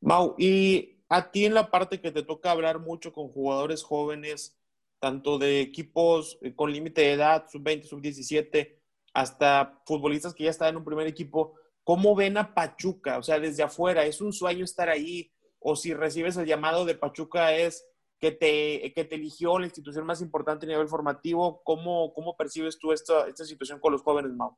Mau, 0.00 0.34
y 0.38 1.02
a 1.08 1.30
ti 1.30 1.44
en 1.44 1.54
la 1.54 1.70
parte 1.70 2.00
que 2.00 2.12
te 2.12 2.22
toca 2.22 2.50
hablar 2.50 2.80
mucho 2.80 3.12
con 3.12 3.28
jugadores 3.28 3.82
jóvenes, 3.82 4.58
tanto 4.98 5.38
de 5.38 5.60
equipos 5.60 6.38
eh, 6.42 6.54
con 6.54 6.72
límite 6.72 7.02
de 7.02 7.12
edad, 7.12 7.46
sub-20, 7.48 7.84
sub-17, 7.84 8.76
hasta 9.14 9.82
futbolistas 9.86 10.34
que 10.34 10.44
ya 10.44 10.50
están 10.50 10.70
en 10.70 10.76
un 10.76 10.84
primer 10.84 11.06
equipo. 11.06 11.54
¿Cómo 11.84 12.14
ven 12.14 12.36
a 12.36 12.54
Pachuca? 12.54 13.18
O 13.18 13.22
sea, 13.22 13.38
desde 13.38 13.62
afuera, 13.62 14.04
¿es 14.04 14.20
un 14.20 14.32
sueño 14.32 14.64
estar 14.64 14.88
ahí? 14.88 15.32
O 15.58 15.76
si 15.76 15.94
recibes 15.94 16.36
el 16.36 16.46
llamado 16.46 16.84
de 16.84 16.96
Pachuca 16.96 17.54
es 17.54 17.86
que 18.18 18.32
te, 18.32 18.92
que 18.94 19.04
te 19.04 19.14
eligió 19.14 19.58
la 19.58 19.66
institución 19.66 20.04
más 20.04 20.20
importante 20.20 20.66
a 20.66 20.68
nivel 20.68 20.88
formativo. 20.88 21.62
¿Cómo, 21.64 22.12
cómo 22.12 22.36
percibes 22.36 22.78
tú 22.78 22.92
esta, 22.92 23.28
esta 23.28 23.44
situación 23.44 23.78
con 23.78 23.92
los 23.92 24.02
jóvenes, 24.02 24.32
Mau? 24.32 24.56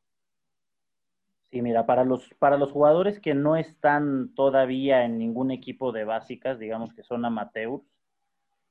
Sí, 1.51 1.63
mira, 1.63 1.87
para 1.87 2.05
los, 2.05 2.29
para 2.39 2.59
los 2.59 2.73
jugadores 2.73 3.21
que 3.21 3.35
no 3.35 3.57
están 3.57 4.35
todavía 4.35 5.05
en 5.05 5.19
ningún 5.19 5.51
equipo 5.51 5.93
de 5.93 6.05
básicas, 6.05 6.59
digamos 6.59 6.93
que 6.93 7.03
son 7.03 7.25
amateurs, 7.25 7.83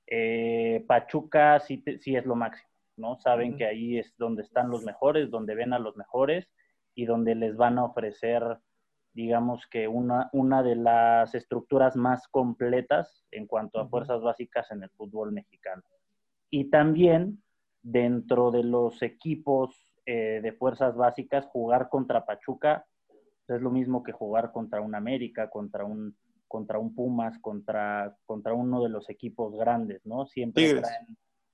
eh, 0.05 0.85
Pachuca 0.87 1.59
sí, 1.59 1.83
sí, 1.99 2.15
es 2.15 2.25
lo 2.25 2.35
máximo, 2.35 2.69
¿no? 2.95 3.17
Saben 3.17 3.57
que 3.57 3.65
ahí 3.65 3.97
es 3.97 4.15
donde 4.17 4.43
están 4.43 4.69
los 4.69 4.83
mejores, 4.83 5.31
donde 5.31 5.55
ven 5.55 5.73
a 5.73 5.79
los 5.79 5.97
mejores 5.97 6.47
y 6.93 7.05
donde 7.05 7.33
les 7.33 7.57
van 7.57 7.79
a 7.79 7.85
ofrecer, 7.85 8.43
digamos 9.13 9.65
que 9.67 9.87
una, 9.87 10.29
una 10.31 10.61
de 10.61 10.75
las 10.75 11.33
estructuras 11.33 11.95
más 11.95 12.27
completas 12.27 13.25
en 13.31 13.47
cuanto 13.47 13.79
a 13.79 13.87
fuerzas 13.89 14.21
básicas 14.21 14.71
en 14.71 14.83
el 14.83 14.89
fútbol 14.91 15.31
mexicano. 15.31 15.83
Y 16.51 16.69
también 16.69 17.43
dentro 17.81 18.51
de 18.51 18.63
los 18.63 19.01
equipos 19.01 19.86
eh, 20.07 20.39
de 20.41 20.53
fuerzas 20.53 20.95
básicas, 20.95 21.45
jugar 21.45 21.89
contra 21.89 22.25
Pachuca 22.25 22.87
es 23.47 23.61
lo 23.61 23.71
mismo 23.71 24.03
que 24.03 24.11
jugar 24.11 24.51
contra 24.51 24.81
un 24.81 24.95
América, 24.95 25.49
contra 25.49 25.85
un 25.85 26.15
contra 26.47 26.79
un 26.79 26.95
Pumas, 26.95 27.37
contra, 27.39 28.15
contra 28.25 28.53
uno 28.53 28.81
de 28.81 28.89
los 28.89 29.09
equipos 29.09 29.53
grandes, 29.57 30.05
¿no? 30.05 30.27
Siempre 30.27 30.81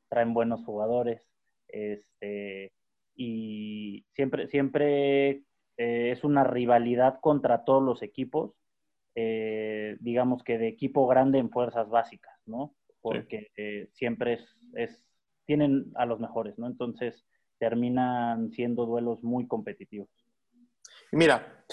traen, 0.08 0.36
buenos 0.36 0.64
jugadores. 0.64 1.28
Este, 1.68 2.72
y 3.16 4.06
siempre, 4.14 4.48
siempre 4.50 5.30
eh, 5.78 6.12
es 6.12 6.24
una 6.24 6.44
rivalidad 6.44 7.20
contra 7.22 7.64
todos 7.64 7.82
los 7.82 8.04
equipos, 8.04 8.54
eh, 9.16 9.98
digamos 10.00 10.44
que 10.44 10.60
de 10.60 10.68
equipo 10.68 11.08
grande 11.08 11.40
en 11.40 11.50
fuerzas 11.50 11.90
básicas, 11.90 12.40
¿no? 12.46 12.76
Porque 13.02 13.50
eh, 13.58 13.90
siempre 13.94 14.34
es, 14.34 14.58
es, 14.76 15.04
tienen 15.46 15.92
a 15.96 16.06
los 16.06 16.20
mejores, 16.20 16.60
¿no? 16.60 16.68
Entonces 16.68 17.26
terminan 17.64 18.52
siendo 18.52 18.86
duelos 18.86 19.24
muy 19.24 19.48
competitivos. 19.48 20.10
Mira, 21.14 21.64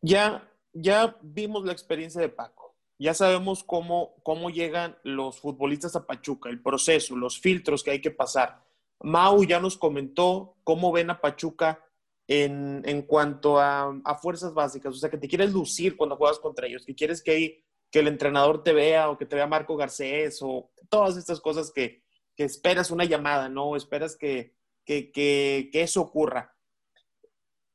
ya, 0.00 0.48
ya 0.72 1.16
vimos 1.22 1.64
la 1.64 1.72
experiencia 1.72 2.20
de 2.20 2.28
Paco 2.28 2.60
ya 3.00 3.14
sabemos 3.14 3.64
cómo, 3.64 4.14
cómo 4.22 4.50
llegan 4.50 4.98
los 5.04 5.40
futbolistas 5.40 5.96
a 5.96 6.06
Pachuca, 6.06 6.50
el 6.50 6.60
proceso, 6.60 7.16
los 7.16 7.40
filtros 7.40 7.82
que 7.82 7.92
hay 7.92 8.00
que 8.02 8.10
pasar. 8.10 8.62
Mau 9.00 9.42
ya 9.42 9.58
nos 9.58 9.78
comentó 9.78 10.58
cómo 10.64 10.92
ven 10.92 11.08
a 11.08 11.18
Pachuca 11.18 11.82
en, 12.28 12.82
en 12.84 13.00
cuanto 13.00 13.58
a, 13.58 13.98
a, 14.04 14.14
fuerzas 14.16 14.52
básicas, 14.52 14.94
o 14.94 14.98
sea, 14.98 15.08
que 15.08 15.16
te 15.16 15.28
quieres 15.28 15.50
lucir 15.50 15.96
cuando 15.96 16.16
juegas 16.16 16.38
contra 16.38 16.66
ellos, 16.66 16.84
que 16.84 16.94
quieres 16.94 17.22
que, 17.22 17.64
que 17.90 18.00
el 18.00 18.06
entrenador 18.06 18.62
te 18.62 18.74
vea 18.74 19.08
o 19.08 19.16
que 19.16 19.24
te 19.24 19.34
vea 19.34 19.46
Marco 19.46 19.78
Garcés 19.78 20.40
o 20.42 20.70
todas 20.90 21.16
estas 21.16 21.40
cosas 21.40 21.72
que, 21.72 22.02
que 22.36 22.44
esperas 22.44 22.90
una 22.90 23.06
llamada, 23.06 23.48
¿no? 23.48 23.76
Esperas 23.76 24.14
que, 24.14 24.54
que, 24.84 25.12
que, 25.12 25.68
que 25.72 25.82
eso 25.82 26.00
ocurra. 26.00 26.54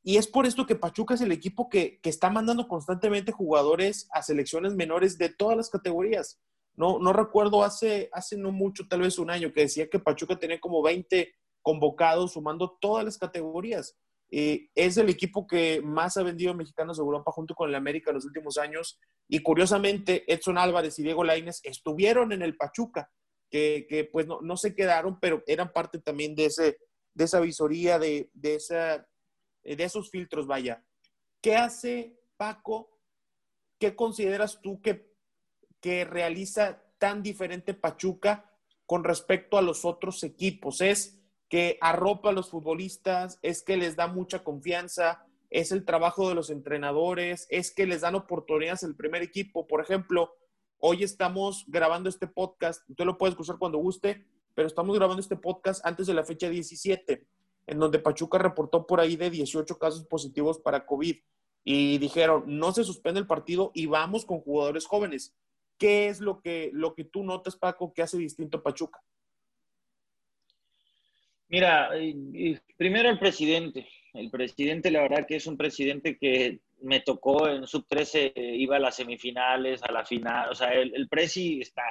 Y 0.07 0.17
es 0.17 0.27
por 0.27 0.45
esto 0.45 0.67
que 0.67 0.75
Pachuca 0.75 1.15
es 1.15 1.21
el 1.21 1.31
equipo 1.31 1.67
que, 1.67 1.99
está 2.03 2.29
mandando 2.29 2.67
constantemente 2.67 3.31
jugadores 3.31 4.07
a 4.13 4.21
selecciones 4.21 4.75
menores 4.75 5.17
de 5.17 5.29
todas 5.29 5.57
las 5.57 5.71
categorías. 5.71 6.39
No, 6.75 6.99
no 6.99 7.11
recuerdo 7.11 7.63
hace, 7.63 8.09
hace 8.13 8.37
no 8.37 8.51
mucho, 8.51 8.87
tal 8.87 9.01
vez 9.01 9.17
un 9.17 9.31
año, 9.31 9.51
que 9.51 9.61
decía 9.61 9.89
que 9.89 9.97
Pachuca 9.97 10.37
tenía 10.37 10.59
como 10.59 10.83
20 10.83 11.33
convocados 11.63 12.33
sumando 12.33 12.77
todas 12.79 13.03
las 13.03 13.17
categorías. 13.17 13.97
Eh, 14.29 14.69
es 14.75 14.97
el 14.97 15.09
equipo 15.09 15.47
que 15.47 15.81
más 15.81 16.17
ha 16.17 16.23
vendido 16.23 16.53
mexicanos 16.53 16.97
de 16.97 17.01
Europa 17.01 17.31
junto 17.31 17.55
con 17.55 17.69
el 17.69 17.75
América 17.75 18.11
en 18.11 18.17
los 18.17 18.25
últimos 18.25 18.59
años. 18.59 18.99
Y 19.27 19.39
curiosamente, 19.39 20.31
Edson 20.31 20.59
Álvarez 20.59 20.99
y 20.99 21.03
Diego 21.03 21.23
Laines 21.23 21.61
estuvieron 21.63 22.31
en 22.31 22.43
el 22.43 22.55
Pachuca, 22.55 23.09
que, 23.49 24.07
pues 24.11 24.27
no, 24.27 24.39
no, 24.41 24.55
se 24.55 24.75
quedaron, 24.75 25.19
pero 25.19 25.41
eran 25.47 25.73
parte 25.73 25.97
también 25.97 26.35
de, 26.35 26.45
ese, 26.45 26.77
de 27.15 27.23
esa 27.23 27.39
visoría, 27.39 27.97
de, 27.97 28.29
de, 28.33 28.55
esa, 28.55 29.07
de 29.63 29.83
esos 29.83 30.11
filtros, 30.11 30.45
vaya. 30.45 30.85
¿Qué 31.41 31.55
hace 31.55 32.19
Paco? 32.37 32.99
¿Qué 33.79 33.95
consideras 33.95 34.61
tú 34.61 34.81
que, 34.81 35.11
que 35.79 36.05
realiza 36.05 36.83
tan 36.99 37.23
diferente 37.23 37.73
Pachuca 37.73 38.51
con 38.85 39.03
respecto 39.03 39.57
a 39.57 39.61
los 39.61 39.85
otros 39.85 40.23
equipos? 40.23 40.81
¿Es 40.81 41.19
que 41.49 41.77
arropa 41.81 42.29
a 42.29 42.33
los 42.33 42.49
futbolistas? 42.49 43.39
¿Es 43.41 43.63
que 43.63 43.77
les 43.77 43.95
da 43.95 44.07
mucha 44.07 44.43
confianza? 44.43 45.25
¿Es 45.49 45.71
el 45.71 45.85
trabajo 45.85 46.27
de 46.27 46.35
los 46.35 46.49
entrenadores? 46.49 47.47
¿Es 47.49 47.73
que 47.73 47.85
les 47.85 48.01
dan 48.01 48.15
oportunidades 48.15 48.83
el 48.83 48.95
primer 48.95 49.21
equipo? 49.21 49.67
Por 49.67 49.81
ejemplo, 49.81 50.35
hoy 50.79 51.03
estamos 51.03 51.63
grabando 51.67 52.09
este 52.09 52.27
podcast, 52.27 52.87
usted 52.89 53.05
lo 53.05 53.17
puede 53.17 53.31
escuchar 53.31 53.57
cuando 53.57 53.77
guste, 53.77 54.25
pero 54.55 54.67
estamos 54.67 54.95
grabando 54.95 55.21
este 55.21 55.35
podcast 55.35 55.85
antes 55.85 56.07
de 56.07 56.13
la 56.13 56.23
fecha 56.23 56.49
17, 56.49 57.27
en 57.67 57.79
donde 57.79 57.99
Pachuca 57.99 58.37
reportó 58.37 58.87
por 58.87 58.99
ahí 58.99 59.17
de 59.17 59.29
18 59.29 59.77
casos 59.77 60.05
positivos 60.05 60.59
para 60.59 60.85
COVID 60.85 61.17
y 61.63 61.97
dijeron, 61.97 62.43
no 62.47 62.71
se 62.71 62.83
suspende 62.83 63.19
el 63.19 63.27
partido 63.27 63.71
y 63.73 63.85
vamos 63.87 64.25
con 64.25 64.39
jugadores 64.39 64.85
jóvenes. 64.85 65.35
¿Qué 65.77 66.07
es 66.07 66.21
lo 66.21 66.39
que, 66.41 66.69
lo 66.73 66.95
que 66.95 67.03
tú 67.03 67.23
notas, 67.23 67.57
Paco, 67.57 67.93
que 67.93 68.01
hace 68.01 68.17
distinto 68.17 68.63
Pachuca? 68.63 69.01
Mira, 71.49 71.89
primero 72.77 73.09
el 73.09 73.19
presidente. 73.19 73.87
El 74.13 74.31
presidente, 74.31 74.89
la 74.89 75.01
verdad 75.01 75.27
que 75.27 75.35
es 75.35 75.47
un 75.47 75.57
presidente 75.57 76.17
que 76.17 76.61
me 76.81 77.01
tocó 77.01 77.49
en 77.49 77.67
sub-13, 77.67 78.31
iba 78.35 78.77
a 78.77 78.79
las 78.79 78.95
semifinales, 78.95 79.83
a 79.83 79.91
la 79.91 80.05
final. 80.05 80.49
O 80.49 80.55
sea, 80.55 80.73
el, 80.73 80.95
el 80.95 81.09
presi 81.09 81.59
está. 81.59 81.83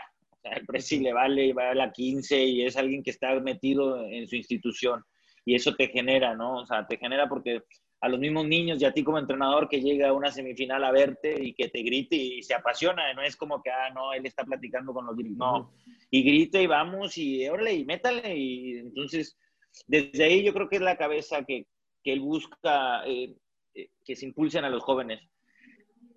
Sea, 0.45 0.53
el 0.53 0.67
presi 0.67 1.01
le 1.01 1.13
vale, 1.13 1.53
va 1.55 1.71
a 1.71 1.75
la 1.75 1.91
15 1.91 2.45
y 2.45 2.63
es 2.63 2.77
alguien 2.77 3.03
que 3.03 3.11
está 3.11 3.39
metido 3.41 4.05
en 4.07 4.29
su 4.29 4.37
institución. 4.37 5.03
Y 5.45 5.55
eso 5.55 5.75
te 5.75 5.89
genera, 5.89 6.35
¿no? 6.35 6.59
O 6.59 6.67
sea, 6.67 6.87
te 6.87 6.99
genera 6.99 7.29
porque 7.29 7.63
a 8.03 8.09
los 8.09 8.21
mismos 8.21 8.47
niños 8.47 8.83
y 8.83 8.85
a 8.85 8.93
ti 8.93 9.03
como 9.03 9.19
entrenador 9.19 9.67
que 9.67 9.81
llega 9.81 10.11
a 10.11 10.13
una 10.13 10.31
semifinal 10.31 10.85
a 10.85 10.93
verte 10.93 11.43
y 11.43 11.55
que 11.55 11.71
te 11.71 11.83
grite 11.83 12.17
y 12.17 12.43
se 12.43 12.53
apasiona, 12.53 13.15
no 13.15 13.23
es 13.23 13.35
como 13.35 13.63
que, 13.63 13.71
ah, 13.71 13.89
no, 13.95 14.13
él 14.13 14.27
está 14.27 14.45
platicando 14.45 14.93
con 14.93 15.07
los 15.07 15.17
no, 15.17 15.73
y 16.11 16.23
grite 16.23 16.63
y 16.63 16.67
vamos 16.67 17.17
y 17.17 17.49
órale 17.49 17.73
y 17.73 17.87
métale 17.87 18.37
y 18.37 18.73
entonces 18.77 19.39
desde 19.87 20.23
ahí 20.23 20.45
yo 20.45 20.53
creo 20.53 20.69
que 20.69 20.77
es 20.77 20.83
la 20.83 20.99
cabeza 20.99 21.45
que, 21.45 21.67
que 22.03 22.13
él 22.13 22.21
busca 22.21 23.07
eh, 23.07 23.35
eh, 23.75 23.89
que 24.05 24.15
se 24.15 24.27
impulsen 24.27 24.67
a 24.67 24.71
los 24.71 24.83
jóvenes. 24.83 25.21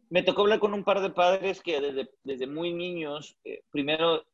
Me 0.09 0.23
tocó 0.23 0.41
hablar 0.41 0.59
con 0.59 0.73
un 0.73 0.83
par 0.83 1.01
de 1.01 1.09
padres 1.09 1.61
que 1.61 1.79
desde, 1.81 2.09
desde 2.23 2.47
muy 2.47 2.73
niños, 2.73 3.37
eh, 3.43 3.61
primero, 3.71 4.25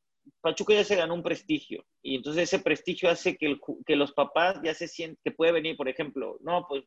Pachuca 0.42 0.74
ya 0.74 0.84
se 0.84 0.96
ganó 0.96 1.14
un 1.16 1.24
prestigio 1.24 1.86
y 2.02 2.16
entonces 2.16 2.44
ese 2.44 2.60
prestigio 2.60 3.10
hace 3.10 3.38
que, 3.38 3.48
el, 3.48 3.62
que 3.86 3.96
los 3.96 4.14
papás 4.14 4.60
ya 4.64 4.74
se 4.74 4.88
sienten 4.88 5.20
que 5.24 5.32
puede 5.32 5.52
venir, 5.52 5.76
por 5.76 5.90
ejemplo, 5.90 6.38
no, 6.42 6.66
pues 6.68 6.84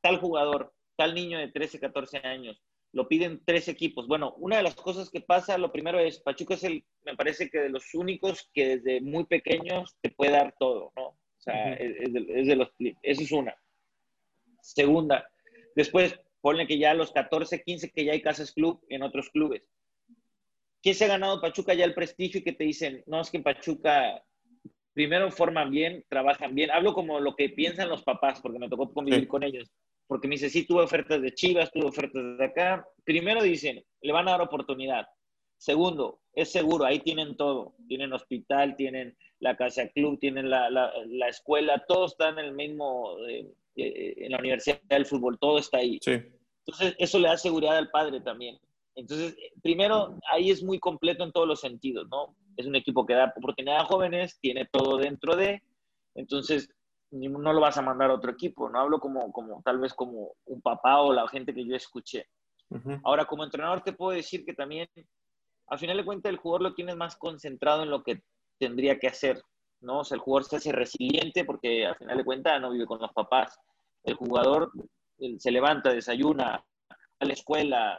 tal 0.00 0.18
jugador, 0.18 0.72
tal 0.96 1.14
niño 1.14 1.38
de 1.38 1.48
13, 1.48 1.78
14 1.80 2.18
años, 2.18 2.62
lo 2.92 3.08
piden 3.08 3.42
tres 3.44 3.68
equipos. 3.68 4.06
Bueno, 4.08 4.34
una 4.38 4.56
de 4.56 4.62
las 4.62 4.74
cosas 4.74 5.10
que 5.10 5.20
pasa, 5.20 5.58
lo 5.58 5.70
primero 5.72 5.98
es, 5.98 6.20
Pachuca 6.20 6.54
es 6.54 6.64
el, 6.64 6.84
me 7.04 7.16
parece 7.16 7.50
que 7.50 7.58
de 7.60 7.68
los 7.68 7.94
únicos 7.94 8.50
que 8.52 8.76
desde 8.78 9.00
muy 9.00 9.24
pequeños 9.24 9.96
te 10.00 10.10
puede 10.10 10.32
dar 10.32 10.54
todo, 10.58 10.92
¿no? 10.96 11.06
O 11.06 11.42
sea, 11.42 11.72
es, 11.74 12.12
de, 12.12 12.56
los, 12.56 12.68
eso 13.02 13.22
es 13.22 13.32
una. 13.32 13.56
Segunda, 14.60 15.26
después 15.74 16.20
ponle 16.40 16.66
que 16.66 16.78
ya 16.78 16.92
a 16.92 16.94
los 16.94 17.12
14, 17.12 17.62
15 17.62 17.90
que 17.92 18.04
ya 18.04 18.12
hay 18.12 18.22
casas 18.22 18.52
club 18.52 18.84
en 18.88 19.02
otros 19.02 19.30
clubes. 19.30 19.62
¿Qué 20.82 20.94
se 20.94 21.04
ha 21.04 21.08
ganado 21.08 21.40
Pachuca 21.40 21.74
ya 21.74 21.84
el 21.84 21.94
prestigio 21.94 22.40
y 22.40 22.44
que 22.44 22.52
te 22.52 22.64
dicen, 22.64 23.02
no, 23.06 23.20
es 23.20 23.30
que 23.30 23.36
en 23.36 23.42
Pachuca 23.42 24.24
primero 24.94 25.30
forman 25.30 25.70
bien, 25.70 26.04
trabajan 26.08 26.54
bien. 26.54 26.70
Hablo 26.70 26.94
como 26.94 27.20
lo 27.20 27.36
que 27.36 27.50
piensan 27.50 27.88
los 27.88 28.02
papás, 28.02 28.40
porque 28.40 28.58
me 28.58 28.68
tocó 28.68 28.92
convivir 28.92 29.28
con 29.28 29.42
ellos 29.42 29.70
porque 30.10 30.26
me 30.26 30.34
dice, 30.34 30.50
sí, 30.50 30.66
tuve 30.66 30.82
ofertas 30.82 31.22
de 31.22 31.32
Chivas, 31.32 31.70
tuve 31.70 31.84
ofertas 31.84 32.36
de 32.36 32.44
acá. 32.44 32.84
Primero 33.04 33.44
dicen, 33.44 33.80
le 34.02 34.12
van 34.12 34.26
a 34.26 34.32
dar 34.32 34.40
oportunidad. 34.40 35.06
Segundo, 35.56 36.18
es 36.32 36.50
seguro, 36.50 36.84
ahí 36.84 36.98
tienen 36.98 37.36
todo. 37.36 37.76
Tienen 37.86 38.12
hospital, 38.12 38.74
tienen 38.74 39.16
la 39.38 39.56
casa 39.56 39.88
club, 39.90 40.18
tienen 40.18 40.50
la, 40.50 40.68
la, 40.68 41.28
escuela, 41.28 41.84
todo 41.86 42.06
está 42.06 42.30
en 42.30 42.40
el 42.40 42.54
mismo, 42.54 43.18
eh, 43.28 43.54
eh, 43.76 44.14
en 44.18 44.32
la 44.32 44.38
Universidad 44.38 44.80
del 44.82 45.06
Fútbol, 45.06 45.38
todo 45.38 45.58
está 45.58 45.78
ahí. 45.78 45.98
Sí. 46.02 46.12
Entonces, 46.66 46.94
eso 46.98 47.18
le 47.18 47.28
da 47.28 47.36
seguridad 47.36 47.76
al 47.76 47.90
padre 47.90 48.20
también. 48.20 48.58
Entonces, 48.94 49.36
primero, 49.62 50.18
ahí 50.30 50.50
es 50.50 50.62
muy 50.62 50.78
completo 50.78 51.24
en 51.24 51.32
todos 51.32 51.48
los 51.48 51.60
sentidos, 51.60 52.08
¿no? 52.10 52.36
Es 52.56 52.66
un 52.66 52.76
equipo 52.76 53.06
que 53.06 53.14
da 53.14 53.32
oportunidad 53.36 53.80
a 53.80 53.84
jóvenes, 53.84 54.38
tiene 54.40 54.68
todo 54.70 54.98
dentro 54.98 55.36
de, 55.36 55.62
entonces 56.14 56.68
no 57.10 57.52
lo 57.52 57.60
vas 57.60 57.76
a 57.76 57.82
mandar 57.82 58.10
a 58.10 58.14
otro 58.14 58.30
equipo, 58.30 58.68
no 58.68 58.78
hablo 58.78 59.00
como, 59.00 59.32
como 59.32 59.62
tal 59.62 59.78
vez 59.78 59.94
como 59.94 60.34
un 60.44 60.60
papá 60.60 61.00
o 61.00 61.12
la 61.12 61.26
gente 61.28 61.52
que 61.52 61.66
yo 61.66 61.74
escuché. 61.74 62.26
Ahora, 63.02 63.24
como 63.24 63.42
entrenador 63.42 63.82
te 63.82 63.92
puedo 63.92 64.12
decir 64.12 64.44
que 64.44 64.54
también, 64.54 64.88
al 65.66 65.78
final 65.78 65.96
de 65.96 66.04
cuentas, 66.04 66.30
el 66.30 66.36
jugador 66.36 66.62
lo 66.62 66.74
tienes 66.74 66.94
más 66.94 67.16
concentrado 67.16 67.82
en 67.82 67.90
lo 67.90 68.04
que 68.04 68.22
tendría 68.58 68.98
que 69.00 69.08
hacer, 69.08 69.42
¿no? 69.80 70.00
O 70.00 70.04
sea, 70.04 70.16
el 70.16 70.20
jugador 70.20 70.48
se 70.48 70.56
hace 70.56 70.72
resiliente 70.72 71.44
porque 71.44 71.86
al 71.86 71.96
final 71.96 72.18
de 72.18 72.24
cuentas 72.24 72.60
no 72.60 72.70
vive 72.70 72.86
con 72.86 73.00
los 73.00 73.12
papás. 73.12 73.58
El 74.04 74.14
jugador 74.14 74.72
se 75.38 75.50
levanta, 75.50 75.92
desayuna, 75.92 76.64
a 77.18 77.24
la 77.24 77.32
escuela, 77.32 77.98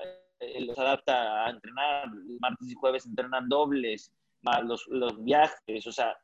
los 0.60 0.78
adapta 0.80 1.46
a 1.46 1.50
entrenar, 1.50 2.10
martes 2.39 2.70
y 2.70 2.76
jueves 2.76 3.06
entrenan 3.06 3.48
dobles, 3.48 4.12
más 4.41 4.63
los, 4.63 4.88
los 4.88 5.24
viajes, 5.24 5.86
o 5.86 5.91
sea, 5.91 6.17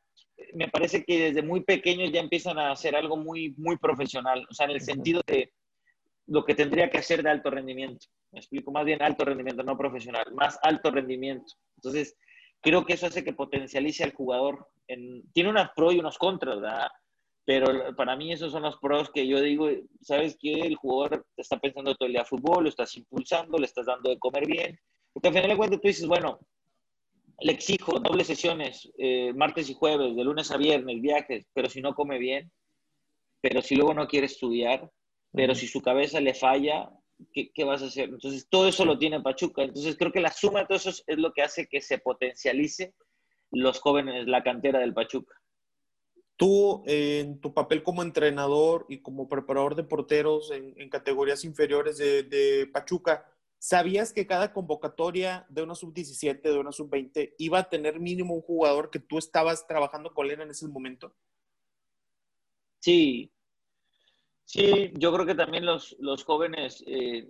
me 0.54 0.68
parece 0.68 1.04
que 1.04 1.20
desde 1.20 1.42
muy 1.42 1.62
pequeños 1.62 2.12
ya 2.12 2.20
empiezan 2.20 2.58
a 2.58 2.72
hacer 2.72 2.96
algo 2.96 3.18
muy, 3.18 3.54
muy 3.58 3.78
profesional, 3.78 4.46
o 4.50 4.54
sea, 4.54 4.66
en 4.66 4.74
el 4.74 4.82
sentido 4.82 5.22
de 5.28 5.52
lo 6.28 6.44
que 6.44 6.56
tendría 6.56 6.90
que 6.90 6.98
hacer 6.98 7.24
de 7.24 7.30
alto 7.30 7.50
rendimiento. 7.50 8.08
Me 8.32 8.40
explico, 8.40 8.72
más 8.72 8.86
bien 8.86 9.02
alto 9.02 9.24
rendimiento, 9.26 9.64
no 9.64 9.78
profesional, 9.78 10.26
más 10.34 10.60
alto 10.62 10.92
rendimiento. 10.92 11.54
Entonces, 11.78 12.16
creo 12.62 12.86
que 12.86 12.94
eso 12.94 13.08
hace 13.08 13.24
que 13.24 13.34
potencialice 13.34 14.04
al 14.04 14.14
jugador. 14.14 14.68
tiene 15.34 15.50
unas 15.50 15.72
pros 15.76 15.94
y 15.94 16.00
unos 16.00 16.18
contras, 16.18 16.62
¿verdad? 16.62 16.90
Pero 17.46 17.96
para 17.96 18.16
mí 18.16 18.34
esos 18.34 18.52
son 18.52 18.64
los 18.64 18.78
pros 18.78 19.10
que 19.10 19.26
yo 19.26 19.40
digo, 19.40 19.70
¿sabes 20.02 20.38
qué? 20.40 20.54
El 20.54 20.76
jugador 20.76 21.26
está 21.38 21.58
pensando 21.60 21.96
todo 21.96 22.08
el 22.08 22.14
día 22.14 22.26
fútbol, 22.26 22.64
lo 22.64 22.70
estás 22.70 22.96
impulsando, 22.98 23.58
le 23.58 23.66
estás 23.66 23.86
dando 23.86 24.10
de 24.10 24.20
comer 24.20 24.46
bien. 24.46 24.80
Porque 25.14 25.30
al 25.30 25.34
final 25.34 25.50
de 25.52 25.58
cuentas 25.58 25.82
tú 25.82 25.88
dices, 25.88 26.08
bueno, 26.08 26.40
le 27.40 27.52
exijo 27.54 28.00
dobles 28.00 28.28
sesiones, 28.28 28.92
eh, 28.98 29.32
martes 29.34 29.70
y 29.70 29.74
jueves, 29.74 30.16
de 30.16 30.24
lunes 30.24 30.52
a 30.52 30.58
viernes, 30.58 31.02
viajes, 31.02 31.46
pero 31.54 31.70
si 31.70 31.82
no 31.82 31.94
come 31.94 32.18
bien, 32.18 32.52
pero 33.42 33.62
si 33.62 33.76
luego 33.76 33.94
no 33.94 34.08
quiere 34.08 34.26
estudiar, 34.26 34.92
pero 35.32 35.54
si 35.54 35.68
su 35.68 35.82
cabeza 35.82 36.20
le 36.20 36.34
falla, 36.34 36.90
¿qué, 37.34 37.64
vas 37.64 37.82
a 37.82 37.88
hacer? 37.88 38.10
Entonces, 38.10 38.48
todo 38.50 38.68
eso 38.68 38.86
lo 38.86 38.98
tiene 38.98 39.22
Pachuca. 39.22 39.64
Entonces, 39.64 39.96
creo 39.98 40.12
que 40.12 40.22
la 40.22 40.32
suma 40.32 40.60
de 40.60 40.66
todo 40.66 40.78
eso 40.78 40.90
es 40.90 41.18
lo 41.18 41.34
que 41.34 41.42
hace 41.42 41.68
que 41.68 41.82
se 41.82 41.98
potencialice 41.98 42.94
los 43.52 43.80
jóvenes, 43.80 44.28
la 44.28 44.44
cantera 44.44 44.80
del 44.80 44.94
Pachuca. 44.94 45.36
Tú, 46.36 46.84
en 46.86 47.40
tu 47.40 47.54
papel 47.54 47.82
como 47.82 48.04
entrenador 48.04 48.86
y 48.90 49.00
como 49.02 49.28
preparador 49.28 49.76
de 49.76 49.84
porteros 49.84 50.52
en, 50.52 50.90
categorías 50.90 51.44
inferiores 51.44 51.98
de, 51.98 52.24
de 52.24 52.68
Pachuca, 52.68 53.26
¿Sabías 53.60 54.14
que 54.14 54.28
cada 54.28 54.54
convocatoria 54.54 55.46
de 55.50 55.64
una 55.64 55.74
sub-17, 55.74 56.42
de 56.42 56.60
una 56.60 56.72
sub-20, 56.72 57.34
iba 57.40 57.60
a 57.60 57.70
tener 57.70 58.00
mínimo 58.00 58.36
un 58.36 58.42
jugador 58.42 58.92
que 58.92 59.00
tú 59.00 59.18
estabas 59.18 59.66
trabajando 59.66 60.14
con 60.14 60.30
él 60.30 60.40
en 60.42 60.52
ese 60.52 60.68
momento? 60.68 61.16
Sí, 62.80 63.32
sí, 64.48 64.92
yo 64.96 65.14
creo 65.14 65.26
que 65.26 65.36
también 65.36 65.66
los, 65.66 65.96
los 66.00 66.24
jóvenes, 66.24 66.84
eh, 66.88 67.30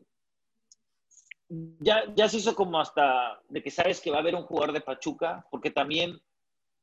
ya, 1.80 2.04
ya 2.16 2.30
se 2.30 2.38
hizo 2.38 2.56
como 2.56 2.80
hasta 2.80 3.42
de 3.50 3.64
que 3.64 3.72
sabes 3.72 4.00
que 4.00 4.12
va 4.12 4.18
a 4.18 4.22
haber 4.22 4.36
un 4.36 4.44
jugador 4.44 4.74
de 4.74 4.82
Pachuca, 4.82 5.46
porque 5.50 5.72
también 5.72 6.22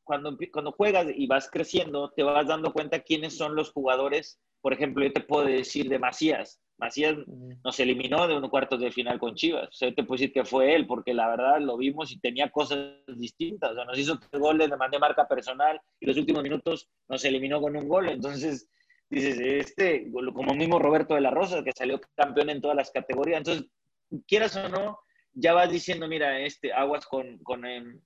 cuando, 0.03 0.37
cuando 0.53 0.73
juegas 0.73 1.07
y 1.15 1.27
vas 1.27 1.49
creciendo, 1.49 2.11
te 2.11 2.25
vas 2.25 2.47
dando 2.47 2.73
cuenta 2.73 3.01
quiénes 3.01 3.37
son 3.37 3.55
los 3.55 3.71
jugadores. 3.73 4.41
Por 4.61 4.73
ejemplo, 4.73 5.05
yo 5.05 5.13
te 5.13 5.21
puedo 5.21 5.47
decir 5.47 5.89
de 5.89 5.99
Macías 5.99 6.61
Macías 6.77 7.17
nos 7.65 7.79
eliminó 7.81 8.27
de 8.27 8.37
un 8.37 8.49
cuartos 8.49 8.81
de 8.81 8.91
final 8.91 9.19
con 9.19 9.35
Chivas. 9.35 9.69
O 9.69 9.73
sea, 9.73 9.95
te 9.95 10.03
puedo 10.03 10.19
decir 10.19 10.33
que 10.33 10.45
fue 10.45 10.75
él, 10.75 10.87
porque 10.87 11.15
la 11.15 11.29
verdad 11.29 11.61
lo 11.61 11.77
vimos 11.77 12.11
y 12.11 12.19
tenía 12.19 12.51
cosas 12.51 12.79
distintas. 13.07 13.73
O 13.73 13.75
sea, 13.75 13.85
nos 13.85 13.99
hizo 13.99 14.19
tres 14.19 14.41
goles 14.41 14.69
de 14.69 14.77
mandé 14.77 14.99
marca 14.99 15.27
personal 15.29 15.81
y 16.01 16.07
los 16.07 16.17
últimos 16.17 16.43
minutos 16.43 16.89
nos 17.09 17.25
eliminó 17.25 17.61
con 17.61 17.77
un 17.77 17.89
gol. 17.89 18.09
Entonces, 18.09 18.69
dices, 19.11 19.39
este, 19.41 20.11
como 20.11 20.55
mismo 20.55 20.79
Roberto 20.79 21.15
de 21.15 21.21
la 21.21 21.31
Rosa, 21.31 21.63
que 21.63 21.73
salió 21.73 22.01
campeón 22.15 22.51
en 22.51 22.61
todas 22.61 22.77
las 22.77 22.91
categorías. 22.91 23.39
Entonces, 23.39 23.67
quieras 24.27 24.57
o 24.57 24.69
no, 24.69 24.99
ya 25.33 25.53
vas 25.53 25.71
diciendo, 25.71 26.09
mira, 26.09 26.41
este, 26.41 26.73
aguas 26.73 27.07
con, 27.07 27.39
con 27.39 27.65
em, 27.65 28.01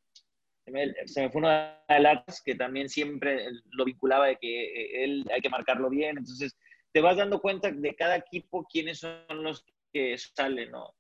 se 1.07 1.23
me 1.23 1.31
fue 1.31 1.41
uno 1.41 1.49
de 1.49 2.01
Latas 2.01 2.43
que 2.43 2.55
también 2.55 2.89
siempre 2.89 3.47
lo 3.71 3.85
vinculaba 3.85 4.27
de 4.27 4.37
que 4.37 4.65
eh, 4.65 5.05
él 5.05 5.25
hay 5.33 5.41
que 5.41 5.51
marcarlo 5.51 5.89
bien. 5.89 6.19
Entonces, 6.19 6.57
te 6.93 7.01
vas 7.01 7.17
dando 7.17 7.41
cuenta 7.41 7.71
de 7.71 7.95
cada 7.95 8.17
equipo 8.17 8.67
quiénes 8.71 9.01
son 9.01 9.25
los 9.43 9.65
que 9.93 10.17
salen, 10.19 10.71
¿no? 10.71 10.95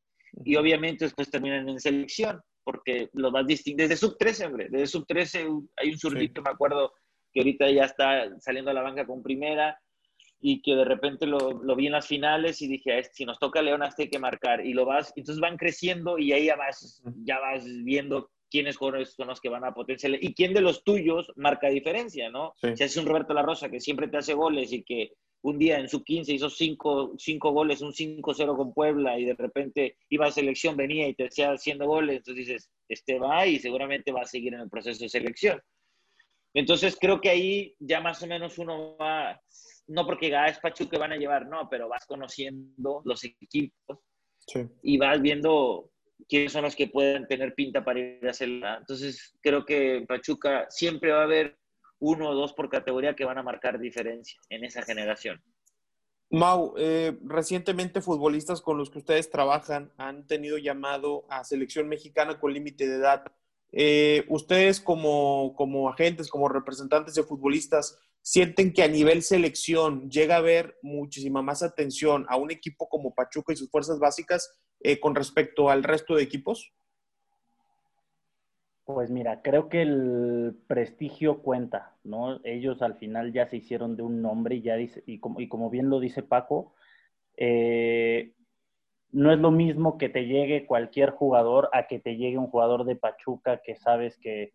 Y 0.44 0.56
obviamente 0.56 1.04
después 1.04 1.30
terminan 1.30 1.68
en 1.68 1.80
selección, 1.80 2.40
porque 2.64 3.08
lo 3.14 3.30
vas 3.30 3.46
distinto. 3.46 3.82
Desde 3.82 3.96
sub 3.96 4.16
13, 4.18 4.46
hombre, 4.46 4.68
desde 4.70 4.87
sub 4.87 5.06
13 5.06 5.46
hay 5.76 5.90
un 5.90 5.98
zurdito, 5.98 6.42
me 6.42 6.50
acuerdo, 6.50 6.92
que 7.32 7.40
ahorita 7.40 7.70
ya 7.70 7.84
está 7.84 8.28
saliendo 8.40 8.70
a 8.70 8.74
la 8.74 8.82
banca 8.82 9.06
con 9.06 9.22
primera 9.22 9.78
y 10.40 10.62
que 10.62 10.74
de 10.74 10.85
repente 10.85 11.27
lo, 11.27 11.62
lo 11.62 11.77
vi 11.77 11.87
en 11.87 11.92
las 11.92 12.07
finales 12.07 12.62
y 12.62 12.68
dije, 12.68 13.03
si 13.12 13.24
nos 13.24 13.38
toca 13.38 13.62
León, 13.62 13.83
hasta 13.83 14.03
hay 14.03 14.09
que 14.09 14.18
marcar. 14.18 14.64
Y 14.64 14.72
lo 14.72 14.85
vas, 14.85 15.12
entonces 15.16 15.40
van 15.40 15.57
creciendo 15.57 16.18
y 16.18 16.33
ahí 16.33 16.46
ya 16.46 16.57
vas, 16.57 17.03
ya 17.24 17.38
vas 17.40 17.64
viendo 17.64 18.31
quiénes 18.51 18.77
son 18.77 19.29
los 19.29 19.40
que 19.40 19.48
van 19.48 19.64
a 19.64 19.74
potenciar 19.74 20.12
y 20.20 20.35
quién 20.35 20.55
de 20.55 20.61
los 20.61 20.85
tuyos 20.85 21.33
marca 21.37 21.68
diferencia, 21.68 22.31
¿no? 22.31 22.55
Si 22.61 22.83
es 22.83 22.96
un 22.96 23.07
Roberto 23.07 23.35
La 23.35 23.42
Rosa 23.42 23.68
que 23.68 23.81
siempre 23.81 24.09
te 24.09 24.18
hace 24.18 24.35
goles 24.35 24.72
y 24.72 24.83
que 24.83 25.12
un 25.42 25.59
día 25.59 25.79
en 25.79 25.88
su 25.88 26.03
15 26.03 26.33
hizo 26.33 26.51
cinco, 26.51 27.14
cinco 27.16 27.53
goles, 27.53 27.81
un 27.81 27.92
5-0 27.92 28.57
con 28.57 28.72
Puebla 28.72 29.18
y 29.18 29.24
de 29.24 29.35
repente 29.35 29.96
iba 30.09 30.27
a 30.27 30.33
selección, 30.33 30.77
venía 30.77 31.07
y 31.07 31.14
te 31.14 31.27
hacía 31.27 31.53
haciendo 31.53 31.87
goles, 31.87 32.16
entonces 32.16 32.46
dices, 32.46 32.70
este 32.88 33.18
va 33.18 33.46
y 33.46 33.59
seguramente 33.59 34.12
va 34.12 34.22
a 34.22 34.27
seguir 34.27 34.55
en 34.55 34.61
el 34.61 34.70
proceso 34.70 35.05
de 35.05 35.09
selección. 35.09 35.61
Entonces 36.55 36.96
creo 37.01 37.20
que 37.20 37.29
ahí 37.29 37.74
ya 37.79 38.01
más 38.01 38.22
o 38.22 38.27
menos 38.27 38.59
uno 38.59 38.96
va, 38.96 39.40
no 39.88 40.07
porque 40.07 40.35
ah, 40.37 40.46
es 40.46 40.59
Pachuca 40.59 40.98
van 40.98 41.12
a 41.12 41.16
llevar, 41.16 41.46
no, 41.46 41.68
pero 41.68 41.88
vas 41.88 42.07
conociendo 42.07 43.03
los 43.05 43.24
equipos 43.24 43.98
y 44.83 44.98
vas 44.98 45.20
viendo 45.20 45.90
quiénes 46.29 46.53
son 46.53 46.62
los 46.62 46.77
que 46.77 46.88
pueden 46.88 47.27
tener 47.27 47.55
pinta 47.55 47.85
para 47.85 47.98
ir 47.98 48.27
a 48.27 48.31
hacerla. 48.31 48.77
Entonces 48.79 49.37
creo 49.40 49.64
que 49.64 49.96
en 49.96 50.07
Pachuca 50.07 50.66
siempre 50.68 51.12
va 51.12 51.20
a 51.20 51.24
haber 51.24 51.59
uno 52.01 52.31
o 52.31 52.35
dos 52.35 52.53
por 52.53 52.68
categoría 52.68 53.16
que 53.16 53.24
van 53.24 53.38
a 53.38 53.42
marcar 53.42 53.79
diferencia 53.79 54.40
en 54.48 54.64
esa 54.64 54.83
generación. 54.83 55.42
Mau, 56.31 56.74
eh, 56.77 57.16
recientemente 57.24 58.03
futbolistas 58.03 58.61
con 58.61 58.77
los 58.77 58.90
que 58.90 58.98
ustedes 58.98 59.31
trabajan 59.31 59.90
han 59.96 60.27
tenido 60.27 60.59
llamado 60.59 61.24
a 61.31 61.42
selección 61.42 61.88
mexicana 61.88 62.38
con 62.38 62.53
límite 62.53 62.87
de 62.87 62.96
edad. 62.96 63.24
Eh, 63.72 64.24
ustedes 64.29 64.81
como, 64.81 65.55
como 65.57 65.88
agentes, 65.88 66.29
como 66.29 66.48
representantes 66.48 67.14
de 67.14 67.22
futbolistas, 67.22 67.98
¿sienten 68.29 68.75
que 68.75 68.83
a 68.83 68.88
nivel 68.88 69.23
selección 69.23 70.11
llega 70.11 70.35
a 70.35 70.38
haber 70.38 70.77
muchísima 70.83 71.41
más 71.41 71.62
atención 71.62 72.27
a 72.29 72.37
un 72.37 72.51
equipo 72.51 72.87
como 72.87 73.14
Pachuca 73.14 73.55
y 73.55 73.57
sus 73.57 73.71
fuerzas 73.71 73.99
básicas 73.99 74.55
eh, 74.81 75.01
con 75.01 75.14
respecto 75.14 75.71
al 75.71 75.83
resto 75.83 76.14
de 76.14 76.25
equipos? 76.25 76.75
Pues 78.85 79.09
mira, 79.09 79.41
creo 79.41 79.71
que 79.71 79.81
el 79.81 80.55
prestigio 80.67 81.41
cuenta, 81.41 81.97
¿no? 82.05 82.38
Ellos 82.45 82.83
al 82.83 82.97
final 82.99 83.33
ya 83.33 83.47
se 83.47 83.57
hicieron 83.57 83.97
de 83.97 84.03
un 84.03 84.21
nombre 84.21 84.57
y 84.57 84.61
ya 84.61 84.77
dice, 84.77 85.03
y 85.07 85.21
como, 85.21 85.41
y 85.41 85.49
como 85.49 85.71
bien 85.71 85.88
lo 85.88 85.99
dice 85.99 86.23
Paco, 86.23 86.75
eh, 87.38 88.35
no 89.11 89.33
es 89.33 89.38
lo 89.38 89.51
mismo 89.51 89.97
que 89.97 90.11
te 90.11 90.27
llegue 90.27 90.67
cualquier 90.67 91.12
jugador 91.12 91.71
a 91.73 91.87
que 91.87 91.99
te 91.99 92.19
llegue 92.19 92.37
un 92.37 92.49
jugador 92.49 92.85
de 92.85 92.95
Pachuca 92.95 93.62
que 93.64 93.75
sabes 93.75 94.19
que 94.19 94.53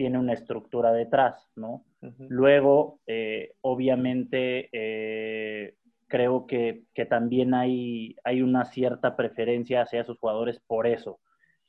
tiene 0.00 0.18
una 0.18 0.32
estructura 0.32 0.94
detrás, 0.94 1.46
¿no? 1.56 1.84
Luego, 2.30 3.00
eh, 3.06 3.52
obviamente, 3.60 4.70
eh, 4.72 5.74
creo 6.06 6.46
que, 6.46 6.84
que, 6.94 7.04
también 7.04 7.52
hay, 7.52 8.16
hay 8.24 8.40
una 8.40 8.64
cierta 8.64 9.14
preferencia 9.14 9.82
hacia 9.82 10.00
esos 10.00 10.16
jugadores 10.16 10.58
por 10.66 10.86
eso. 10.86 11.20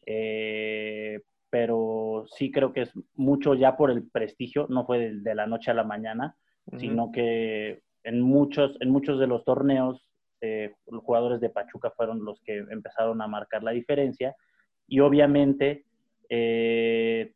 Eh, 0.05 1.19
pero 1.49 2.23
sí 2.37 2.51
creo 2.51 2.71
que 2.71 2.83
es 2.83 2.93
mucho 3.15 3.53
ya 3.53 3.75
por 3.75 3.91
el 3.91 4.09
prestigio, 4.09 4.65
no 4.69 4.85
fue 4.85 5.11
de, 5.11 5.35
la 5.35 5.45
noche 5.45 5.71
a 5.71 5.73
la 5.73 5.83
mañana, 5.83 6.37
sino 6.77 7.11
que 7.11 7.81
en 8.05 8.21
muchos, 8.21 8.77
en 8.79 8.91
muchos 8.91 9.19
de 9.19 9.27
los 9.27 9.43
torneos 9.43 10.07
los 10.39 11.03
jugadores 11.03 11.41
de 11.41 11.49
Pachuca 11.49 11.91
fueron 11.97 12.23
los 12.23 12.39
que 12.45 12.59
empezaron 12.59 13.21
a 13.21 13.27
marcar 13.27 13.61
la 13.61 13.71
diferencia 13.71 14.37
y 14.87 15.01
obviamente 15.01 15.83
eh, 16.29 17.33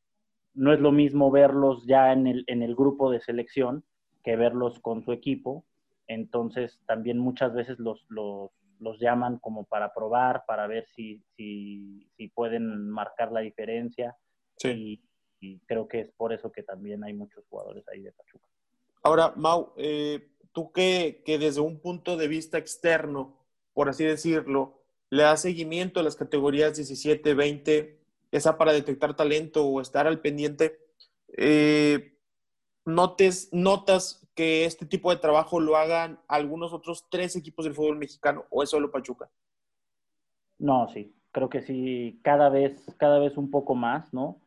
no 0.56 0.74
es 0.74 0.80
lo 0.80 0.91
mismo 0.91 1.32
verlos 1.32 1.86
ya 1.86 2.12
en 2.12 2.28
el, 2.28 2.44
en 2.48 2.63
el 2.63 2.76
grupo 2.76 3.12
de 3.12 3.22
selección 3.22 3.84
que 4.24 4.36
verlos 4.36 4.80
con 4.80 5.04
su 5.04 5.12
equipo, 5.12 5.65
entonces 6.08 6.80
también 6.88 7.20
muchas 7.20 7.54
veces 7.54 7.78
los, 7.78 8.06
los 8.10 8.52
los 8.80 9.00
llaman 9.00 9.38
como 9.39 9.65
para 9.65 9.94
probar, 9.94 10.44
para 10.46 10.68
ver 10.68 10.88
si, 10.96 11.24
si, 11.36 12.08
si 12.18 12.28
pueden 12.30 12.89
marcar 12.89 13.32
la 13.32 13.41
diferencia. 13.41 14.15
Sí. 14.58 15.02
Y, 15.39 15.60
creo 15.68 15.88
que 15.88 16.00
es 16.00 16.12
por 16.12 16.34
eso 16.34 16.52
que 16.52 16.63
también 16.63 17.04
hay 17.04 17.13
muchos 17.13 17.46
jugadores 17.48 17.88
ahí 17.89 18.02
de 18.02 18.12
Pachuca. 18.12 18.48
Ahora, 19.04 19.32
Mau, 19.36 19.74
eh, 19.78 20.32
tú 20.52 20.72
que, 20.72 21.22
que, 21.24 21.38
desde 21.38 21.62
un 21.62 21.80
punto 21.80 22.18
de 22.18 22.28
vista 22.28 22.58
externo, 22.58 23.38
por 23.74 23.88
así 23.88 24.04
decirlo, 24.04 24.82
le 25.12 25.22
das 25.22 25.44
seguimiento 25.44 26.00
a 26.00 26.04
las 26.04 26.15
categorías 26.15 26.78
17, 26.78 27.36
20, 27.36 28.00
esa 28.36 28.58
para 28.58 28.74
detectar 28.74 29.15
talento 29.15 29.65
o 29.65 29.82
estar 29.82 30.08
al 30.08 30.21
pendiente, 30.21 30.80
eh, 31.38 32.17
notes, 32.86 33.50
notas 33.52 34.28
que 34.36 34.65
este 34.65 34.86
tipo 34.86 35.10
de 35.10 35.17
trabajo 35.17 35.60
lo 35.60 35.78
hagan 35.78 36.19
algunos 36.28 36.74
otros 36.74 37.08
tres 37.10 37.36
equipos 37.36 37.65
del 37.65 37.74
fútbol 37.74 37.98
mexicano 37.98 38.45
o 38.50 38.63
es 38.63 38.69
solo 38.69 38.91
Pachuca? 38.91 39.30
No, 40.58 40.88
sí, 40.89 41.13
creo 41.32 41.50
que 41.50 41.62
sí, 41.62 42.19
cada 42.24 42.50
vez, 42.50 42.93
cada 42.98 43.19
vez 43.19 43.38
un 43.38 43.50
poco 43.50 43.76
más, 43.76 44.13
¿no? 44.13 44.41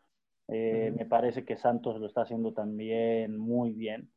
Eh, 0.48 0.92
me 0.96 1.04
parece 1.04 1.44
que 1.44 1.56
Santos 1.56 2.00
lo 2.00 2.06
está 2.06 2.22
haciendo 2.22 2.52
también 2.52 3.38
muy 3.38 3.72
bien. 3.72 4.10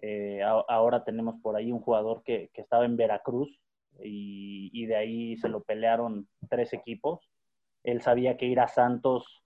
Eh, 0.00 0.42
ahora 0.42 1.04
tenemos 1.04 1.36
por 1.40 1.56
ahí 1.56 1.70
un 1.72 1.80
jugador 1.80 2.22
que, 2.22 2.50
estaba 2.54 2.84
en 2.84 2.96
Veracruz 2.96 3.60
y, 4.02 4.86
de 4.86 4.96
ahí 4.96 5.36
se 5.36 5.48
lo 5.48 5.62
pelearon 5.62 6.28
tres 6.48 6.72
equipos. 6.72 7.30
Él 7.84 8.02
sabía 8.02 8.36
que 8.36 8.46
ir 8.46 8.58
a 8.58 8.68
Santos, 8.68 9.44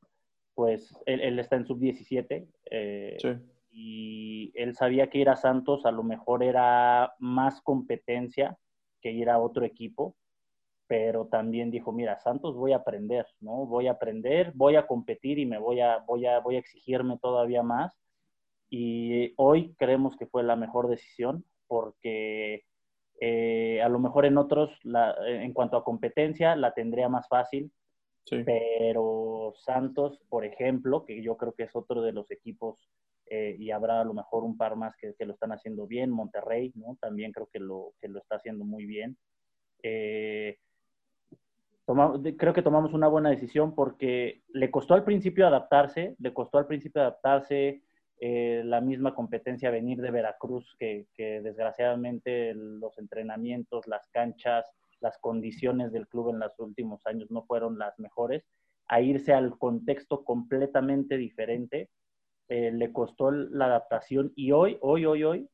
pues 0.55 0.97
él, 1.07 1.39
está 1.39 1.57
en 1.57 1.67
sub-17. 1.67 2.49
Eh, 2.71 3.17
sí 3.21 3.29
y 3.81 4.51
él 4.55 4.75
sabía 4.75 5.09
que 5.09 5.19
ir 5.19 5.29
a 5.29 5.37
Santos 5.37 5.87
a 5.87 5.93
lo 5.93 6.03
mejor 6.03 6.43
era 6.43 7.15
más 7.21 7.61
competencia 7.63 8.59
que 9.01 9.13
ir 9.13 9.31
a 9.31 9.39
otro 9.39 9.65
equipo, 9.65 10.17
pero 10.89 11.27
también 11.27 11.71
dijo, 11.71 11.93
mira, 11.93 12.19
Santos 12.19 12.57
voy 12.57 12.73
a 12.73 12.79
aprender, 12.79 13.27
¿no? 13.41 13.67
Voy 13.67 13.87
a 13.87 13.93
aprender, 13.93 14.53
voy 14.57 14.75
a 14.75 14.89
competir 14.89 15.39
y 15.39 15.47
me 15.47 15.59
voy 15.59 15.81
a, 15.81 15.99
voy 15.99 16.27
a, 16.27 16.41
voy 16.41 16.57
a 16.57 16.59
exigirme 16.59 17.19
todavía 17.19 17.63
más. 17.63 17.97
Y 18.69 19.33
hoy 19.37 19.75
creemos 19.79 20.17
que 20.17 20.27
fue 20.27 20.43
la 20.43 20.57
mejor 20.57 20.89
decisión 20.89 21.45
porque 21.69 22.65
eh, 23.21 23.81
a 23.81 23.89
lo 23.89 24.01
mejor 24.01 24.25
en 24.25 24.39
otros, 24.39 24.71
en 25.27 25.53
cuanto 25.53 25.77
a 25.77 25.85
competencia, 25.85 26.57
la 26.57 26.73
tendría 26.73 27.09
más 27.09 27.29
fácil, 27.29 27.71
pero 28.45 29.55
Santos, 29.57 30.21
por 30.29 30.45
ejemplo, 30.45 31.05
que 31.05 31.23
yo 31.23 31.37
creo 31.37 31.53
que 31.53 31.65
es 31.65 31.75
otro 31.75 32.03
de 32.03 32.13
los 32.13 32.31
equipos 32.31 32.89
eh, 33.27 33.57
y 33.59 33.71
habrá 33.71 34.01
a 34.01 34.05
lo 34.05 34.15
mejor 34.15 34.45
un 34.45 34.57
par 34.57 34.77
más 34.77 34.95
que, 34.97 35.15
lo 35.25 35.33
están 35.33 35.53
haciendo 35.53 35.87
bien. 35.87 36.11
Monterrey, 36.11 36.73
¿no? 36.75 36.97
También 37.01 37.33
creo 37.33 37.49
que 37.53 37.61
lo, 37.61 37.93
que 38.01 38.09
lo 38.09 38.19
está 38.19 38.37
haciendo 38.37 38.65
muy 38.65 38.87
bien. 38.87 39.17
Eh, 39.83 40.59
creo 42.37 42.53
que 42.53 42.63
tomamos 42.63 42.93
una 42.93 43.09
buena 43.09 43.31
decisión 43.31 43.75
porque 43.75 44.43
le 44.53 44.71
costó 44.71 44.95
al 44.95 45.05
principio 45.05 45.47
adaptarse, 45.47 46.17
le 46.19 46.35
costó 46.35 46.59
al 46.59 46.67
principio 46.67 47.01
adaptarse 47.01 47.83
eh, 48.21 48.63
la 48.65 48.81
misma 48.81 49.15
competencia 49.15 49.71
venir 49.71 50.01
de 50.01 50.11
Veracruz, 50.11 50.75
que, 50.79 51.07
que, 51.15 51.41
desgraciadamente 51.41 52.53
los 52.55 52.99
entrenamientos, 52.99 53.87
las 53.87 54.07
canchas, 54.09 54.67
las 55.01 55.19
condiciones 55.19 55.93
del 55.93 56.09
club 56.09 56.31
en 56.31 56.41
los 56.41 56.59
últimos 56.59 57.07
años 57.07 57.31
no 57.31 57.45
fueron 57.45 57.79
las 57.79 57.99
mejores, 57.99 58.45
a 58.87 59.01
irse 59.01 59.33
al 59.33 59.59
contexto 59.59 60.25
completamente 60.25 61.17
diferente 61.17 61.91
eh, 62.51 62.73
le 62.73 62.93
costó 62.93 63.31
la 63.31 63.67
adaptación 63.67 64.33
y 64.35 64.53
hoy, 64.53 64.79
hoy, 64.81 65.05
hoy, 65.05 65.23
hoy 65.23 65.51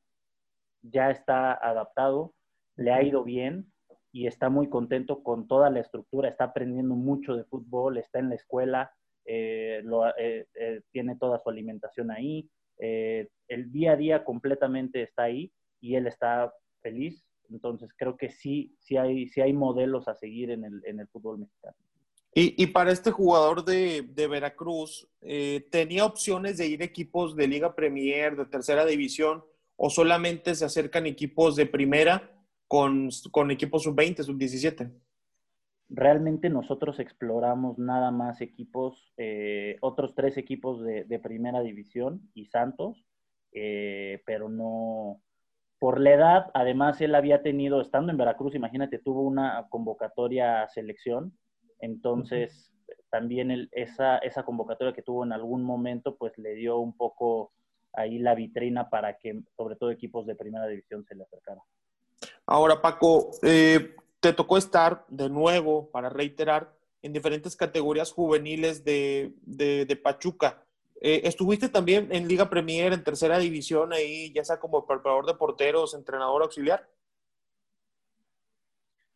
ya 0.82 1.10
está 1.10 1.52
adaptado, 1.52 2.34
le 2.76 2.92
ha 2.92 3.02
ido 3.02 3.24
bien 3.24 3.72
y 4.12 4.28
está 4.28 4.48
muy 4.48 4.68
contento 4.68 5.24
con 5.24 5.48
toda 5.48 5.70
la 5.70 5.80
estructura, 5.80 6.28
está 6.28 6.44
aprendiendo 6.44 6.94
mucho 6.94 7.34
de 7.34 7.44
fútbol, 7.44 7.98
está 7.98 8.20
en 8.20 8.28
la 8.28 8.36
escuela, 8.36 8.94
eh, 9.24 9.82
eh, 10.18 10.82
tiene 10.92 11.16
toda 11.16 11.40
su 11.40 11.50
alimentación 11.50 12.12
ahí, 12.12 12.48
el 12.78 13.72
día 13.72 13.92
a 13.92 13.96
día 13.96 14.24
completamente 14.24 15.02
está 15.02 15.24
ahí 15.24 15.52
y 15.80 15.96
él 15.96 16.06
está 16.06 16.52
feliz. 16.80 17.23
Entonces 17.50 17.90
creo 17.96 18.16
que 18.16 18.30
sí, 18.30 18.76
sí 18.78 18.96
hay, 18.96 19.28
sí 19.28 19.40
hay 19.40 19.52
modelos 19.52 20.08
a 20.08 20.14
seguir 20.14 20.50
en 20.50 20.64
el, 20.64 20.82
en 20.84 21.00
el 21.00 21.08
fútbol 21.08 21.38
mexicano. 21.38 21.76
Y, 22.36 22.66
para 22.66 22.90
este 22.90 23.12
jugador 23.12 23.64
de, 23.64 24.02
Veracruz, 24.28 25.08
eh, 25.20 25.68
¿tenía 25.70 26.04
opciones 26.04 26.56
de 26.58 26.66
ir 26.66 26.82
a 26.82 26.84
equipos 26.84 27.36
de 27.36 27.46
Liga 27.46 27.76
Premier, 27.76 28.34
de 28.34 28.44
tercera 28.46 28.84
división, 28.84 29.44
o 29.76 29.88
solamente 29.88 30.56
se 30.56 30.64
acercan 30.64 31.06
equipos 31.06 31.54
de 31.54 31.66
primera 31.66 32.32
con, 32.66 33.08
equipos 33.52 33.84
sub-20, 33.84 34.24
sub-17? 34.24 34.90
Realmente 35.88 36.50
nosotros 36.50 36.98
exploramos 36.98 37.78
nada 37.78 38.10
más 38.10 38.40
equipos, 38.40 39.12
eh, 39.16 39.76
otros 39.80 40.16
tres 40.16 40.36
equipos 40.36 40.82
de, 40.82 41.20
primera 41.22 41.60
división 41.60 42.28
y 42.34 42.46
Santos, 42.46 43.04
eh, 43.52 44.22
pero 44.26 44.48
no, 44.48 45.22
por 45.84 46.00
la 46.00 46.14
edad, 46.14 46.50
además 46.54 46.98
él 47.02 47.14
había 47.14 47.42
tenido, 47.42 47.82
estando 47.82 48.10
en 48.10 48.16
Veracruz, 48.16 48.54
imagínate, 48.54 49.00
tuvo 49.00 49.20
una 49.20 49.66
convocatoria 49.68 50.62
a 50.62 50.68
selección, 50.70 51.36
entonces 51.78 52.72
también 53.10 53.68
esa, 53.70 54.16
esa 54.16 54.44
convocatoria 54.44 54.94
que 54.94 55.02
tuvo 55.02 55.24
en 55.24 55.34
algún 55.34 55.62
momento, 55.62 56.16
pues 56.16 56.38
le 56.38 56.54
dio 56.54 56.78
un 56.78 56.96
poco 56.96 57.52
ahí 57.92 58.18
la 58.18 58.34
vitrina 58.34 58.88
para 58.88 59.18
que 59.18 59.42
sobre 59.58 59.76
todo 59.76 59.90
equipos 59.90 60.24
de 60.24 60.34
primera 60.34 60.66
división 60.66 61.04
se 61.04 61.16
le 61.16 61.24
acercaran. 61.24 61.62
Ahora, 62.46 62.80
Paco, 62.80 63.32
eh, 63.42 63.94
te 64.20 64.32
tocó 64.32 64.56
estar 64.56 65.04
de 65.08 65.28
nuevo, 65.28 65.90
para 65.90 66.08
reiterar, 66.08 66.72
en 67.02 67.12
diferentes 67.12 67.56
categorías 67.56 68.10
juveniles 68.10 68.86
de, 68.86 69.34
de, 69.42 70.00
Pachuca. 70.02 70.63
Eh, 71.06 71.28
¿Estuviste 71.28 71.68
también 71.68 72.08
en 72.12 72.26
Liga 72.26 72.48
Premier, 72.48 72.94
en 72.94 73.04
tercera 73.04 73.38
división, 73.38 73.92
ahí, 73.92 74.32
ya 74.32 74.42
sea 74.42 74.58
como 74.58 74.86
preparador 74.86 75.26
de 75.26 75.34
porteros, 75.34 75.92
entrenador 75.92 76.42
auxiliar? 76.42 76.88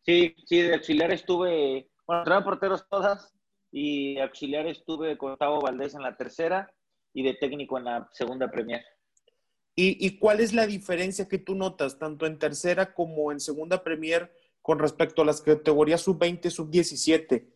Sí, 0.05 0.35
sí, 0.45 0.61
de 0.61 0.75
auxiliar 0.75 1.11
estuve, 1.11 1.89
bueno, 2.05 2.19
entrenador 2.21 2.43
de 2.43 2.49
porteros 2.51 2.87
todas, 2.87 3.33
y 3.71 4.19
auxiliar 4.19 4.67
estuve 4.67 5.17
con 5.17 5.31
Gustavo 5.31 5.61
Valdés 5.61 5.95
en 5.95 6.03
la 6.03 6.15
tercera, 6.15 6.71
y 7.11 7.23
de 7.23 7.33
técnico 7.33 7.79
en 7.79 7.85
la 7.85 8.07
segunda 8.13 8.51
Premier. 8.51 8.85
¿Y, 9.75 10.19
cuál 10.19 10.41
es 10.41 10.53
la 10.53 10.67
diferencia 10.67 11.27
que 11.27 11.39
tú 11.39 11.55
notas, 11.55 11.97
tanto 11.97 12.27
en 12.27 12.37
tercera 12.37 12.93
como 12.93 13.31
en 13.31 13.39
segunda 13.39 13.83
Premier, 13.83 14.31
con 14.61 14.77
respecto 14.77 15.23
a 15.23 15.25
las 15.25 15.41
categorías 15.41 16.01
sub-20, 16.01 16.51
sub-17? 16.51 17.51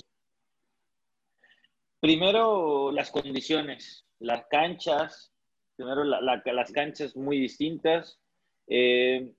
Primero, 2.00 2.91
las 2.91 3.12
condiciones, 3.12 4.04
las 4.24 4.46
canchas, 4.48 5.34
primero 5.76 6.04
las 6.04 6.72
canchas 6.72 7.16
muy 7.16 7.40
distintas. 7.40 8.20
Eh, 8.68 9.32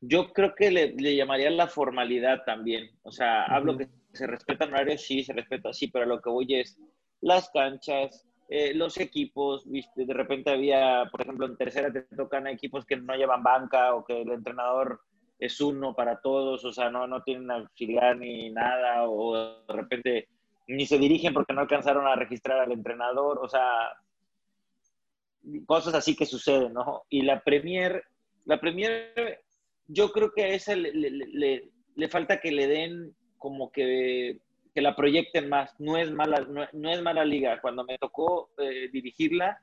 yo 0.00 0.32
creo 0.32 0.54
que 0.54 0.70
le, 0.70 1.16
llamaría 1.16 1.50
la 1.50 1.68
formalidad 1.68 2.44
también. 2.44 2.90
O 3.02 3.12
sea, 3.12 3.44
hablo 3.44 3.78
que 3.78 3.88
se 4.12 4.26
respetan 4.26 4.70
horarios, 4.70 5.02
sí, 5.02 5.22
se 5.22 5.32
respeta, 5.32 5.72
sí, 5.72 5.88
pero 5.88 6.06
lo 6.06 6.20
que 6.20 6.30
voy 6.30 6.54
es 6.54 6.76
las 7.20 7.50
canchas, 7.50 8.26
eh, 8.48 8.74
los 8.74 8.98
equipos, 8.98 9.68
¿viste? 9.70 10.04
de 10.04 10.14
repente 10.14 10.50
había, 10.50 11.04
por 11.10 11.22
ejemplo, 11.22 11.46
en 11.46 11.56
tercera 11.56 11.92
te 11.92 12.02
tocan 12.16 12.46
equipos 12.48 12.84
que 12.84 12.96
no 12.96 13.14
llevan 13.14 13.42
banca 13.42 13.94
o 13.94 14.04
que 14.04 14.22
el 14.22 14.30
entrenador 14.30 15.00
es 15.38 15.60
uno 15.60 15.94
para 15.94 16.20
todos, 16.20 16.64
o 16.64 16.72
sea, 16.72 16.90
no, 16.90 17.06
no 17.06 17.22
tienen 17.22 17.50
auxiliar 17.50 18.16
ni 18.16 18.50
nada, 18.50 19.08
o 19.08 19.36
de 19.36 19.72
repente 19.72 20.28
ni 20.68 20.86
se 20.86 20.98
dirigen 20.98 21.34
porque 21.34 21.52
no 21.52 21.60
alcanzaron 21.60 22.06
a 22.06 22.14
registrar 22.14 22.60
al 22.60 22.72
entrenador, 22.72 23.40
o 23.42 23.48
sea, 23.48 23.66
cosas 25.66 25.94
así 25.94 26.14
que 26.14 26.26
suceden, 26.26 26.74
¿no? 26.74 27.04
Y 27.08 27.22
la 27.22 27.42
Premier, 27.42 28.04
la 28.44 28.60
Premier, 28.60 29.42
yo 29.86 30.12
creo 30.12 30.32
que 30.32 30.44
a 30.44 30.48
esa 30.48 30.76
le, 30.76 30.92
le, 30.92 31.70
le 31.94 32.08
falta 32.08 32.40
que 32.40 32.52
le 32.52 32.66
den 32.66 33.16
como 33.38 33.72
que 33.72 34.40
que 34.78 34.82
la 34.82 34.94
proyecten 34.94 35.48
más. 35.48 35.74
No 35.80 35.96
es 35.96 36.10
mala, 36.12 36.46
no, 36.72 36.90
es 36.90 37.02
mala 37.02 37.24
liga. 37.24 37.60
Cuando 37.60 37.82
me 37.82 37.98
tocó 37.98 38.50
eh, 38.58 38.88
dirigirla, 38.92 39.60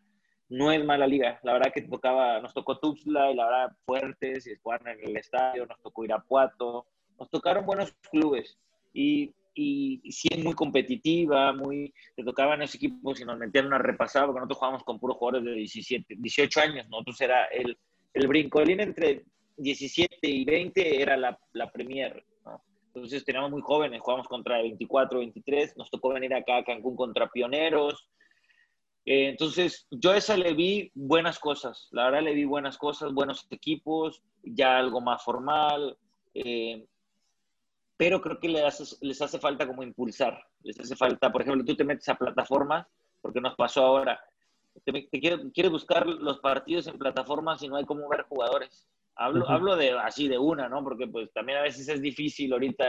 no 0.50 0.74
es 0.74 0.84
mala 0.84 1.08
liga. 1.08 1.40
La 1.44 1.54
verdad 1.54 1.72
que 1.74 1.84
tocaba, 1.84 2.42
nos 2.42 2.54
tocó 2.54 2.80
Tuxtla 2.80 3.32
y 3.32 3.36
la 3.36 3.46
verdad 3.46 3.78
fuertes, 3.86 4.46
y 4.46 4.58
jugaron 4.58 4.90
en 4.90 5.00
el 5.08 5.16
estadio, 5.16 5.66
nos 5.68 5.82
tocó 5.82 6.04
Irapuato, 6.04 6.88
nos 7.18 7.30
tocaron 7.30 7.66
buenos 7.66 7.94
clubes. 8.12 8.58
Y, 8.94 9.34
y, 9.56 10.12
sí 10.12 10.28
es 10.32 10.44
muy 10.44 10.54
competitiva, 10.54 11.54
muy, 11.54 11.94
te 12.16 12.24
tocaban 12.24 12.62
esos 12.62 12.76
equipos 12.76 13.20
y 13.20 13.26
nos 13.26 13.38
metían 13.38 13.68
una 13.68 13.80
repasada, 13.80 14.26
porque 14.28 14.40
nosotros 14.40 14.58
jugábamos 14.60 14.84
con 14.84 15.00
puros 15.00 15.18
jugadores 15.18 15.46
de 15.46 15.54
17, 15.54 16.16
18 16.18 16.62
años, 16.62 16.90
nosotros 16.90 17.20
era 17.22 17.46
el, 17.46 17.78
el 18.14 18.28
brincolín 18.28 18.82
entre 18.82 19.24
17 19.58 20.18
y 20.22 20.46
20 20.46 21.02
era 21.02 21.18
la, 21.18 21.40
la 21.54 21.72
Premier 21.72 22.24
entonces 22.96 23.26
teníamos 23.26 23.52
muy 23.52 23.62
jóvenes, 23.62 24.02
jugamos 24.02 24.28
contra 24.28 24.62
24, 24.62 25.20
23, 25.20 25.76
nos 25.76 25.90
tocó 25.92 26.14
venir 26.14 26.34
acá 26.34 26.58
a 26.58 26.64
Cancún 26.64 26.96
contra 26.96 27.30
Pioneros. 27.30 28.10
Eh, 29.06 29.28
entonces 29.28 29.86
yo 29.92 30.12
a 30.12 30.18
esa 30.18 30.38
le 30.38 30.54
vi 30.54 30.92
buenas 30.94 31.38
cosas, 31.38 31.90
la 31.92 32.06
verdad 32.06 32.24
le 32.24 32.34
vi 32.34 32.46
buenas 32.46 32.78
cosas, 32.78 33.14
buenos 33.14 33.46
equipos, 33.52 34.24
ya 34.44 34.78
algo 34.78 35.02
más 35.02 35.22
formal, 35.24 35.98
eh, 36.34 36.86
pero 37.98 38.22
creo 38.22 38.40
que 38.40 38.50
les 38.50 38.98
les 39.02 39.22
hace 39.22 39.40
falta 39.40 39.68
como 39.68 39.84
impulsar, 39.84 40.38
les 40.62 40.80
hace 40.80 40.96
falta, 40.96 41.32
por 41.32 41.42
ejemplo, 41.42 41.64
tú 41.64 41.76
te 41.76 41.84
metes 41.84 42.08
a 42.10 42.16
plataforma, 42.16 42.88
porque 43.22 43.42
nos 43.42 43.56
pasó 43.56 43.86
ahora, 43.86 44.20
te, 44.84 45.10
quieres 45.10 45.72
buscar 45.72 46.06
los 46.06 46.40
partidos 46.40 46.88
en 46.88 46.98
plataformas 46.98 47.62
y 47.64 47.68
no 47.68 47.78
hay 47.78 47.86
como 47.86 48.08
ver 48.10 48.24
jugadores. 48.24 48.88
Hablo, 49.16 49.50
hablo 49.50 49.78
de 49.78 49.92
así 49.92 50.28
de 50.28 50.38
una, 50.38 50.68
¿no? 50.68 50.84
Porque 50.84 51.08
pues 51.08 51.32
también 51.32 51.60
a 51.60 51.62
veces 51.62 51.88
es 51.88 52.02
difícil 52.02 52.52
ahorita, 52.52 52.86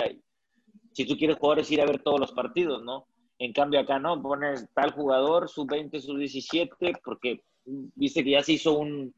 si 0.92 1.07
tú 1.07 1.16
quieres 1.16 1.37
jugar, 1.37 1.61
es 1.61 1.71
ir 1.71 1.81
a 1.81 1.87
ver 1.87 2.03
todos 2.03 2.19
los 2.19 2.33
partidos, 2.33 2.83
¿no? 2.83 3.07
En 3.38 3.53
cambio 3.53 3.79
acá 3.79 3.99
no, 3.99 4.21
pones 4.21 4.69
tal 4.75 4.90
jugador, 4.92 5.49
sub-20, 5.49 6.01
sub-17, 6.01 7.01
porque 7.05 7.45
viste 7.64 8.25
que 8.25 8.31
ya 8.31 8.42
se 8.42 8.55
hizo 8.55 8.77
un, 8.77 9.14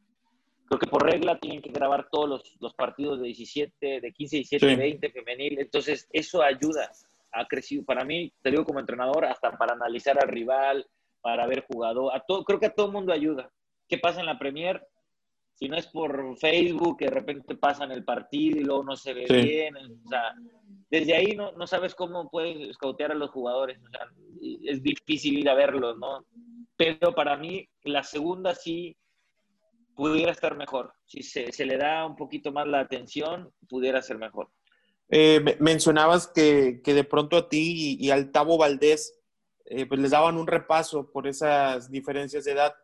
creo 0.68 0.78
que 0.78 0.86
por 0.86 1.04
regla 1.04 1.38
tienen 1.38 1.62
que 1.62 1.70
grabar 1.70 2.08
todos 2.10 2.28
los, 2.28 2.56
los 2.60 2.74
partidos 2.74 3.18
de 3.18 3.26
17, 3.26 4.00
de 4.00 4.12
15, 4.12 4.36
17, 4.36 4.76
20, 4.76 5.10
femenil. 5.10 5.58
Entonces, 5.58 6.06
eso 6.12 6.42
ayuda, 6.42 6.90
ha 7.32 7.46
crecido. 7.46 7.84
Para 7.84 8.04
mí, 8.04 8.32
te 8.42 8.50
digo 8.50 8.64
como 8.64 8.80
entrenador, 8.80 9.24
hasta 9.24 9.56
para 9.56 9.72
analizar 9.72 10.18
al 10.22 10.28
rival, 10.28 10.86
para 11.20 11.46
ver 11.46 11.64
jugador, 11.66 12.14
a 12.14 12.20
todo, 12.20 12.44
creo 12.44 12.60
que 12.60 12.66
a 12.66 12.74
todo 12.74 12.92
mundo 12.92 13.12
ayuda. 13.12 13.50
¿Qué 13.88 13.98
pasa 13.98 14.20
en 14.20 14.26
la 14.26 14.38
Premier? 14.38 14.86
si 15.58 15.68
no 15.68 15.76
es 15.76 15.88
por 15.88 16.36
Facebook, 16.38 16.98
que 16.98 17.06
de 17.06 17.10
repente 17.10 17.56
pasan 17.56 17.90
el 17.90 18.04
partido 18.04 18.60
y 18.60 18.64
luego 18.64 18.84
no 18.84 18.96
se 18.96 19.12
ve 19.12 19.26
bien, 19.28 19.76
o 19.76 20.08
sea, 20.08 20.32
desde 20.88 21.16
ahí 21.16 21.34
no, 21.34 21.50
no 21.52 21.66
sabes 21.66 21.96
cómo 21.96 22.30
puedes 22.30 22.70
escautear 22.70 23.10
a 23.10 23.16
los 23.16 23.30
jugadores, 23.30 23.76
o 23.82 23.88
sea, 23.88 24.06
es 24.62 24.80
difícil 24.84 25.36
ir 25.36 25.48
a 25.48 25.54
verlos, 25.54 25.98
¿no? 25.98 26.24
Pero 26.76 27.12
para 27.12 27.36
mí, 27.36 27.68
la 27.82 28.04
segunda 28.04 28.54
sí 28.54 28.96
pudiera 29.98 30.30
estar 30.30 30.56
mejor. 30.56 30.94
Si 31.06 31.24
se, 31.24 31.50
se 31.50 31.66
le 31.66 31.76
da 31.76 32.06
un 32.06 32.14
poquito 32.14 32.52
más 32.52 32.68
la 32.68 32.78
atención, 32.78 33.52
pudiera 33.68 34.00
ser 34.00 34.16
mejor. 34.16 34.48
Eh, 35.08 35.56
mencionabas 35.58 36.28
que, 36.28 36.82
que, 36.84 36.94
de 36.94 37.02
pronto 37.02 37.36
a 37.36 37.48
ti 37.48 37.96
y, 37.98 38.10
al 38.10 38.30
Tavo 38.30 38.56
Valdés 38.58 39.18
eh, 39.64 39.86
pues 39.86 40.00
les 40.00 40.12
daban 40.12 40.36
un 40.36 40.46
repaso 40.46 41.10
por 41.10 41.26
esas 41.26 41.90
diferencias 41.90 42.44
de 42.44 42.52
edad. 42.52 42.76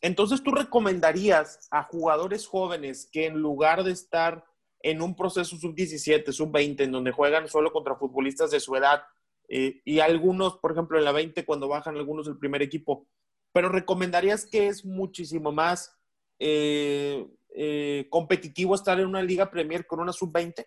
Entonces, 0.00 0.44
¿tú 0.44 0.52
recomendarías 0.52 1.66
a 1.72 1.82
jugadores 1.82 2.46
jóvenes 2.46 3.08
que 3.10 3.26
en 3.26 3.40
lugar 3.40 3.82
de 3.82 3.90
estar 3.90 4.44
en 4.80 5.02
un 5.02 5.16
proceso 5.16 5.56
sub-17, 5.56 6.30
sub-20, 6.30 6.82
en 6.84 6.92
donde 6.92 7.10
juegan 7.10 7.48
solo 7.48 7.72
contra 7.72 7.96
futbolistas 7.96 8.52
de 8.52 8.60
su 8.60 8.76
edad, 8.76 9.02
eh, 9.48 9.82
y 9.84 9.98
algunos, 9.98 10.58
por 10.58 10.70
ejemplo, 10.70 10.98
en 10.98 11.04
la 11.04 11.10
20, 11.10 11.44
cuando 11.44 11.66
bajan 11.66 11.96
algunos 11.96 12.26
del 12.26 12.38
primer 12.38 12.62
equipo, 12.62 13.08
pero 13.52 13.70
recomendarías 13.70 14.46
que 14.46 14.68
es 14.68 14.84
muchísimo 14.84 15.50
más 15.50 15.99
eh, 16.40 17.26
eh, 17.54 18.06
competitivo 18.08 18.74
estar 18.74 18.98
en 18.98 19.06
una 19.06 19.22
liga 19.22 19.50
Premier 19.50 19.86
con 19.86 20.00
una 20.00 20.12
sub-20? 20.12 20.66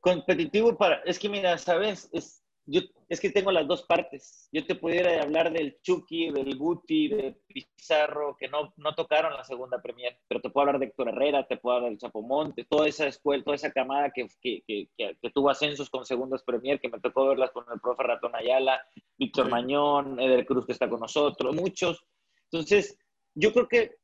Competitivo 0.00 0.76
para, 0.76 1.02
es 1.04 1.18
que 1.18 1.28
mira, 1.28 1.58
sabes, 1.58 2.08
es, 2.12 2.42
yo 2.64 2.80
es 3.10 3.20
que 3.20 3.30
tengo 3.30 3.50
las 3.50 3.66
dos 3.66 3.82
partes. 3.82 4.48
Yo 4.52 4.64
te 4.64 4.76
pudiera 4.76 5.20
hablar 5.20 5.52
del 5.52 5.78
Chucky, 5.82 6.30
del 6.30 6.56
Guti, 6.56 7.08
de 7.08 7.36
Pizarro, 7.48 8.36
que 8.38 8.46
no, 8.46 8.72
no 8.76 8.94
tocaron 8.94 9.34
la 9.34 9.42
segunda 9.42 9.82
Premier, 9.82 10.16
pero 10.28 10.40
te 10.40 10.48
puedo 10.48 10.68
hablar 10.68 10.78
de 10.78 10.86
Héctor 10.86 11.08
Herrera, 11.08 11.44
te 11.44 11.56
puedo 11.56 11.76
hablar 11.76 11.90
del 11.90 11.98
Chapomonte, 11.98 12.64
toda 12.66 12.86
esa 12.86 13.08
escuela, 13.08 13.42
toda 13.42 13.56
esa 13.56 13.72
camada 13.72 14.12
que, 14.12 14.28
que, 14.40 14.62
que, 14.64 14.88
que, 14.96 15.30
tuvo 15.34 15.50
ascensos 15.50 15.90
con 15.90 16.06
segundas 16.06 16.44
Premier, 16.44 16.80
que 16.80 16.88
me 16.88 17.00
tocó 17.00 17.26
verlas 17.26 17.50
con 17.50 17.64
el 17.72 17.80
profe 17.80 18.04
Ratón 18.04 18.36
Ayala, 18.36 18.80
Víctor 19.18 19.50
Mañón, 19.50 20.20
Eder 20.20 20.46
Cruz 20.46 20.64
que 20.64 20.72
está 20.72 20.88
con 20.88 21.00
nosotros, 21.00 21.52
muchos. 21.56 22.06
Entonces, 22.44 22.96
yo 23.40 23.52
creo 23.52 23.68
que 23.68 23.96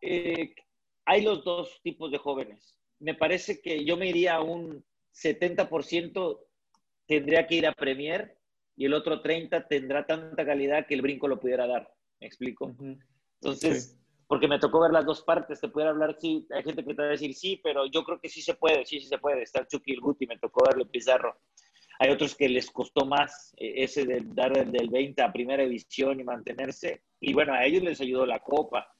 eh, 0.00 0.54
hay 1.04 1.22
los 1.22 1.44
dos 1.44 1.80
tipos 1.82 2.10
de 2.10 2.18
jóvenes. 2.18 2.76
Me 3.00 3.14
parece 3.14 3.60
que 3.60 3.84
yo 3.84 3.96
me 3.96 4.08
iría 4.08 4.36
a 4.36 4.42
un 4.42 4.84
70% 5.14 6.40
tendría 7.06 7.46
que 7.46 7.56
ir 7.56 7.66
a 7.66 7.72
Premier 7.72 8.38
y 8.76 8.86
el 8.86 8.94
otro 8.94 9.20
30 9.20 9.68
tendrá 9.68 10.06
tanta 10.06 10.44
calidad 10.44 10.86
que 10.86 10.94
el 10.94 11.02
brinco 11.02 11.28
lo 11.28 11.40
pudiera 11.40 11.66
dar. 11.66 11.92
¿Me 12.20 12.26
explico? 12.26 12.74
Entonces, 13.40 13.98
porque 14.26 14.48
me 14.48 14.58
tocó 14.58 14.80
ver 14.80 14.92
las 14.92 15.04
dos 15.04 15.22
partes, 15.22 15.60
te 15.60 15.68
pudiera 15.68 15.90
hablar, 15.90 16.16
sí, 16.18 16.46
hay 16.50 16.62
gente 16.62 16.84
que 16.84 16.94
te 16.94 17.02
va 17.02 17.08
a 17.08 17.12
decir 17.12 17.34
sí, 17.34 17.60
pero 17.62 17.86
yo 17.86 18.04
creo 18.04 18.20
que 18.20 18.28
sí 18.28 18.40
se 18.40 18.54
puede, 18.54 18.86
sí, 18.86 19.00
sí 19.00 19.06
se 19.06 19.18
puede. 19.18 19.42
Está 19.42 19.66
Chucky 19.66 19.90
y 19.90 19.94
el 19.94 20.00
Guti, 20.00 20.26
me 20.26 20.38
tocó 20.38 20.64
verlo 20.64 20.88
Pizarro. 20.88 21.36
Hay 21.98 22.10
otros 22.10 22.34
que 22.34 22.48
les 22.48 22.70
costó 22.70 23.04
más 23.04 23.52
eh, 23.56 23.84
ese 23.84 24.06
de 24.06 24.22
dar 24.24 24.52
del 24.66 24.88
20 24.88 25.22
a 25.22 25.32
primera 25.32 25.64
división 25.64 26.18
y 26.20 26.24
mantenerse. 26.24 27.02
Y 27.24 27.32
bueno, 27.34 27.54
a 27.54 27.64
ellos 27.64 27.84
les 27.84 28.00
ayudó 28.00 28.26
la 28.26 28.40
Copa. 28.40 28.92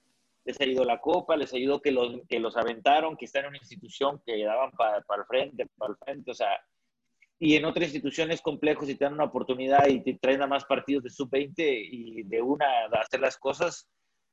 Les 0.44 0.60
ayudó 0.60 0.84
la 0.84 1.00
Copa, 1.00 1.36
les 1.36 1.52
ayudó 1.52 1.82
que 1.82 1.90
los, 1.90 2.20
que 2.28 2.38
los 2.38 2.56
aventaron, 2.56 3.16
que 3.16 3.24
están 3.24 3.42
en 3.42 3.48
una 3.50 3.58
institución 3.58 4.22
que 4.24 4.44
daban 4.44 4.70
para, 4.72 5.00
para 5.02 5.22
el 5.22 5.26
frente, 5.26 5.66
para 5.76 5.90
el 5.90 5.98
frente. 5.98 6.30
O 6.30 6.34
sea, 6.34 6.60
y 7.40 7.56
en 7.56 7.64
otras 7.64 7.86
instituciones 7.86 8.40
complejos, 8.40 8.86
si 8.86 8.94
te 8.94 9.04
dan 9.04 9.14
una 9.14 9.24
oportunidad 9.24 9.88
y 9.88 10.04
te 10.04 10.14
traen 10.14 10.40
a 10.40 10.46
más 10.46 10.64
partidos 10.64 11.02
de 11.02 11.10
sub-20 11.10 11.54
y 11.58 12.22
de 12.22 12.40
una 12.40 12.64
a 12.92 13.00
hacer 13.00 13.18
las 13.18 13.36
cosas, 13.36 13.88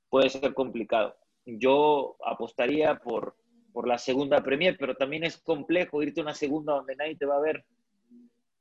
puede 0.07 0.29
ser 0.29 0.53
complicado. 0.53 1.15
yo 1.45 2.15
apostaría 2.23 2.93
por, 2.99 3.35
por 3.73 3.87
la 3.87 3.97
segunda 3.97 4.43
Premier, 4.43 4.77
pero 4.79 4.95
también 4.95 5.23
es 5.23 5.37
complejo 5.37 6.03
irte 6.03 6.21
a 6.21 6.23
una 6.23 6.35
segunda 6.35 6.73
donde 6.73 6.95
nadie 6.95 7.15
te 7.15 7.25
va 7.25 7.37
a 7.37 7.41
ver. 7.41 7.65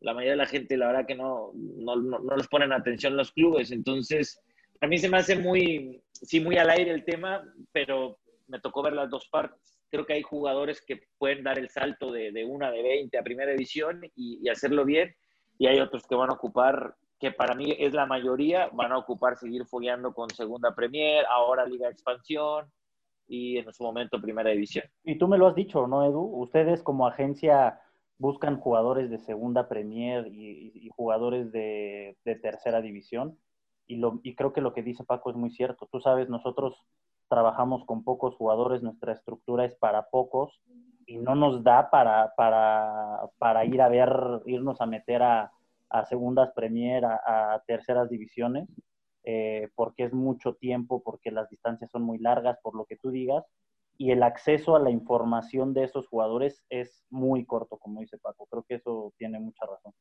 La 0.01 0.14
mayoría 0.14 0.33
de 0.33 0.39
la 0.39 0.47
gente, 0.47 0.79
la 0.79 0.87
verdad 0.87 1.07
que 1.07 1.16
no, 1.16 1.51
no, 1.55 1.97
no, 1.97 2.18
no 2.18 2.37
les 2.37 2.49
ponen 2.49 2.72
atención 2.72 3.14
los 3.14 3.33
clubes. 3.33 3.70
Entonces, 3.72 4.41
a 4.81 4.87
mí 4.87 4.99
se 4.99 5.09
me 5.09 5.18
hace 5.18 5.37
muy, 5.37 6.03
sí, 6.12 6.41
muy 6.41 6.57
al 6.57 6.70
aire 6.70 6.91
el 6.93 7.05
tema, 7.05 7.43
pero 7.72 8.18
me 8.47 8.61
tocó 8.61 8.83
ver 8.83 8.93
las 8.93 9.11
dos 9.11 9.29
partes. 9.29 9.79
Creo 9.91 10.07
que 10.07 10.14
hay 10.14 10.22
jugadores 10.22 10.83
que 10.85 11.01
pueden 11.18 11.43
dar 11.43 11.59
el 11.59 11.68
salto 11.70 12.12
de, 12.12 12.31
de 12.31 12.45
una 12.45 12.70
de 12.70 12.83
20 12.83 13.18
a 13.18 13.22
primera 13.22 13.53
división 13.53 14.01
y, 14.14 14.39
y, 14.43 14.49
hacerlo 14.49 14.85
bien, 14.85 15.14
y 15.59 15.66
hay 15.66 15.81
otros 15.81 16.07
que 16.07 16.14
van 16.14 16.31
a 16.31 16.35
ocupar, 16.35 16.95
que 17.18 17.33
para 17.33 17.55
mí 17.55 17.74
es 17.79 17.93
la 17.95 18.07
mayoría, 18.07 18.68
van 18.72 18.93
a 18.93 18.99
ocupar 18.99 19.37
seguir 19.37 19.66
fogueando 19.66 20.12
con 20.12 20.31
segunda 20.31 20.74
Premier, 20.74 21.24
ahora 21.26 21.66
Liga 21.66 21.89
Expansión 21.89 22.70
y 23.26 23.59
en 23.59 23.72
su 23.72 23.83
momento 23.83 24.20
primera 24.20 24.51
división. 24.51 24.85
Y 25.05 25.18
tú 25.18 25.26
me 25.26 25.39
lo 25.39 25.49
has 25.49 25.55
dicho, 25.55 25.87
¿no, 25.87 26.05
Edu? 26.05 26.20
Ustedes 26.20 26.83
como 26.83 27.07
agencia 27.07 27.81
buscan 28.18 28.59
jugadores 28.59 29.11
de 29.11 29.18
segunda 29.18 29.68
Premier 29.68 30.29
y, 30.29 30.72
y 30.74 30.89
jugadores 30.91 31.51
de, 31.51 32.16
de 32.24 32.35
tercera 32.37 32.81
división 32.81 33.39
y, 33.89 33.97
lo, 33.97 34.20
y 34.22 34.34
creo 34.36 34.53
que 34.53 34.61
lo 34.61 34.72
que 34.72 34.82
dice 34.82 35.03
Paco 35.03 35.30
es 35.30 35.36
muy 35.36 35.51
cierto. 35.51 35.89
Tú 35.91 36.01
sabes, 36.01 36.28
nosotros 36.28 36.76
trabajamos 37.28 37.84
con 37.86 38.05
pocos 38.05 38.36
jugadores, 38.36 38.82
nuestra 38.82 39.12
estructura 39.12 39.64
es 39.64 39.74
para 39.76 40.09
pocos 40.11 40.61
y 41.07 41.16
no 41.16 41.34
nos 41.34 41.64
da 41.64 41.91
para, 41.91 42.34
para, 42.36 43.22
para 43.39 43.64
ir 43.64 43.80
a 43.80 43.89
ver, 43.89 44.11
irnos 44.47 44.80
a 44.80 44.86
meter 44.86 45.22
a, 45.22 45.51
a 45.89 46.05
segundas 46.05 46.53
Premier, 46.55 47.05
a, 47.05 47.62
terceras 47.66 48.11
divisiones, 48.11 48.68
eh, 49.24 49.68
porque 49.74 50.05
es 50.05 50.12
mucho 50.12 50.55
tiempo, 50.55 51.03
porque 51.03 51.30
las 51.30 51.49
distancias 51.49 51.91
son 51.91 52.03
muy 52.03 52.18
largas, 52.18 52.59
por 52.62 52.76
lo 52.76 52.84
que 52.84 52.97
tú 52.97 53.11
digas, 53.11 53.45
y 53.97 54.11
el 54.11 54.22
acceso 54.22 54.76
a 54.76 54.80
la 54.80 54.91
información 54.91 55.74
de 55.74 55.84
esos 55.84 56.07
jugadores 56.09 56.62
es 56.68 57.05
muy 57.11 57.45
corto, 57.47 57.78
como 57.78 58.01
dice 58.01 58.18
Paco. 58.18 58.47
Creo 58.47 58.64
que 58.68 58.76
eso 58.76 59.12
tiene 59.16 59.41
mucha 59.41 59.66
razón 59.66 59.93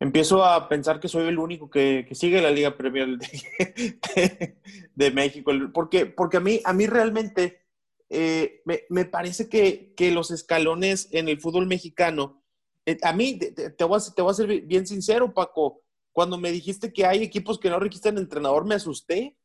empiezo 0.00 0.44
a 0.44 0.68
pensar 0.68 1.00
que 1.00 1.08
soy 1.08 1.26
el 1.26 1.38
único 1.38 1.68
que, 1.68 2.04
que 2.08 2.14
sigue 2.14 2.40
la 2.40 2.50
Liga 2.50 2.76
Premier 2.76 3.18
de, 3.18 3.98
de, 4.14 4.58
de, 4.94 5.10
México. 5.10 5.52
Porque, 5.72 6.06
porque 6.06 6.36
a, 6.36 6.40
mí, 6.40 6.60
a 6.64 6.72
mí 6.72 6.86
realmente 6.86 7.62
eh, 8.08 8.62
me, 8.64 8.82
me, 8.88 9.04
parece 9.04 9.48
que, 9.48 9.94
que, 9.96 10.12
los 10.12 10.30
escalones 10.30 11.08
en 11.12 11.28
el 11.28 11.40
fútbol 11.40 11.66
mexicano, 11.66 12.42
eh, 12.86 12.98
a 13.02 13.12
mí, 13.12 13.38
te, 13.38 13.70
te, 13.70 13.84
voy 13.84 13.98
a, 13.98 14.14
te 14.14 14.22
voy 14.22 14.30
a 14.30 14.34
ser 14.34 14.62
bien 14.62 14.86
sincero, 14.86 15.34
Paco, 15.34 15.82
cuando 16.12 16.38
me 16.38 16.52
dijiste 16.52 16.92
que 16.92 17.04
hay 17.06 17.22
equipos 17.22 17.58
que 17.58 17.70
no 17.70 17.78
registran 17.78 18.18
entrenador, 18.18 18.64
me 18.64 18.74
asusté. 18.74 19.36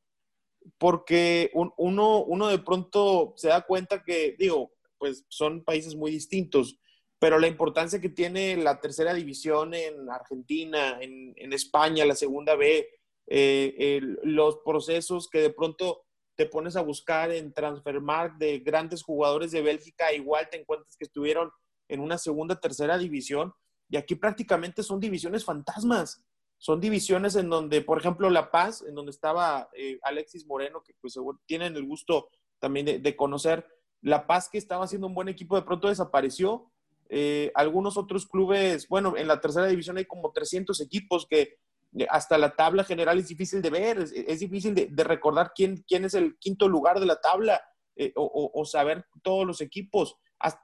Porque 0.77 1.51
un, 1.53 1.73
uno, 1.75 2.23
uno 2.23 2.47
de 2.47 2.57
pronto 2.57 3.33
se 3.35 3.49
da 3.49 3.65
cuenta 3.65 4.01
que, 4.01 4.33
digo, 4.39 4.71
pues 4.97 5.25
son 5.27 5.61
países 5.61 5.93
muy 5.93 6.09
distintos 6.09 6.79
pero 7.23 7.39
la 7.39 7.47
importancia 7.47 8.01
que 8.01 8.09
tiene 8.09 8.57
la 8.57 8.81
tercera 8.81 9.13
división 9.13 9.73
en 9.73 10.09
Argentina, 10.09 10.97
en, 10.99 11.53
España, 11.53 12.03
la 12.03 12.15
segunda 12.15 12.57
B, 12.57 12.85
eh, 13.27 14.01
los 14.23 14.57
procesos 14.57 15.29
que 15.29 15.39
de 15.39 15.49
pronto 15.49 16.03
te 16.35 16.47
pones 16.47 16.75
a 16.75 16.81
buscar 16.81 17.31
en 17.31 17.53
Transfermarkt 17.53 18.39
de 18.39 18.59
grandes 18.59 19.03
jugadores 19.03 19.53
de 19.53 19.61
Bélgica, 19.61 20.11
igual 20.11 20.49
te 20.51 20.59
encuentras 20.59 20.97
que 20.97 21.05
estuvieron 21.05 21.49
en 21.87 22.01
una 22.01 22.17
segunda, 22.17 22.59
tercera 22.59 22.97
división, 22.97 23.53
y 23.87 23.95
aquí 23.95 24.15
prácticamente 24.15 24.83
son 24.83 24.99
divisiones 24.99 25.45
fantasmas. 25.45 26.25
Son 26.57 26.81
divisiones 26.81 27.37
en 27.37 27.49
donde, 27.49 27.79
por 27.83 27.99
ejemplo, 27.99 28.29
La 28.29 28.51
Paz, 28.51 28.83
en 28.85 28.95
donde 28.95 29.11
estaba 29.11 29.69
eh, 29.77 29.97
Alexis 30.03 30.45
Moreno, 30.45 30.83
que 30.83 30.93
pues 30.99 31.17
tienen 31.45 31.73
el 31.77 31.85
gusto 31.85 32.27
también 32.59 32.85
de, 32.85 32.99
de 32.99 33.15
conocer, 33.15 33.65
La 34.01 34.27
Paz 34.27 34.49
que 34.49 34.57
estaba 34.57 34.83
haciendo 34.83 35.07
un 35.07 35.15
buen 35.15 35.29
equipo, 35.29 35.55
de 35.55 35.61
pronto 35.61 35.87
desapareció 35.87 36.69
eh, 37.15 37.51
algunos 37.53 37.95
otros 37.95 38.25
clubes, 38.25 38.87
bueno, 38.87 39.15
en 39.15 39.27
la 39.27 39.39
tercera 39.39 39.67
división 39.67 39.97
hay 39.97 40.05
como 40.05 40.31
300 40.31 40.81
equipos 40.81 41.27
que 41.29 41.59
eh, 41.95 42.07
hasta 42.09 42.39
la 42.39 42.55
tabla 42.55 42.83
general 42.83 43.19
es 43.19 43.27
difícil 43.27 43.61
de 43.61 43.69
ver, 43.69 43.99
es, 43.99 44.11
es 44.11 44.39
difícil 44.39 44.73
de, 44.73 44.87
de, 44.87 45.03
recordar 45.03 45.51
quién, 45.53 45.83
quién 45.87 46.05
es 46.05 46.15
el 46.15 46.39
quinto 46.39 46.67
lugar 46.67 46.99
de 46.99 47.05
la 47.05 47.21
tabla 47.21 47.61
eh, 47.95 48.13
o, 48.15 48.49
o, 48.51 48.65
saber 48.65 49.05
todos 49.21 49.45
los 49.45 49.61
equipos. 49.61 50.17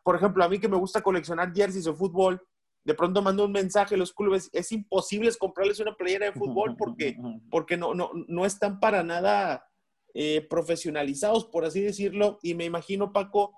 Por 0.04 0.16
ejemplo, 0.16 0.44
a 0.44 0.50
mí 0.50 0.58
que 0.58 0.68
me 0.68 0.78
gusta 0.78 1.04
coleccionar 1.04 1.54
jerseys 1.54 1.86
de 1.86 1.94
fútbol, 1.94 2.42
de 2.84 2.96
pronto 2.96 3.22
mando 3.22 3.46
un 3.46 3.52
mensaje 3.52 3.94
a 3.94 4.00
los 4.00 4.12
clubes, 4.12 4.50
es 4.52 4.72
imposible 4.72 5.32
comprarles 5.38 5.80
una 5.80 5.96
playera 5.96 6.26
de 6.26 6.32
fútbol 6.32 6.76
porque, 6.76 7.16
porque 7.52 7.78
no, 7.78 7.94
no, 7.94 8.10
no 8.28 8.46
están 8.48 8.80
para 8.80 9.04
nada 9.04 9.70
eh, 10.16 10.48
profesionalizados, 10.50 11.46
por 11.46 11.64
así 11.64 11.82
decirlo, 11.82 12.40
y 12.42 12.56
me 12.56 12.66
imagino, 12.66 13.14
Paco, 13.14 13.54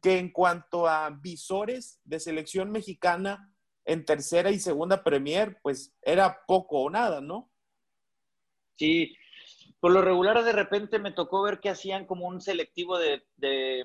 que 0.00 0.18
en 0.18 0.30
cuanto 0.30 0.88
a 0.88 1.10
visores 1.10 2.00
de 2.04 2.20
selección 2.20 2.70
mexicana 2.70 3.52
en 3.84 4.04
tercera 4.04 4.50
y 4.50 4.58
segunda 4.58 5.02
Premier, 5.02 5.58
pues 5.62 5.94
era 6.02 6.40
poco 6.46 6.82
o 6.82 6.90
nada, 6.90 7.20
¿no? 7.20 7.50
Sí, 8.76 9.14
por 9.80 9.92
lo 9.92 10.02
regular 10.02 10.42
de 10.44 10.52
repente 10.52 10.98
me 10.98 11.12
tocó 11.12 11.42
ver 11.42 11.60
que 11.60 11.70
hacían 11.70 12.06
como 12.06 12.26
un 12.26 12.40
selectivo 12.40 12.98
de, 12.98 13.22
de, 13.36 13.84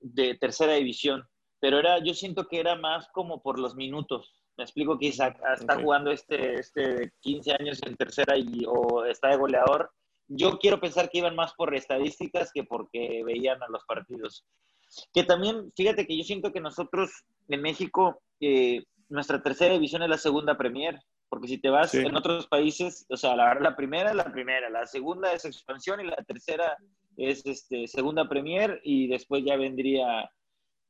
de 0.00 0.34
tercera 0.34 0.74
división, 0.74 1.28
pero 1.60 1.78
era, 1.78 1.98
yo 2.02 2.14
siento 2.14 2.46
que 2.46 2.60
era 2.60 2.76
más 2.76 3.08
como 3.12 3.42
por 3.42 3.58
los 3.58 3.74
minutos. 3.74 4.34
Me 4.56 4.64
explico 4.64 4.98
que 4.98 5.06
Isaac 5.06 5.40
está 5.54 5.74
okay. 5.74 5.84
jugando 5.84 6.10
este, 6.10 6.54
este 6.54 7.12
15 7.20 7.52
años 7.52 7.80
en 7.86 7.96
tercera 7.96 8.36
y, 8.36 8.64
o 8.66 9.04
está 9.04 9.28
de 9.28 9.36
goleador. 9.36 9.92
Yo 10.26 10.58
quiero 10.58 10.80
pensar 10.80 11.08
que 11.08 11.18
iban 11.18 11.36
más 11.36 11.54
por 11.54 11.74
estadísticas 11.74 12.50
que 12.52 12.64
porque 12.64 13.22
veían 13.24 13.62
a 13.62 13.68
los 13.68 13.84
partidos. 13.84 14.44
Que 15.12 15.24
también, 15.24 15.72
fíjate 15.76 16.06
que 16.06 16.16
yo 16.16 16.24
siento 16.24 16.52
que 16.52 16.60
nosotros 16.60 17.10
en 17.48 17.62
México, 17.62 18.20
eh, 18.40 18.84
nuestra 19.08 19.42
tercera 19.42 19.74
división 19.74 20.02
es 20.02 20.08
la 20.08 20.18
segunda 20.18 20.56
Premier, 20.56 20.98
porque 21.28 21.48
si 21.48 21.58
te 21.58 21.70
vas 21.70 21.90
sí. 21.90 21.98
en 21.98 22.16
otros 22.16 22.46
países, 22.46 23.06
o 23.08 23.16
sea, 23.16 23.36
la, 23.36 23.54
la 23.54 23.76
primera 23.76 24.10
es 24.10 24.16
la 24.16 24.32
primera, 24.32 24.70
la 24.70 24.86
segunda 24.86 25.32
es 25.32 25.44
expansión 25.44 26.00
y 26.00 26.04
la 26.04 26.16
tercera 26.16 26.76
es 27.16 27.44
este, 27.44 27.86
segunda 27.86 28.28
Premier 28.28 28.80
y 28.84 29.08
después 29.08 29.44
ya 29.44 29.56
vendría 29.56 30.30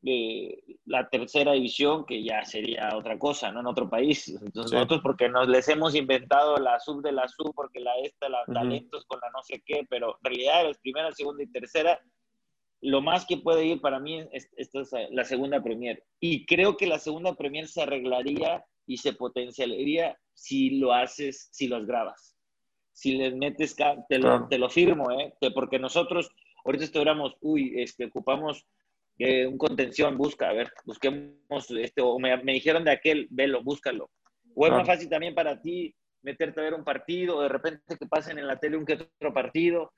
eh, 0.05 0.63
la 0.85 1.09
tercera 1.09 1.53
división, 1.53 2.07
que 2.07 2.23
ya 2.23 2.45
sería 2.45 2.91
otra 2.95 3.19
cosa, 3.19 3.51
¿no? 3.51 3.61
En 3.61 3.67
otro 3.67 3.91
país. 3.91 4.29
Entonces, 4.29 4.71
sí. 4.71 4.77
nosotros 4.77 5.01
porque 5.03 5.29
nos 5.29 5.49
les 5.49 5.69
hemos 5.69 5.95
inventado 5.95 6.57
la 6.59 6.79
sub 6.79 7.03
de 7.03 7.13
la 7.13 7.27
sub, 7.27 7.53
porque 7.55 7.81
la 7.81 7.97
esta, 8.05 8.29
la 8.29 8.43
uh 8.43 8.51
-huh. 8.51 8.55
talentos 8.55 9.05
con 9.07 9.19
la 9.21 9.31
no 9.31 9.43
sé 9.43 9.61
qué, 9.67 9.85
pero 9.91 10.19
en 10.23 10.25
realidad 10.25 10.69
es 10.71 10.79
primera, 10.79 11.11
segunda 11.13 11.43
y 11.43 11.49
tercera 11.49 12.01
lo 12.81 13.01
más 13.01 13.27
que 13.27 13.37
puede 13.37 13.67
ir 13.67 13.81
para 13.81 13.99
mí 13.99 14.21
es, 14.33 14.49
es, 14.57 14.75
es, 14.75 14.91
la 15.11 15.25
segunda 15.25 15.63
Premier. 15.63 16.05
Y 16.21 16.47
creo 16.47 16.77
que 16.77 16.87
la 16.87 16.99
segunda 16.99 17.35
Premier 17.35 17.67
se 17.67 17.83
arreglaría 17.83 18.65
y 18.87 18.99
se 18.99 19.13
potenciaría 19.13 20.17
si 20.35 20.79
lo 20.79 20.93
haces, 20.93 21.49
si 21.53 21.67
los 21.67 21.87
grabas. 21.87 22.37
Si 22.93 23.17
les 23.17 23.35
metes, 23.35 23.77
te 23.77 24.19
lo, 24.19 24.29
claro. 24.29 24.47
te 24.49 24.59
lo 24.59 24.71
firmo, 24.71 25.11
¿eh? 25.11 25.35
porque 25.55 25.79
nosotros 25.79 26.31
ahorita 26.65 26.85
estuviéramos, 26.85 27.37
uy, 27.41 27.81
este, 27.81 28.07
ocupamos 28.07 28.67
eh, 29.19 29.47
un 29.47 29.59
contención, 29.59 30.17
busca, 30.17 30.49
a 30.49 30.53
ver, 30.53 30.71
busquemos, 30.85 31.71
este, 31.71 32.01
o 32.01 32.19
me, 32.19 32.37
me 32.43 32.53
dijeron 32.53 32.85
de 32.85 32.93
aquel, 32.93 33.27
velo, 33.31 33.63
búscalo. 33.63 34.11
O 34.55 34.65
es 34.65 34.71
claro. 34.71 34.77
más 34.77 34.87
fácil 34.87 35.09
también 35.09 35.35
para 35.35 35.61
ti 35.61 35.95
meterte 36.23 36.61
a 36.61 36.65
ver 36.65 36.75
un 36.75 36.85
partido, 36.85 37.37
o 37.37 37.43
de 37.43 37.49
repente 37.49 37.97
que 37.99 38.07
pasen 38.07 38.39
en 38.39 38.47
la 38.47 38.59
tele 38.59 38.77
un 38.77 38.85
que 38.85 38.95
otro 38.95 39.33
partido. 39.33 39.93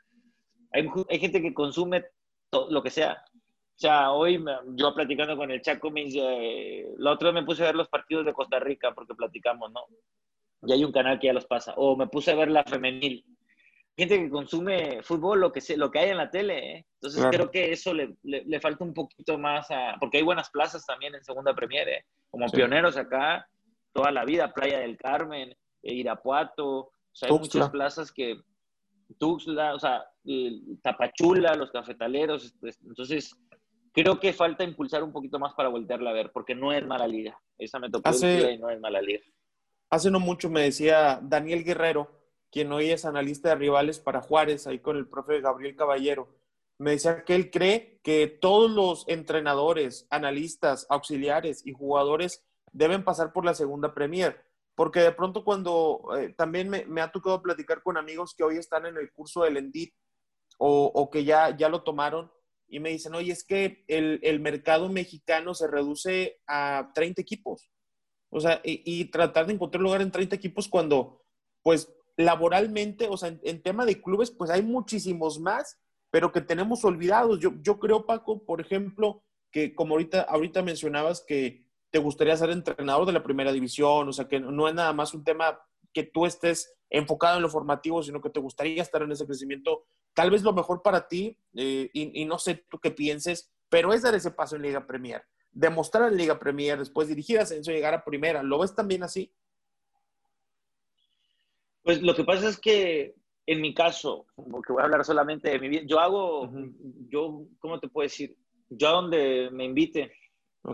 Hay, 0.72 0.86
hay 1.08 1.18
gente 1.18 1.42
que 1.42 1.54
consume 1.54 2.04
todo, 2.50 2.70
lo 2.70 2.82
que 2.82 2.90
sea. 2.90 3.24
O 3.80 3.80
sea, 3.80 4.12
hoy 4.12 4.44
yo 4.74 4.94
platicando 4.94 5.36
con 5.36 5.50
el 5.50 5.62
Chaco, 5.62 5.90
me 5.90 6.04
dice, 6.04 6.86
la 6.98 7.12
otra 7.12 7.30
vez 7.30 7.40
me 7.40 7.46
puse 7.46 7.62
a 7.62 7.66
ver 7.66 7.76
los 7.76 7.88
partidos 7.88 8.26
de 8.26 8.34
Costa 8.34 8.58
Rica 8.58 8.92
porque 8.94 9.14
platicamos, 9.14 9.72
¿no? 9.72 9.86
Y 10.62 10.72
hay 10.72 10.84
un 10.84 10.92
canal 10.92 11.18
que 11.18 11.28
ya 11.28 11.32
los 11.32 11.46
pasa. 11.46 11.72
O 11.76 11.96
me 11.96 12.06
puse 12.06 12.30
a 12.30 12.34
ver 12.34 12.50
la 12.50 12.62
femenil. 12.64 13.24
Gente 13.96 14.18
que 14.18 14.28
consume 14.28 15.02
fútbol, 15.02 15.40
lo 15.40 15.52
que, 15.52 15.62
se, 15.62 15.76
lo 15.76 15.90
que 15.90 15.98
hay 15.98 16.10
en 16.10 16.18
la 16.18 16.30
tele. 16.30 16.72
¿eh? 16.72 16.86
Entonces 16.94 17.20
claro. 17.20 17.36
creo 17.36 17.50
que 17.50 17.72
eso 17.72 17.94
le, 17.94 18.16
le, 18.22 18.44
le, 18.44 18.60
falta 18.60 18.84
un 18.84 18.92
poquito 18.92 19.38
más 19.38 19.70
a... 19.70 19.96
Porque 19.98 20.18
hay 20.18 20.22
buenas 20.22 20.50
plazas 20.50 20.84
también 20.84 21.14
en 21.14 21.24
Segunda 21.24 21.54
Premier, 21.54 21.88
¿eh? 21.88 22.04
Como 22.30 22.48
sí. 22.48 22.56
pioneros 22.56 22.96
acá, 22.98 23.48
toda 23.92 24.10
la 24.10 24.24
vida, 24.24 24.52
Playa 24.52 24.80
del 24.80 24.96
Carmen, 24.98 25.56
Irapuato. 25.82 26.68
O 26.68 26.92
sea, 27.12 27.30
hay 27.30 27.38
muchas 27.38 27.70
plazas 27.70 28.12
que, 28.12 28.38
Tuxtla, 29.18 29.74
o 29.74 29.78
sea, 29.78 30.04
Tapachula, 30.82 31.54
los 31.54 31.70
cafetaleros. 31.70 32.54
Entonces, 32.86 33.36
creo 33.92 34.20
que 34.20 34.32
falta 34.32 34.64
impulsar 34.64 35.02
un 35.02 35.12
poquito 35.12 35.38
más 35.38 35.54
para 35.54 35.68
voltearla 35.68 36.10
a 36.10 36.14
ver, 36.14 36.30
porque 36.32 36.54
no 36.54 36.72
es 36.72 36.86
mala 36.86 37.06
liga. 37.06 37.38
Esa 37.58 37.78
me 37.78 37.90
tocó 37.90 38.08
hace, 38.08 38.52
y 38.52 38.58
no 38.58 38.70
es 38.70 38.80
mala 38.80 39.00
liga. 39.00 39.22
Hace 39.90 40.10
no 40.10 40.20
mucho 40.20 40.48
me 40.48 40.62
decía 40.62 41.20
Daniel 41.22 41.64
Guerrero, 41.64 42.10
quien 42.50 42.72
hoy 42.72 42.90
es 42.90 43.04
analista 43.04 43.50
de 43.50 43.56
rivales 43.56 43.98
para 43.98 44.20
Juárez, 44.20 44.66
ahí 44.66 44.78
con 44.78 44.96
el 44.96 45.08
profe 45.08 45.40
Gabriel 45.40 45.76
Caballero. 45.76 46.28
Me 46.78 46.92
decía 46.92 47.24
que 47.24 47.34
él 47.34 47.50
cree 47.50 48.00
que 48.02 48.26
todos 48.26 48.70
los 48.70 49.06
entrenadores, 49.08 50.06
analistas, 50.10 50.86
auxiliares 50.88 51.66
y 51.66 51.72
jugadores 51.72 52.44
deben 52.72 53.04
pasar 53.04 53.32
por 53.32 53.44
la 53.44 53.54
segunda 53.54 53.92
Premier 53.92 54.49
porque 54.74 55.00
de 55.00 55.12
pronto 55.12 55.44
cuando 55.44 56.02
eh, 56.18 56.34
también 56.36 56.68
me, 56.68 56.86
me, 56.86 57.00
ha 57.00 57.10
tocado 57.12 57.42
platicar 57.42 57.82
con 57.82 57.96
amigos 57.96 58.34
que 58.34 58.44
hoy 58.44 58.56
están 58.56 58.86
en 58.86 58.96
el 58.96 59.12
curso 59.12 59.42
del 59.42 59.56
ENDIT 59.56 59.92
o, 60.62 61.08
que 61.10 61.24
ya, 61.24 61.56
ya 61.56 61.68
lo 61.68 61.82
tomaron 61.82 62.30
y 62.68 62.80
me 62.80 62.90
dicen, 62.90 63.14
oye, 63.14 63.32
es 63.32 63.44
que 63.44 63.84
el, 63.88 64.40
mercado 64.40 64.88
mexicano 64.90 65.54
se 65.54 65.66
reduce 65.66 66.40
a 66.46 66.92
30 66.94 67.20
equipos. 67.20 67.70
O 68.28 68.40
sea, 68.40 68.60
y, 68.62 69.06
tratar 69.06 69.46
de 69.46 69.54
encontrar 69.54 69.82
lugar 69.82 70.02
en 70.02 70.12
30 70.12 70.36
equipos 70.36 70.68
cuando, 70.68 71.22
pues, 71.62 71.92
laboralmente, 72.16 73.08
o 73.08 73.16
sea, 73.16 73.36
en, 73.42 73.62
tema 73.62 73.86
de 73.86 74.00
clubes, 74.00 74.30
pues 74.30 74.50
hay 74.50 74.62
muchísimos 74.62 75.40
más, 75.40 75.80
pero 76.10 76.30
que 76.30 76.42
tenemos 76.42 76.84
olvidados. 76.84 77.40
Yo, 77.40 77.54
yo 77.62 77.80
creo, 77.80 78.04
Paco, 78.06 78.44
por 78.44 78.60
ejemplo, 78.60 79.24
que 79.50 79.74
como 79.74 79.94
ahorita, 79.94 80.20
ahorita 80.22 80.62
mencionabas 80.62 81.24
que 81.26 81.64
te 81.90 81.98
gustaría 81.98 82.36
ser 82.36 82.50
entrenador 82.50 83.06
de 83.06 83.12
la 83.12 83.22
primera 83.22 83.52
división, 83.52 84.08
o 84.08 84.12
sea, 84.12 84.28
que 84.28 84.40
no 84.40 84.68
es 84.68 84.74
nada 84.74 84.92
más 84.92 85.14
un 85.14 85.24
tema 85.24 85.60
que 85.92 86.04
tú 86.04 86.26
estés 86.26 86.76
enfocado 86.88 87.36
en 87.36 87.42
lo 87.42 87.48
formativo, 87.48 88.02
sino 88.02 88.20
que 88.20 88.30
te 88.30 88.40
gustaría 88.40 88.82
estar 88.82 89.02
en 89.02 89.12
ese 89.12 89.26
crecimiento. 89.26 89.84
Tal 90.12 90.30
vez 90.30 90.42
lo 90.42 90.52
mejor 90.52 90.82
para 90.82 91.06
ti, 91.06 91.36
eh, 91.54 91.88
y, 91.92 92.24
no 92.24 92.38
sé 92.38 92.64
tú 92.68 92.78
qué 92.78 92.90
pienses, 92.90 93.50
pero 93.68 93.92
es 93.92 94.02
dar 94.02 94.14
ese 94.14 94.32
paso 94.32 94.56
en 94.56 94.62
Liga 94.62 94.86
Premier. 94.86 95.22
Demostrar 95.52 96.10
en 96.10 96.18
Liga 96.18 96.38
Premier, 96.38 96.78
después 96.78 97.08
dirigir 97.08 97.38
ascenso 97.38 97.70
y 97.70 97.74
llegar 97.74 97.94
a 97.94 98.04
primera. 98.04 98.42
¿Lo 98.42 98.58
ves 98.58 98.74
también 98.74 99.02
así? 99.02 99.32
Pues 101.82 102.02
lo 102.02 102.14
que 102.14 102.24
pasa 102.24 102.48
es 102.48 102.58
que 102.58 103.14
en 103.46 103.60
mi 103.60 103.72
caso, 103.72 104.26
porque 104.36 104.72
voy 104.72 104.82
a 104.82 104.84
hablar 104.84 105.04
solamente 105.04 105.50
de 105.50 105.58
mi 105.58 105.68
vida, 105.68 105.82
yo 105.86 105.98
hago, 105.98 106.50
yo, 107.08 107.46
¿cómo 107.58 107.80
te 107.80 107.88
puedo 107.88 108.04
decir? 108.04 108.36
Yo 108.68 108.88
a 108.88 108.92
donde 108.92 109.48
me 109.50 109.64
invite, 109.64 110.12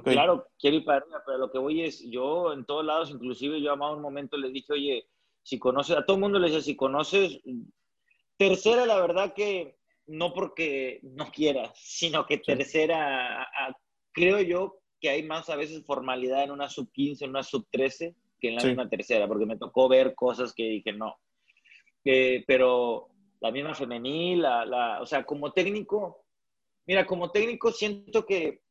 Claro, 0.03 0.49
quiero 0.59 0.77
ir 0.79 0.85
para 0.85 0.99
arriba, 0.99 1.23
pero 1.25 1.39
lo 1.39 1.51
que 1.51 1.59
voy 1.59 1.83
es, 1.83 2.03
yo 2.11 2.53
en 2.53 2.65
todos 2.65 2.85
lados, 2.85 3.11
inclusive 3.11 3.61
yo 3.61 3.73
a 3.73 3.93
un 3.93 4.03
momento 4.03 4.37
le 4.37 4.51
dije, 4.51 4.73
oye, 4.73 5.09
si 5.43 5.59
conoces, 5.59 5.97
a 5.97 6.05
todo 6.05 6.17
el 6.17 6.23
mundo 6.23 6.39
le 6.39 6.49
decía, 6.49 6.63
si 6.63 6.75
conoces, 6.77 7.41
tercera, 8.37 8.85
la 8.85 9.01
verdad 9.01 9.33
que 9.33 9.79
no 10.07 10.33
porque 10.35 11.01
no 11.03 11.31
quiera, 11.31 11.73
sino 11.77 12.27
que 12.27 12.39
tercera, 12.39 13.49
creo 14.13 14.41
yo 14.41 14.81
que 15.01 15.11
hay 15.11 15.23
más 15.23 15.49
a 15.51 15.57
veces 15.57 15.85
formalidad 15.85 16.43
en 16.43 16.51
una 16.51 16.69
sub 16.69 16.91
15, 16.91 17.25
en 17.25 17.31
una 17.31 17.43
sub 17.45 17.67
13, 17.71 18.15
que 18.41 18.49
en 18.49 18.57
la 18.57 18.65
misma 18.65 18.89
tercera, 18.89 19.29
porque 19.29 19.47
me 19.47 19.57
tocó 19.57 19.89
ver 19.89 20.15
cosas 20.15 20.53
que 20.53 20.65
dije, 20.65 20.93
no. 20.93 21.17
pero 22.03 23.09
la 23.41 23.51
misma 23.53 23.75
femenil, 23.75 24.43
la, 24.43 24.99
o 25.01 25.07
sea, 25.07 25.25
como 25.25 25.53
técnico, 25.53 26.25
mira, 26.87 27.07
como 27.07 27.31
técnico 27.31 27.71
siento 27.71 28.27
que 28.27 28.63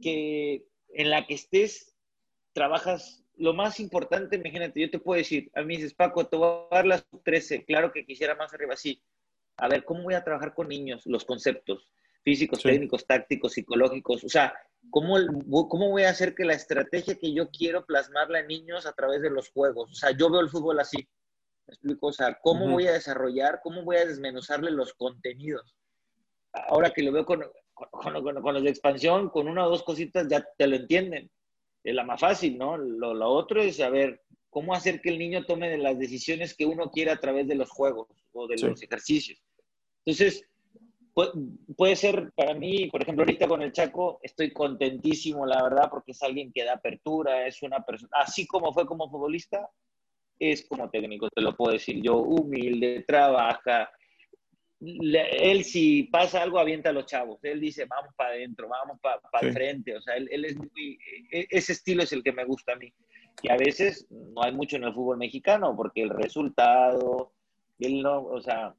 que 0.00 0.66
en 0.88 1.10
la 1.10 1.26
que 1.26 1.34
estés, 1.34 1.96
trabajas 2.52 3.24
lo 3.36 3.54
más 3.54 3.80
importante, 3.80 4.36
imagínate, 4.36 4.80
yo 4.80 4.90
te 4.90 4.98
puedo 4.98 5.16
decir, 5.16 5.50
a 5.54 5.62
mí 5.62 5.76
dices, 5.76 5.94
Paco, 5.94 6.26
te 6.26 6.36
voy 6.36 6.66
a 6.70 6.74
dar 6.74 6.86
las 6.86 7.06
13, 7.24 7.64
claro 7.64 7.90
que 7.90 8.04
quisiera 8.04 8.34
más 8.34 8.52
arriba, 8.52 8.76
sí. 8.76 9.02
A 9.56 9.66
ver, 9.66 9.84
¿cómo 9.84 10.02
voy 10.02 10.14
a 10.14 10.24
trabajar 10.24 10.52
con 10.52 10.68
niños? 10.68 11.06
Los 11.06 11.24
conceptos 11.24 11.90
físicos, 12.22 12.62
técnicos, 12.62 13.06
tácticos, 13.06 13.52
psicológicos, 13.52 14.24
o 14.24 14.28
sea, 14.28 14.52
¿cómo, 14.90 15.16
¿cómo 15.68 15.88
voy 15.88 16.02
a 16.02 16.10
hacer 16.10 16.34
que 16.34 16.44
la 16.44 16.52
estrategia 16.52 17.14
que 17.14 17.32
yo 17.32 17.48
quiero 17.50 17.86
plasmarla 17.86 18.40
en 18.40 18.48
niños 18.48 18.84
a 18.84 18.92
través 18.92 19.22
de 19.22 19.30
los 19.30 19.48
juegos? 19.50 19.90
O 19.90 19.94
sea, 19.94 20.10
yo 20.10 20.30
veo 20.30 20.42
el 20.42 20.50
fútbol 20.50 20.78
así, 20.80 20.98
¿me 21.66 21.72
explico? 21.72 22.08
O 22.08 22.12
sea, 22.12 22.38
¿cómo 22.42 22.68
voy 22.68 22.88
a 22.88 22.92
desarrollar, 22.92 23.60
cómo 23.62 23.84
voy 23.84 23.96
a 23.96 24.04
desmenuzarle 24.04 24.70
los 24.70 24.92
contenidos? 24.92 25.74
Ahora 26.52 26.90
que 26.90 27.02
lo 27.02 27.12
veo 27.12 27.24
con, 27.24 27.42
con, 27.90 28.54
los 28.54 28.62
de 28.62 28.70
expansión, 28.70 29.30
con 29.30 29.48
una 29.48 29.66
o 29.66 29.70
dos 29.70 29.82
cositas 29.82 30.26
ya 30.28 30.46
te 30.56 30.66
lo 30.66 30.76
entienden. 30.76 31.30
Es 31.82 31.94
la 31.94 32.04
más 32.04 32.20
fácil, 32.20 32.58
¿no? 32.58 32.76
Lo, 32.76 33.14
lo 33.14 33.28
otro 33.28 33.62
es 33.62 33.76
saber 33.76 34.22
cómo 34.50 34.74
hacer 34.74 35.00
que 35.00 35.10
el 35.10 35.18
niño 35.18 35.44
tome 35.46 35.70
de 35.70 35.78
las 35.78 35.98
decisiones 35.98 36.54
que 36.54 36.66
uno 36.66 36.90
quiere 36.90 37.10
a 37.10 37.20
través 37.20 37.46
de 37.48 37.54
los 37.54 37.70
juegos 37.70 38.08
o 38.32 38.46
de 38.46 38.58
los 38.58 38.82
ejercicios. 38.82 39.40
Entonces, 40.04 40.44
puede, 41.76 41.96
ser 41.96 42.32
para 42.34 42.54
mí, 42.54 42.88
por 42.90 43.02
ejemplo, 43.02 43.22
ahorita 43.22 43.48
con 43.48 43.62
el 43.62 43.72
Chaco, 43.72 44.18
estoy 44.22 44.52
contentísimo, 44.52 45.46
la 45.46 45.62
verdad, 45.62 45.88
porque 45.90 46.12
es 46.12 46.22
alguien 46.22 46.52
que 46.52 46.64
da 46.64 46.74
apertura, 46.74 47.46
es 47.46 47.62
una 47.62 47.80
persona, 47.84 48.10
así 48.12 48.46
como 48.46 48.72
fue 48.72 48.86
como 48.86 49.10
futbolista, 49.10 49.68
es 50.38 50.66
como 50.66 50.88
técnico, 50.88 51.28
te 51.28 51.42
lo 51.42 51.56
puedo 51.56 51.72
decir 51.72 52.00
yo, 52.02 52.16
humilde, 52.16 53.04
trabaja, 53.06 53.90
él 54.80 55.64
si 55.64 56.04
pasa 56.04 56.42
algo 56.42 56.58
avienta 56.58 56.88
a 56.90 56.92
los 56.92 57.06
chavos, 57.06 57.38
él 57.44 57.60
dice 57.60 57.84
vamos 57.84 58.14
para 58.16 58.30
adentro, 58.30 58.68
vamos 58.68 58.98
para 59.00 59.20
el 59.46 59.52
frente, 59.52 59.96
o 59.96 60.00
sea, 60.00 60.16
él, 60.16 60.44
es 60.44 60.56
muy, 60.56 60.98
e, 61.30 61.46
ese 61.50 61.72
estilo 61.72 62.02
es 62.02 62.12
el 62.12 62.22
que 62.22 62.32
me 62.32 62.44
gusta 62.44 62.72
a 62.72 62.76
mí. 62.76 62.92
Y 63.42 63.50
a 63.50 63.56
veces 63.56 64.06
no 64.10 64.42
hay 64.42 64.52
mucho 64.52 64.76
en 64.76 64.84
el 64.84 64.94
fútbol 64.94 65.18
mexicano 65.18 65.74
porque 65.76 66.02
el 66.02 66.10
resultado, 66.10 67.32
él 67.78 68.02
no, 68.02 68.22
o 68.24 68.40
sea, 68.40 68.74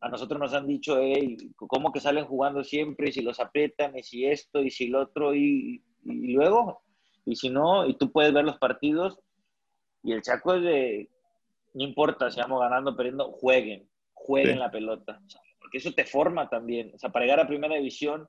a 0.00 0.08
nosotros 0.08 0.38
nos 0.40 0.52
han 0.52 0.66
dicho, 0.66 0.98
hey, 1.00 1.36
¿cómo 1.56 1.92
que 1.92 2.00
salen 2.00 2.26
jugando 2.26 2.62
siempre? 2.62 3.08
Y 3.08 3.12
si 3.12 3.22
los 3.22 3.40
aprietan, 3.40 3.96
y 3.96 4.02
si 4.02 4.26
esto, 4.26 4.62
y 4.62 4.70
si 4.70 4.88
lo 4.88 5.02
otro, 5.02 5.34
y, 5.34 5.82
y 6.04 6.32
luego, 6.32 6.82
y 7.24 7.36
si 7.36 7.50
no, 7.50 7.86
y 7.86 7.96
tú 7.96 8.12
puedes 8.12 8.32
ver 8.32 8.44
los 8.44 8.58
partidos, 8.58 9.18
y 10.02 10.12
el 10.12 10.22
Chaco 10.22 10.54
es 10.54 10.62
de, 10.62 11.10
no 11.74 11.84
importa 11.84 12.30
si 12.30 12.40
vamos 12.40 12.60
ganando, 12.60 12.94
perdiendo, 12.94 13.32
jueguen 13.32 13.88
jueguen 14.26 14.58
la 14.58 14.70
pelota. 14.70 15.20
porque 15.58 15.78
eso 15.78 15.92
te 15.92 16.04
forma 16.04 16.48
también. 16.48 16.92
O 16.94 16.98
sea, 16.98 17.10
para 17.10 17.24
llegar 17.24 17.40
a 17.40 17.48
primera 17.48 17.76
división, 17.76 18.28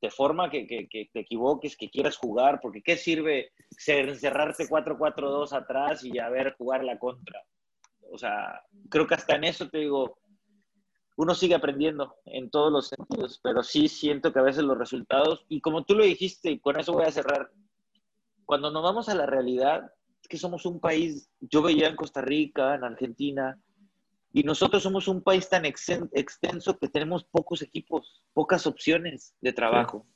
te 0.00 0.10
forma 0.10 0.50
que, 0.50 0.66
que, 0.66 0.88
que 0.88 1.10
te 1.12 1.20
equivoques, 1.20 1.76
que 1.76 1.90
quieras 1.90 2.16
jugar, 2.16 2.60
porque 2.60 2.82
¿qué 2.82 2.96
sirve 2.96 3.50
encerrarte 3.86 4.68
4-4-2 4.68 5.52
atrás 5.52 6.04
y 6.04 6.18
a 6.18 6.28
ver 6.28 6.54
jugar 6.56 6.84
la 6.84 6.98
contra? 6.98 7.42
O 8.10 8.18
sea, 8.18 8.62
creo 8.88 9.06
que 9.06 9.14
hasta 9.14 9.34
en 9.34 9.44
eso 9.44 9.68
te 9.68 9.78
digo, 9.78 10.18
uno 11.16 11.34
sigue 11.34 11.54
aprendiendo 11.54 12.14
en 12.26 12.48
todos 12.48 12.72
los 12.72 12.88
sentidos, 12.88 13.40
pero 13.42 13.62
sí 13.62 13.88
siento 13.88 14.32
que 14.32 14.38
a 14.38 14.42
veces 14.42 14.62
los 14.62 14.78
resultados, 14.78 15.44
y 15.48 15.60
como 15.60 15.84
tú 15.84 15.94
lo 15.94 16.04
dijiste, 16.04 16.50
y 16.50 16.60
con 16.60 16.78
eso 16.78 16.92
voy 16.92 17.06
a 17.06 17.12
cerrar, 17.12 17.50
cuando 18.44 18.70
nos 18.70 18.82
vamos 18.82 19.08
a 19.08 19.14
la 19.14 19.26
realidad, 19.26 19.92
es 20.22 20.28
que 20.28 20.38
somos 20.38 20.64
un 20.64 20.80
país, 20.80 21.28
yo 21.40 21.60
veía 21.60 21.88
en 21.88 21.96
Costa 21.96 22.22
Rica, 22.22 22.74
en 22.76 22.84
Argentina, 22.84 23.60
y 24.32 24.42
nosotros 24.42 24.82
somos 24.82 25.08
un 25.08 25.22
país 25.22 25.48
tan 25.48 25.64
extenso 25.64 26.78
que 26.78 26.88
tenemos 26.88 27.24
pocos 27.24 27.62
equipos, 27.62 28.22
pocas 28.34 28.66
opciones 28.66 29.34
de 29.40 29.52
trabajo. 29.52 30.06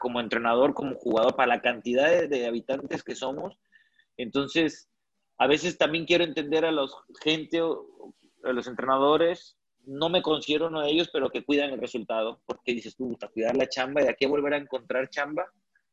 Como 0.00 0.20
entrenador, 0.20 0.74
como 0.74 0.96
jugador, 0.96 1.36
para 1.36 1.48
la 1.48 1.62
cantidad 1.62 2.28
de, 2.28 2.46
habitantes 2.46 3.04
que 3.04 3.14
somos. 3.14 3.58
Entonces, 4.16 4.88
a 5.38 5.46
veces 5.46 5.78
también 5.78 6.06
quiero 6.06 6.24
entender 6.24 6.64
a 6.64 6.72
los 6.72 6.96
gente, 7.22 7.60
a 7.60 8.52
los 8.52 8.66
entrenadores, 8.66 9.56
no 9.84 10.08
me 10.08 10.22
considero 10.22 10.66
uno 10.66 10.80
de 10.80 10.90
ellos, 10.90 11.08
pero 11.12 11.30
que 11.30 11.44
cuidan 11.44 11.70
el 11.70 11.80
resultado, 11.80 12.40
porque 12.46 12.74
dices 12.74 12.96
tú, 12.96 13.16
a 13.20 13.28
cuidar 13.28 13.56
la 13.56 13.68
chamba 13.68 14.02
y 14.02 14.08
aquí 14.08 14.26
volver 14.26 14.54
a 14.54 14.58
encontrar 14.58 15.08
chamba. 15.08 15.46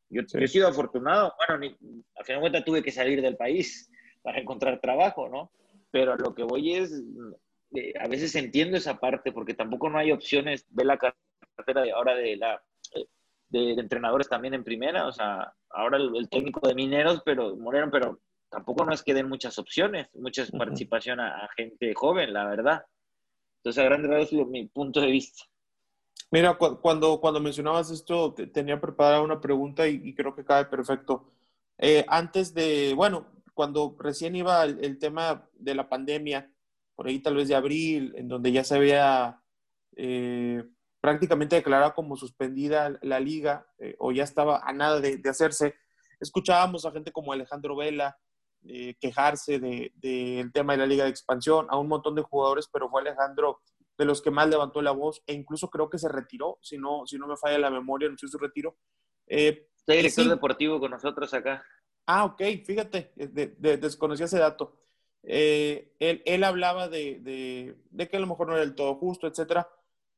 Yo, 0.10 0.22
he 0.34 0.48
sido 0.48 0.68
afortunado, 0.68 1.34
bueno, 1.38 1.60
ni, 1.60 1.68
al 2.16 2.26
final 2.26 2.40
de 2.40 2.42
cuentas 2.42 2.66
tuve 2.66 2.84
que 2.84 2.92
salir 2.92 3.22
del 3.22 3.38
país 3.38 3.92
para 4.24 4.40
encontrar 4.40 4.80
trabajo, 4.80 5.30
¿no? 5.30 5.52
Pero 5.94 6.18
lo 6.18 6.34
que 6.34 6.42
voy 6.42 6.74
es, 6.74 6.92
a 8.00 8.08
veces 8.08 8.34
entiendo 8.36 8.78
esa 8.78 9.00
parte 9.00 9.32
porque 9.32 9.54
tampoco 9.54 9.92
no 9.92 10.00
hay 10.00 10.12
opciones. 10.12 10.66
Ve 10.70 10.86
la 10.86 10.98
cartera 10.98 11.84
de 11.84 11.92
ahora 11.92 12.16
de 12.16 12.36
la 12.36 12.60
de, 13.50 13.74
entrenadores 13.74 14.28
también 14.28 14.56
en 14.56 14.64
primera, 14.64 15.08
o 15.08 15.12
sea, 15.12 15.54
ahora 15.70 15.98
el, 15.98 16.28
técnico 16.30 16.68
de 16.68 16.74
mineros, 16.74 17.22
pero 17.24 17.56
Moreno, 17.56 17.90
pero 17.92 18.20
tampoco 18.50 18.84
no 18.84 18.92
es 18.94 19.04
que 19.04 19.14
den 19.14 19.30
muchas 19.30 19.60
opciones, 19.60 20.10
mucha 20.16 20.44
participación 20.58 21.20
a, 21.20 21.48
gente 21.56 21.94
joven, 21.94 22.34
la 22.34 22.46
verdad. 22.46 22.84
Entonces, 23.58 23.84
a 23.84 23.86
grande 23.86 24.08
rasgos, 24.08 24.42
es 24.42 24.48
mi 24.48 24.66
punto 24.66 25.00
de 25.00 25.12
vista. 25.12 25.44
Mira, 26.32 26.56
cuando, 26.56 27.22
cuando 27.22 27.40
mencionabas 27.40 27.92
esto, 27.92 28.34
tenía 28.34 28.82
preparada 28.82 29.22
una 29.22 29.40
pregunta 29.40 29.88
y, 29.88 30.16
creo 30.16 30.36
que 30.36 30.44
cae 30.44 30.66
perfecto. 30.66 31.32
Eh, 31.78 32.04
antes 32.08 32.56
de, 32.56 32.94
bueno, 32.96 33.28
cuando 33.54 33.96
recién 34.00 34.36
iba 34.36 34.64
el 34.64 34.98
tema 35.00 35.50
de 35.54 35.76
la 35.76 35.90
pandemia, 35.90 36.52
por 36.96 37.08
ahí 37.08 37.20
tal 37.20 37.36
vez 37.36 37.48
de 37.48 37.56
abril, 37.56 38.14
en 38.16 38.28
donde 38.28 38.52
ya 38.52 38.64
se 38.64 38.76
había 38.76 39.42
eh, 39.96 40.64
prácticamente 41.04 41.58
declarado 41.58 41.94
como 41.94 42.16
suspendida 42.16 42.98
la 43.02 43.20
liga 43.20 43.68
eh, 43.80 43.96
o 44.00 44.12
ya 44.12 44.24
estaba 44.24 44.62
a 44.64 44.72
nada 44.72 45.00
de, 45.02 45.22
hacerse, 45.30 45.76
escuchábamos 46.20 46.86
a 46.86 46.92
gente 46.92 47.12
como 47.12 47.34
Alejandro 47.34 47.76
Vela 47.76 48.18
eh, 48.66 48.96
quejarse 49.00 49.60
del 49.60 49.92
de, 49.96 50.50
tema 50.54 50.74
de 50.74 50.80
la 50.80 50.86
liga 50.86 51.04
de 51.04 51.10
expansión, 51.10 51.68
a 51.70 51.78
un 51.78 51.90
montón 51.90 52.16
de 52.16 52.22
jugadores, 52.22 52.70
pero 52.72 52.90
fue 52.90 53.02
Alejandro 53.02 53.60
de 53.98 54.06
los 54.06 54.22
que 54.22 54.32
más 54.32 54.48
levantó 54.48 54.82
la 54.82 54.92
voz 54.92 55.22
e 55.28 55.34
incluso 55.34 55.70
creo 55.70 55.90
que 55.90 55.98
se 55.98 56.08
retiró, 56.10 56.58
si 56.62 56.78
no, 56.78 57.06
si 57.06 57.18
no 57.18 57.28
me 57.28 57.38
falla 57.38 57.58
la 57.58 57.70
memoria, 57.70 58.08
anunció 58.08 58.28
su 58.30 58.38
retiro. 58.38 58.78
Eh, 59.28 59.68
director 59.86 60.30
deportivo 60.30 60.80
con 60.80 60.92
nosotros 60.92 61.34
acá. 61.34 61.64
Ah, 62.06 62.26
ok, 62.26 62.42
fíjate, 62.66 63.12
desconocía 63.16 64.26
ese 64.26 64.40
dato. 64.40 64.76
Eh, 65.24 65.94
él, 66.00 66.44
hablaba 66.44 66.90
de, 66.90 67.76
que 67.98 68.18
a 68.18 68.20
lo 68.20 68.28
mejor 68.28 68.48
no 68.48 68.54
era 68.54 68.62
del 68.62 68.76
todo 68.76 68.96
justo, 68.96 69.26
etcétera, 69.26 69.70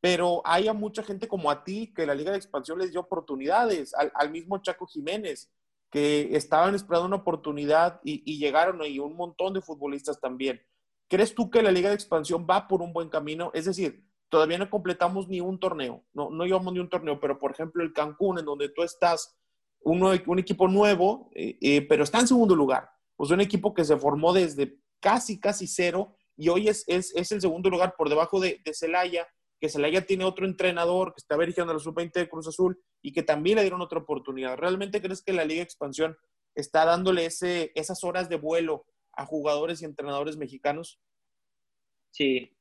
pero 0.01 0.41
hay 0.45 0.67
a 0.67 0.73
mucha 0.73 1.03
gente 1.03 1.27
como 1.27 1.51
a 1.51 1.63
ti 1.63 1.93
que 1.93 2.07
la 2.07 2.15
Liga 2.15 2.31
de 2.31 2.38
Expansión 2.38 2.79
les 2.79 2.91
dio 2.91 3.01
oportunidades, 3.01 3.93
al, 3.93 4.31
mismo 4.31 4.57
Chaco 4.59 4.88
Jiménez, 4.88 5.51
que 5.91 6.36
estaban 6.36 6.73
esperando 6.75 7.07
una 7.07 7.15
oportunidad 7.17 8.01
y, 8.03 8.38
llegaron 8.38 8.81
ahí 8.81 8.99
un 8.99 9.15
montón 9.15 9.53
de 9.53 9.61
futbolistas 9.61 10.19
también. 10.19 10.61
¿Crees 11.07 11.36
tú 11.36 11.51
que 11.51 11.61
la 11.61 11.71
Liga 11.71 11.89
de 11.89 11.95
Expansión 11.95 12.47
va 12.49 12.67
por 12.67 12.81
un 12.81 12.91
buen 12.91 13.09
camino? 13.09 13.51
Es 13.53 13.65
decir, 13.65 14.03
todavía 14.29 14.57
no 14.57 14.71
completamos 14.71 15.27
ni 15.27 15.39
un 15.39 15.59
torneo, 15.59 16.03
no, 16.13 16.31
no 16.31 16.45
llevamos 16.45 16.73
ni 16.73 16.79
un 16.79 16.89
torneo, 16.89 17.19
pero 17.19 17.38
por 17.38 17.51
ejemplo 17.51 17.83
el 17.83 17.93
Cancún, 17.93 18.39
en 18.39 18.45
donde 18.45 18.69
tú 18.69 18.81
estás, 18.81 19.38
un 19.86 20.39
equipo 20.39 20.67
nuevo, 20.67 21.29
eh, 21.36 21.57
eh, 21.61 21.81
pero 21.88 22.03
está 22.03 22.19
en 22.19 22.27
segundo 22.27 22.55
lugar, 22.55 22.89
pues 23.15 23.29
un 23.29 23.39
equipo 23.39 23.73
que 23.73 23.86
se 23.86 23.95
formó 23.97 24.33
desde 24.33 24.79
casi, 24.99 25.39
casi 25.39 25.67
cero 25.67 26.15
y 26.36 26.49
hoy 26.49 26.67
es, 26.67 26.83
es, 26.88 27.15
es 27.15 27.31
el 27.31 27.39
segundo 27.39 27.69
lugar 27.69 27.93
por 27.95 28.09
debajo 28.09 28.39
de, 28.39 28.59
de 28.65 28.73
Celaya, 28.73 29.27
que 29.61 29.69
Celaya 29.69 30.05
tiene 30.05 30.25
otro 30.25 30.45
entrenador 30.45 31.13
que 31.13 31.19
está 31.19 31.38
dirigiendo 31.38 31.71
a 31.71 31.75
la 31.75 31.79
sub-20 31.79 32.11
de 32.13 32.29
Cruz 32.29 32.47
Azul 32.47 32.81
y 33.01 33.13
que 33.13 33.23
también 33.23 33.57
le 33.57 33.61
dieron 33.61 33.81
otra 33.81 33.99
oportunidad. 33.99 34.57
¿Realmente 34.57 35.01
crees 35.01 35.23
que 35.23 35.33
la 35.33 35.45
Liga 35.45 35.61
Expansión 35.61 36.17
está 36.55 36.83
dándole 36.83 37.25
ese, 37.25 37.71
esas 37.75 38.03
horas 38.03 38.27
de 38.27 38.38
vuelo 38.38 38.86
a 39.13 39.25
jugadores 39.25 39.81
y 39.81 39.86
entrenadores 39.86 40.36
mexicanos? 40.36 40.99
Sí, 42.09 42.57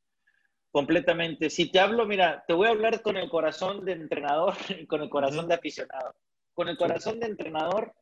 completamente. 0.70 1.48
Si 1.48 1.72
te 1.72 1.80
hablo, 1.80 2.06
mira, 2.06 2.44
te 2.46 2.52
voy 2.52 2.68
a 2.68 2.72
hablar 2.72 3.00
con 3.02 3.16
el 3.16 3.30
corazón 3.30 3.84
de 3.84 3.92
entrenador 3.92 4.54
y 4.68 4.86
con 4.86 5.00
el 5.00 5.08
corazón 5.08 5.48
de 5.48 5.54
aficionado. 5.54 6.14
Con 6.54 6.68
el 6.68 6.76
corazón 6.76 7.20
de 7.20 7.26
entrenador, 7.26 7.94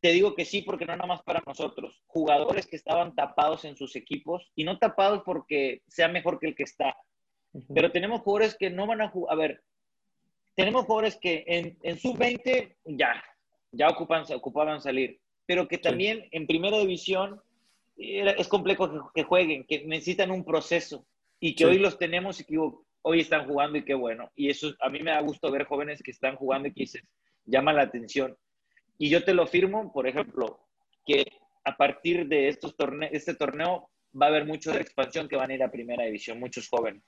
te 0.00 0.12
digo 0.12 0.34
que 0.34 0.44
sí, 0.44 0.62
porque 0.62 0.84
no 0.84 0.94
nada 0.96 1.06
más 1.06 1.22
para 1.22 1.42
nosotros. 1.46 2.02
Jugadores 2.06 2.66
que 2.66 2.76
estaban 2.76 3.14
tapados 3.14 3.64
en 3.64 3.76
sus 3.76 3.96
equipos 3.96 4.50
y 4.54 4.64
no 4.64 4.78
tapados 4.78 5.22
porque 5.24 5.82
sea 5.88 6.08
mejor 6.08 6.38
que 6.38 6.48
el 6.48 6.54
que 6.54 6.64
está. 6.64 6.96
Pero 7.72 7.90
tenemos 7.90 8.20
jugadores 8.20 8.56
que 8.56 8.70
no 8.70 8.86
van 8.86 9.00
a 9.00 9.08
jugar. 9.08 9.32
A 9.32 9.36
ver, 9.36 9.62
tenemos 10.54 10.84
jugadores 10.84 11.16
que 11.16 11.44
en, 11.46 11.78
en 11.82 11.98
sub-20 11.98 12.76
ya, 12.84 13.22
ya 13.72 13.88
ocupan, 13.88 14.24
ocupaban 14.34 14.80
salir, 14.80 15.20
pero 15.46 15.68
que 15.68 15.78
también 15.78 16.28
en 16.30 16.46
primera 16.46 16.78
división 16.78 17.40
es 17.96 18.48
complejo 18.48 19.10
que, 19.14 19.22
jueguen, 19.22 19.64
que 19.64 19.84
necesitan 19.86 20.30
un 20.30 20.44
proceso 20.44 21.06
y 21.40 21.54
que 21.54 21.66
hoy 21.66 21.78
los 21.78 21.98
tenemos 21.98 22.40
y 22.40 22.44
que 22.44 22.58
hoy 23.02 23.20
están 23.20 23.46
jugando 23.46 23.78
y 23.78 23.84
qué 23.84 23.94
bueno. 23.94 24.30
Y 24.34 24.50
eso 24.50 24.74
a 24.80 24.88
mí 24.88 25.00
me 25.00 25.10
da 25.10 25.20
gusto 25.20 25.50
ver 25.50 25.64
jóvenes 25.64 26.02
que 26.02 26.10
están 26.10 26.36
jugando 26.36 26.68
y 26.68 26.74
que 26.74 26.86
se 26.86 27.00
llama 27.46 27.72
la 27.72 27.82
atención. 27.82 28.36
Y 28.98 29.08
yo 29.10 29.24
te 29.24 29.34
lo 29.34 29.46
firmo, 29.46 29.92
por 29.92 30.06
ejemplo, 30.06 30.60
que 31.04 31.24
a 31.64 31.76
partir 31.76 32.28
de 32.28 32.48
estos 32.48 32.76
torne 32.76 33.10
este 33.12 33.34
torneo 33.34 33.90
va 34.20 34.26
a 34.26 34.28
haber 34.28 34.46
mucho 34.46 34.72
de 34.72 34.80
expansión 34.80 35.28
que 35.28 35.36
van 35.36 35.50
a 35.50 35.54
ir 35.54 35.62
a 35.62 35.70
primera 35.70 36.04
división, 36.04 36.38
muchos 36.38 36.68
jóvenes. 36.68 37.02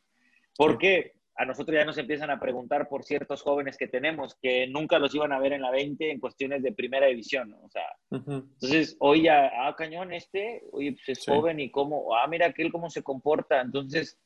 ¿Por 0.56 0.78
qué? 0.78 1.12
a 1.36 1.44
nosotros 1.44 1.76
ya 1.76 1.84
nos 1.84 1.98
empiezan 1.98 2.30
a 2.30 2.40
preguntar 2.40 2.88
por 2.88 3.04
ciertos 3.04 3.42
jóvenes 3.42 3.76
que 3.76 3.88
tenemos 3.88 4.34
que 4.40 4.66
nunca 4.66 4.98
los 4.98 5.14
iban 5.14 5.32
a 5.32 5.38
ver 5.38 5.52
en 5.52 5.62
la 5.62 5.70
20 5.70 6.10
en 6.10 6.18
cuestiones 6.18 6.62
de 6.62 6.72
primera 6.72 7.06
división, 7.06 7.54
O 7.62 7.68
sea, 7.68 7.84
entonces, 8.10 8.96
hoy 9.00 9.24
ya, 9.24 9.50
ah, 9.54 9.74
cañón, 9.76 10.12
este, 10.12 10.62
oye, 10.72 10.92
pues 10.92 11.18
es 11.18 11.26
joven 11.26 11.60
y 11.60 11.70
cómo, 11.70 12.16
ah, 12.16 12.26
mira 12.26 12.46
aquel 12.46 12.72
cómo 12.72 12.88
se 12.88 13.02
comporta. 13.02 13.60
Entonces, 13.60 14.18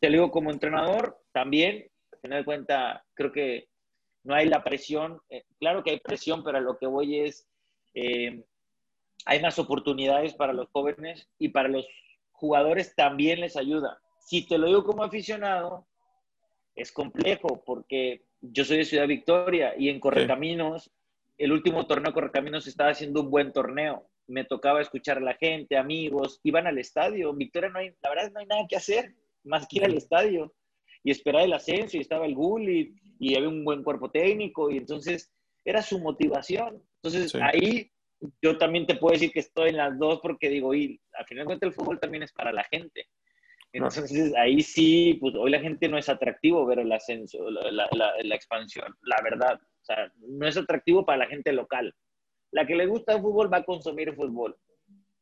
te 0.00 0.08
digo, 0.08 0.30
como 0.30 0.50
entrenador, 0.50 1.18
también, 1.32 1.86
final 2.22 2.40
de 2.40 2.44
cuenta, 2.44 3.04
creo 3.12 3.30
que 3.30 3.68
no 4.24 4.34
hay 4.34 4.48
la 4.48 4.64
presión, 4.64 5.20
eh, 5.28 5.44
claro 5.60 5.84
que 5.84 5.90
hay 5.90 6.00
presión, 6.00 6.42
pero 6.42 6.58
a 6.58 6.62
lo 6.62 6.78
que 6.78 6.86
voy 6.86 7.20
es, 7.20 7.46
eh, 7.94 8.42
hay 9.26 9.40
más 9.40 9.58
oportunidades 9.58 10.34
para 10.34 10.52
los 10.52 10.68
jóvenes 10.70 11.28
y 11.38 11.50
para 11.50 11.68
los 11.68 11.86
jugadores 12.32 12.94
también 12.96 13.40
les 13.40 13.56
ayuda. 13.56 14.00
Si 14.18 14.46
te 14.46 14.58
lo 14.58 14.66
digo 14.66 14.84
como 14.84 15.04
aficionado, 15.04 15.86
es 16.74 16.90
complejo 16.90 17.62
porque 17.64 18.24
yo 18.40 18.64
soy 18.64 18.78
de 18.78 18.84
Ciudad 18.84 19.06
Victoria 19.06 19.74
y 19.78 19.90
en 19.90 20.00
Correcaminos, 20.00 20.90
el 21.36 21.52
último 21.52 21.86
torneo 21.86 22.12
Correcaminos 22.12 22.66
estaba 22.66 22.90
haciendo 22.90 23.20
un 23.20 23.30
buen 23.30 23.52
torneo. 23.52 24.08
Me 24.26 24.44
tocaba 24.44 24.80
escuchar 24.80 25.18
a 25.18 25.20
la 25.20 25.34
gente, 25.34 25.76
amigos, 25.76 26.40
iban 26.42 26.66
al 26.66 26.78
estadio. 26.78 27.34
Victoria 27.34 27.68
no 27.68 27.78
hay, 27.78 27.94
la 28.02 28.08
verdad 28.08 28.32
no 28.32 28.40
hay 28.40 28.46
nada 28.46 28.66
que 28.68 28.76
hacer 28.76 29.14
más 29.42 29.66
que 29.68 29.76
ir 29.76 29.84
al 29.84 29.94
estadio 29.94 30.54
y 31.04 31.10
esperar 31.10 31.42
el 31.42 31.52
ascenso 31.52 31.96
y 31.96 32.00
estaba 32.00 32.26
el 32.26 32.34
Gulli 32.34 32.94
y 33.20 33.36
había 33.36 33.48
un 33.48 33.62
buen 33.62 33.84
cuerpo 33.84 34.10
técnico 34.10 34.70
y 34.70 34.78
entonces 34.78 35.30
era 35.64 35.82
su 35.82 36.00
motivación. 36.00 36.82
Entonces 37.02 37.34
ahí 37.36 37.92
yo 38.42 38.56
también 38.56 38.86
te 38.86 38.96
puedo 38.96 39.12
decir 39.12 39.30
que 39.30 39.40
estoy 39.40 39.68
en 39.68 39.76
las 39.76 39.98
dos 39.98 40.20
porque 40.20 40.48
digo, 40.48 40.74
y 40.74 41.00
al 41.12 41.26
final 41.26 41.44
de 41.44 41.46
cuentas 41.46 41.68
el 41.68 41.74
fútbol 41.74 42.00
también 42.00 42.22
es 42.22 42.32
para 42.32 42.52
la 42.52 42.64
gente. 42.64 43.06
Entonces 43.72 44.32
ahí 44.36 44.62
sí, 44.62 45.18
pues 45.20 45.34
hoy 45.34 45.50
la 45.50 45.60
gente 45.60 45.88
no 45.88 45.98
es 45.98 46.08
atractivo 46.08 46.64
ver 46.64 46.78
el 46.78 46.92
ascenso, 46.92 47.50
la, 47.50 47.88
la, 47.92 48.34
expansión, 48.34 48.96
la 49.02 49.20
verdad. 49.22 49.60
O 49.60 49.84
sea, 49.84 50.12
no 50.20 50.46
es 50.46 50.56
atractivo 50.56 51.04
para 51.04 51.18
la 51.18 51.26
gente 51.26 51.52
local. 51.52 51.92
La 52.52 52.66
que 52.66 52.76
le 52.76 52.86
gusta 52.86 53.14
el 53.14 53.20
fútbol 53.20 53.52
va 53.52 53.58
a 53.58 53.64
consumir 53.64 54.14
fútbol. 54.14 54.56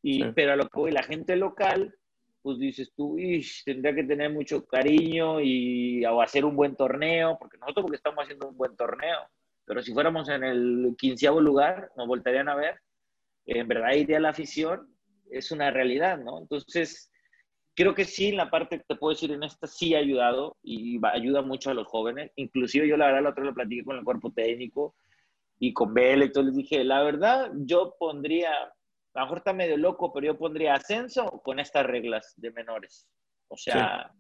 Y, 0.03 0.25
Pero 0.33 0.53
a 0.53 0.57
lo 0.57 0.69
que 0.69 0.81
hoy 0.81 0.93
la 0.93 1.03
gente 1.03 1.35
local, 1.35 1.95
pues 2.43 2.59
dices 2.59 2.93
tú, 2.97 3.17
tendría 3.65 3.95
que 3.95 4.05
tener 4.05 4.31
mucho 4.31 4.65
cariño 4.67 5.41
y 5.41 6.05
o 6.05 6.21
hacer 6.21 6.45
un 6.45 6.57
buen 6.57 6.77
torneo, 6.77 7.37
porque 7.39 7.59
nosotros 7.59 7.85
porque 7.85 7.97
estamos 7.97 8.23
haciendo 8.25 8.49
un 8.49 8.57
buen 8.57 8.77
torneo. 8.77 9.21
Pero 9.65 9.83
si 9.83 9.93
fuéramos 9.93 10.29
en 10.29 10.45
el 10.45 10.95
quinceavo 10.99 11.41
lugar, 11.41 11.91
nos 11.97 12.07
voltarían 12.07 12.49
a 12.49 12.57
ver. 12.57 12.81
En 13.47 13.69
verdad 13.69 13.95
iría 13.95 14.21
la 14.21 14.31
afición, 14.31 14.89
es 15.31 15.51
una 15.51 15.71
realidad, 15.71 16.19
¿no? 16.19 16.39
Entonces, 16.39 17.11
creo 17.75 17.95
que 17.95 18.05
sí, 18.05 18.29
en 18.29 18.37
la 18.37 18.51
parte, 18.51 18.83
te 18.87 18.97
puedo 18.97 19.15
decir, 19.15 19.33
en 19.33 19.43
esta 19.43 19.67
sí 19.67 19.95
ha 19.95 19.99
ayudado 19.99 20.57
y 20.63 21.01
ayuda 21.07 21.43
mucho 21.43 21.71
a 21.71 21.75
los 21.75 21.87
jóvenes. 21.87 22.33
Inclusive 22.37 22.89
yo 22.89 22.97
la 22.97 23.07
verdad 23.07 23.23
la 23.23 23.31
otra 23.31 23.45
lo 23.45 23.55
platiqué 23.55 23.85
con 23.85 23.97
el 23.97 24.05
cuerpo 24.05 24.33
técnico 24.33 24.95
y 25.59 25.73
con 25.73 25.95
y 25.97 26.33
todo, 26.33 26.45
les 26.45 26.57
dije, 26.57 26.83
la 26.83 27.05
verdad 27.05 27.53
yo 27.55 27.95
pondría, 27.97 28.51
a 29.15 29.21
lo 29.21 29.27
mejor 29.27 29.39
está 29.39 29.53
medio 29.53 29.77
loco, 29.77 30.13
pero 30.13 30.27
yo 30.27 30.39
pondría 30.39 30.75
ascenso 30.75 31.41
con 31.45 31.59
estas 31.59 31.87
reglas 31.87 32.33
de 32.37 32.51
menores. 32.51 33.09
O 33.49 33.57
sea, 33.57 34.11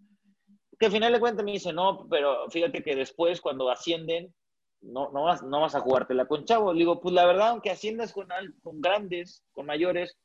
que 0.78 0.86
al 0.86 0.93
final 0.93 1.12
de 1.12 1.20
cuentas 1.20 1.45
me 1.45 1.53
dice, 1.53 1.72
no, 1.72 2.07
pero 2.11 2.51
fíjate 2.51 2.82
que 2.82 2.95
después 2.95 3.40
cuando 3.40 3.70
ascienden, 3.70 4.34
no, 4.80 5.11
no, 5.12 5.24
vas, 5.24 5.43
no 5.43 5.61
vas 5.61 5.74
a 5.74 5.80
jugártela 5.80 6.26
con 6.26 6.45
chavos. 6.45 6.76
Digo, 6.76 7.01
pues 7.01 7.14
la 7.14 7.24
verdad, 7.24 7.51
aunque 7.51 7.70
asciendas 7.70 8.12
con, 8.12 8.28
con 8.62 8.80
grandes, 8.80 9.45
con 9.53 9.66
mayores, 9.66 10.18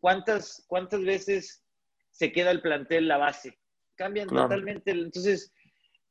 ¿cuántas, 0.00 0.64
cuántas 0.66 1.02
veces 1.02 1.62
se 2.12 2.30
queda 2.30 2.50
el 2.50 2.62
plantel 2.62 3.08
la 3.08 3.16
base. 3.16 3.58
Cambian 3.96 4.28
totalmente. 4.28 4.92
Entonces, 4.92 5.52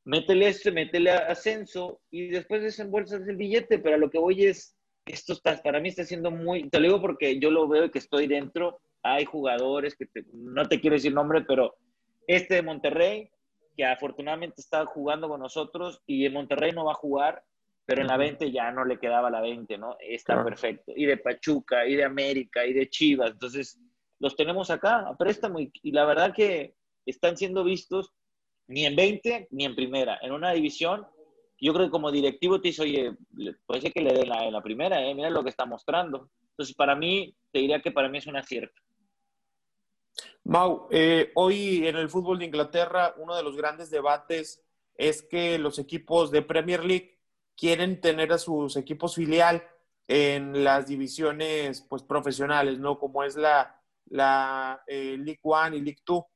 métele 0.03 0.49
esto, 0.49 0.71
métele 0.71 1.11
ascenso 1.11 2.01
y 2.09 2.27
después 2.27 2.61
desembolsas 2.61 3.27
el 3.27 3.37
billete, 3.37 3.79
pero 3.79 3.95
a 3.95 3.99
lo 3.99 4.09
que 4.09 4.19
voy 4.19 4.45
es, 4.45 4.75
esto 5.05 5.33
está, 5.33 5.61
para 5.61 5.79
mí 5.79 5.89
está 5.89 6.03
siendo 6.03 6.31
muy, 6.31 6.69
te 6.69 6.79
lo 6.79 6.87
digo 6.87 7.01
porque 7.01 7.39
yo 7.39 7.51
lo 7.51 7.67
veo 7.67 7.85
y 7.85 7.91
que 7.91 7.99
estoy 7.99 8.27
dentro, 8.27 8.79
hay 9.03 9.25
jugadores 9.25 9.95
que 9.95 10.07
no 10.33 10.65
te 10.67 10.79
quiero 10.79 10.95
decir 10.95 11.13
nombre, 11.13 11.41
pero 11.41 11.75
este 12.27 12.55
de 12.55 12.61
Monterrey, 12.61 13.29
que 13.75 13.85
afortunadamente 13.85 14.61
está 14.61 14.85
jugando 14.85 15.27
con 15.27 15.39
nosotros 15.39 16.01
y 16.05 16.25
en 16.25 16.33
Monterrey 16.33 16.71
no 16.71 16.85
va 16.85 16.91
a 16.91 16.95
jugar, 16.95 17.43
pero 17.85 18.01
en 18.01 18.07
la 18.07 18.17
20 18.17 18.51
ya 18.51 18.71
no 18.71 18.85
le 18.85 18.99
quedaba 18.99 19.29
la 19.29 19.41
20, 19.41 19.77
¿no? 19.77 19.97
Está 19.99 20.43
perfecto. 20.43 20.93
Y 20.95 21.05
de 21.05 21.17
Pachuca, 21.17 21.85
y 21.85 21.95
de 21.95 22.03
América, 22.03 22.65
y 22.65 22.73
de 22.73 22.89
Chivas. 22.89 23.31
Entonces, 23.31 23.79
los 24.19 24.35
tenemos 24.35 24.69
acá 24.69 24.99
a 24.99 25.17
préstamo 25.17 25.59
y, 25.59 25.71
la 25.91 26.05
verdad 26.05 26.33
que 26.33 26.75
están 27.05 27.35
siendo 27.35 27.63
vistos 27.63 28.13
ni 28.67 28.85
en 28.85 28.95
20 28.95 29.47
ni 29.51 29.65
en 29.65 29.75
primera. 29.75 30.19
En 30.21 30.31
una 30.31 30.51
división, 30.51 31.05
yo 31.61 31.73
creo 31.73 31.85
que 31.85 31.91
como 31.91 32.11
directivo 32.11 32.59
te 32.59 32.69
dice, 32.69 32.81
oye, 32.81 33.15
puede 33.65 33.81
ser 33.81 33.93
que 33.93 34.01
le 34.01 34.13
dé 34.13 34.25
la, 34.25 34.45
en 34.45 34.53
la 34.53 34.61
primera, 34.61 35.01
¿eh? 35.05 35.13
mira 35.13 35.29
lo 35.29 35.43
que 35.43 35.49
está 35.49 35.65
mostrando. 35.65 36.29
Entonces, 36.49 36.75
para 36.75 36.95
mí, 36.95 37.35
te 37.51 37.59
diría 37.59 37.81
que 37.81 37.91
para 37.91 38.09
mí 38.09 38.17
es 38.17 38.27
un 38.27 38.35
acierto. 38.35 38.81
Mau, 40.43 40.87
eh, 40.91 41.31
hoy 41.35 41.87
en 41.87 41.95
el 41.95 42.09
fútbol 42.09 42.39
de 42.39 42.45
Inglaterra, 42.45 43.13
uno 43.17 43.35
de 43.35 43.43
los 43.43 43.55
grandes 43.55 43.89
debates 43.89 44.63
es 44.95 45.21
que 45.21 45.57
los 45.57 45.79
equipos 45.79 46.31
de 46.31 46.41
Premier 46.41 46.83
League 46.83 47.19
quieren 47.55 48.01
tener 48.01 48.33
a 48.33 48.37
sus 48.37 48.75
equipos 48.75 49.15
filial 49.15 49.63
en 50.07 50.63
las 50.63 50.87
divisiones 50.87 51.85
pues 51.87 52.03
profesionales, 52.03 52.79
¿no? 52.79 52.99
Como 52.99 53.23
es 53.23 53.35
la, 53.35 53.81
la 54.07 54.83
eh, 54.87 55.15
League 55.17 55.39
One 55.43 55.77
y 55.77 55.81
League 55.81 56.01
Two. 56.03 56.27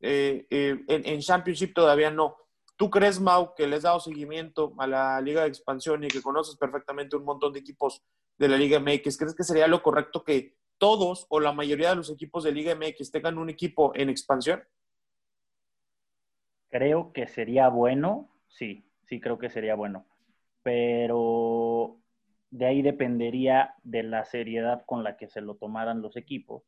Eh, 0.00 0.46
eh, 0.50 0.84
en, 0.88 1.20
Championship 1.20 1.72
todavía 1.72 2.10
no. 2.10 2.36
¿Tú 2.82 2.90
crees, 2.90 3.20
Mau, 3.20 3.54
que 3.54 3.68
les 3.68 3.76
has 3.76 3.82
dado 3.84 4.00
seguimiento 4.00 4.74
a 4.76 4.88
la 4.88 5.20
Liga 5.20 5.42
de 5.42 5.46
Expansión 5.46 6.02
y 6.02 6.08
que 6.08 6.20
conoces 6.20 6.56
perfectamente 6.56 7.14
un 7.14 7.24
montón 7.24 7.52
de 7.52 7.60
equipos 7.60 8.02
de 8.36 8.48
la 8.48 8.56
Liga 8.56 8.80
MX? 8.80 9.16
¿Crees 9.16 9.36
que 9.36 9.44
sería 9.44 9.68
lo 9.68 9.84
correcto 9.84 10.24
que 10.24 10.56
todos 10.78 11.26
o 11.28 11.38
la 11.38 11.52
mayoría 11.52 11.90
de 11.90 11.94
los 11.94 12.10
equipos 12.10 12.42
de 12.42 12.50
Liga 12.50 12.74
MX 12.74 13.12
tengan 13.12 13.38
un 13.38 13.50
equipo 13.50 13.92
en 13.94 14.10
expansión? 14.10 14.64
Creo 16.70 17.12
que 17.12 17.28
sería 17.28 17.68
bueno, 17.68 18.28
sí, 18.48 18.84
sí 19.06 19.20
creo 19.20 19.38
que 19.38 19.48
sería 19.48 19.76
bueno. 19.76 20.04
Pero 20.64 22.00
de 22.50 22.66
ahí 22.66 22.82
dependería 22.82 23.76
de 23.84 24.02
la 24.02 24.24
seriedad 24.24 24.82
con 24.86 25.04
la 25.04 25.16
que 25.16 25.28
se 25.28 25.40
lo 25.40 25.54
tomaran 25.54 26.02
los 26.02 26.16
equipos 26.16 26.64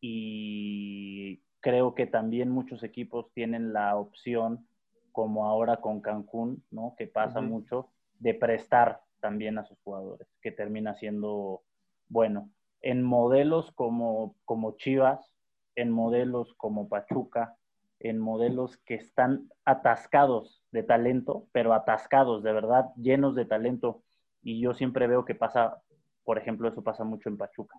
y 0.00 1.44
creo 1.60 1.94
que 1.94 2.08
también 2.08 2.50
muchos 2.50 2.82
equipos 2.82 3.32
tienen 3.34 3.72
la 3.72 3.94
opción, 3.94 4.66
como 5.12 5.46
ahora 5.46 5.78
con 5.78 6.00
Cancún, 6.00 6.64
¿no? 6.70 6.94
Que 6.96 7.06
pasa 7.06 7.40
mucho, 7.40 7.90
de 8.18 8.34
prestar 8.34 9.02
también 9.20 9.58
a 9.58 9.64
sus 9.64 9.78
jugadores, 9.80 10.28
que 10.40 10.50
termina 10.50 10.94
siendo 10.94 11.62
bueno. 12.08 12.50
En 12.80 13.02
modelos 13.02 13.70
como, 13.72 14.34
como 14.44 14.76
Chivas, 14.76 15.32
en 15.76 15.90
modelos 15.90 16.54
como 16.54 16.88
Pachuca, 16.88 17.56
en 18.00 18.18
modelos 18.18 18.78
que 18.78 18.94
están 18.94 19.48
atascados 19.64 20.64
de 20.72 20.82
talento, 20.82 21.46
pero 21.52 21.72
atascados, 21.72 22.42
de 22.42 22.52
verdad, 22.52 22.90
llenos 22.96 23.36
de 23.36 23.44
talento. 23.44 24.02
Y 24.42 24.60
yo 24.60 24.74
siempre 24.74 25.06
veo 25.06 25.24
que 25.24 25.36
pasa, 25.36 25.80
por 26.24 26.38
ejemplo, 26.38 26.68
eso 26.68 26.82
pasa 26.82 27.04
mucho 27.04 27.28
en 27.28 27.38
Pachuca. 27.38 27.78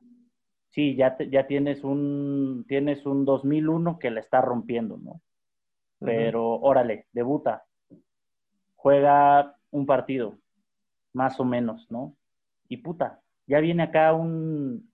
Sí, 0.69 0.95
ya, 0.95 1.17
ya 1.29 1.45
tienes, 1.45 1.83
un, 1.83 2.65
tienes 2.67 3.05
un 3.05 3.25
2001 3.25 3.99
que 3.99 4.09
la 4.11 4.21
está 4.21 4.41
rompiendo, 4.41 4.97
¿no? 4.97 5.21
Pero 6.03 6.59
órale, 6.59 7.07
debuta, 7.11 7.65
juega 8.75 9.55
un 9.71 9.85
partido, 9.85 10.37
más 11.13 11.39
o 11.39 11.45
menos, 11.45 11.89
¿no? 11.89 12.15
Y 12.67 12.77
puta, 12.77 13.21
ya 13.47 13.59
viene 13.59 13.83
acá 13.83 14.13
un 14.13 14.91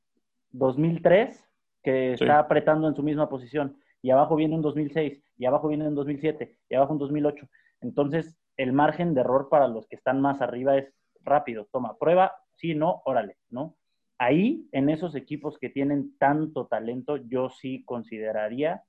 2003 0.52 1.46
que 1.82 2.14
está 2.14 2.40
apretando 2.40 2.88
en 2.88 2.96
su 2.96 3.04
misma 3.04 3.30
posición, 3.30 3.78
y 4.02 4.12
abajo 4.12 4.36
viene 4.36 4.56
un 4.56 4.62
2006, 4.62 5.24
y 5.38 5.46
abajo 5.46 5.68
viene 5.68 5.88
un 5.88 5.96
2007, 5.96 6.58
y 6.70 6.76
abajo 6.76 6.94
un 6.94 7.00
2008. 7.00 7.48
Entonces, 7.82 8.38
el 8.58 8.74
margen 8.74 9.14
de 9.14 9.22
error 9.22 9.48
para 9.50 9.68
los 9.68 9.88
que 9.88 9.96
están 9.96 10.22
más 10.22 10.42
arriba 10.42 10.78
es 10.78 10.94
rápido, 11.22 11.68
toma, 11.72 11.98
prueba, 11.98 12.34
sí, 12.56 12.76
no, 12.76 13.02
órale, 13.06 13.38
¿no? 13.50 13.76
Ahí, 14.18 14.68
en 14.74 14.90
esos 14.90 15.16
equipos 15.16 15.58
que 15.58 15.70
tienen 15.70 16.18
tanto 16.18 16.68
talento, 16.68 17.18
yo 17.18 17.50
sí 17.50 17.84
consideraría, 17.86 18.84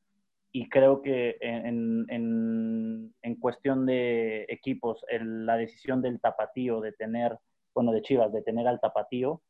y 0.52 0.68
creo 0.68 1.02
que 1.02 1.36
en, 1.40 2.06
en, 2.08 3.34
cuestión 3.36 3.86
de 3.86 4.44
equipos, 4.48 5.04
la 5.20 5.56
decisión 5.56 6.02
del 6.02 6.20
tapatío 6.20 6.80
de 6.80 6.92
tener, 6.92 7.38
bueno, 7.74 7.92
de 7.92 8.02
Chivas, 8.02 8.32
de 8.32 8.42
tener 8.42 8.66
al 8.66 8.80
tapatío, 8.80 9.42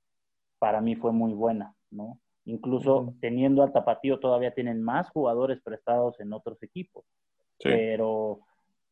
para 0.58 0.80
mí 0.80 0.94
fue 0.96 1.12
muy 1.12 1.32
buena, 1.32 1.74
¿no? 1.90 2.20
Incluso 2.44 3.14
teniendo 3.20 3.62
al 3.62 3.72
tapatío 3.72 4.20
todavía 4.20 4.54
tienen 4.54 4.82
más 4.82 5.08
jugadores 5.10 5.60
prestados 5.62 6.20
en 6.20 6.32
otros 6.32 6.62
equipos. 6.62 7.04
Pero 7.62 8.40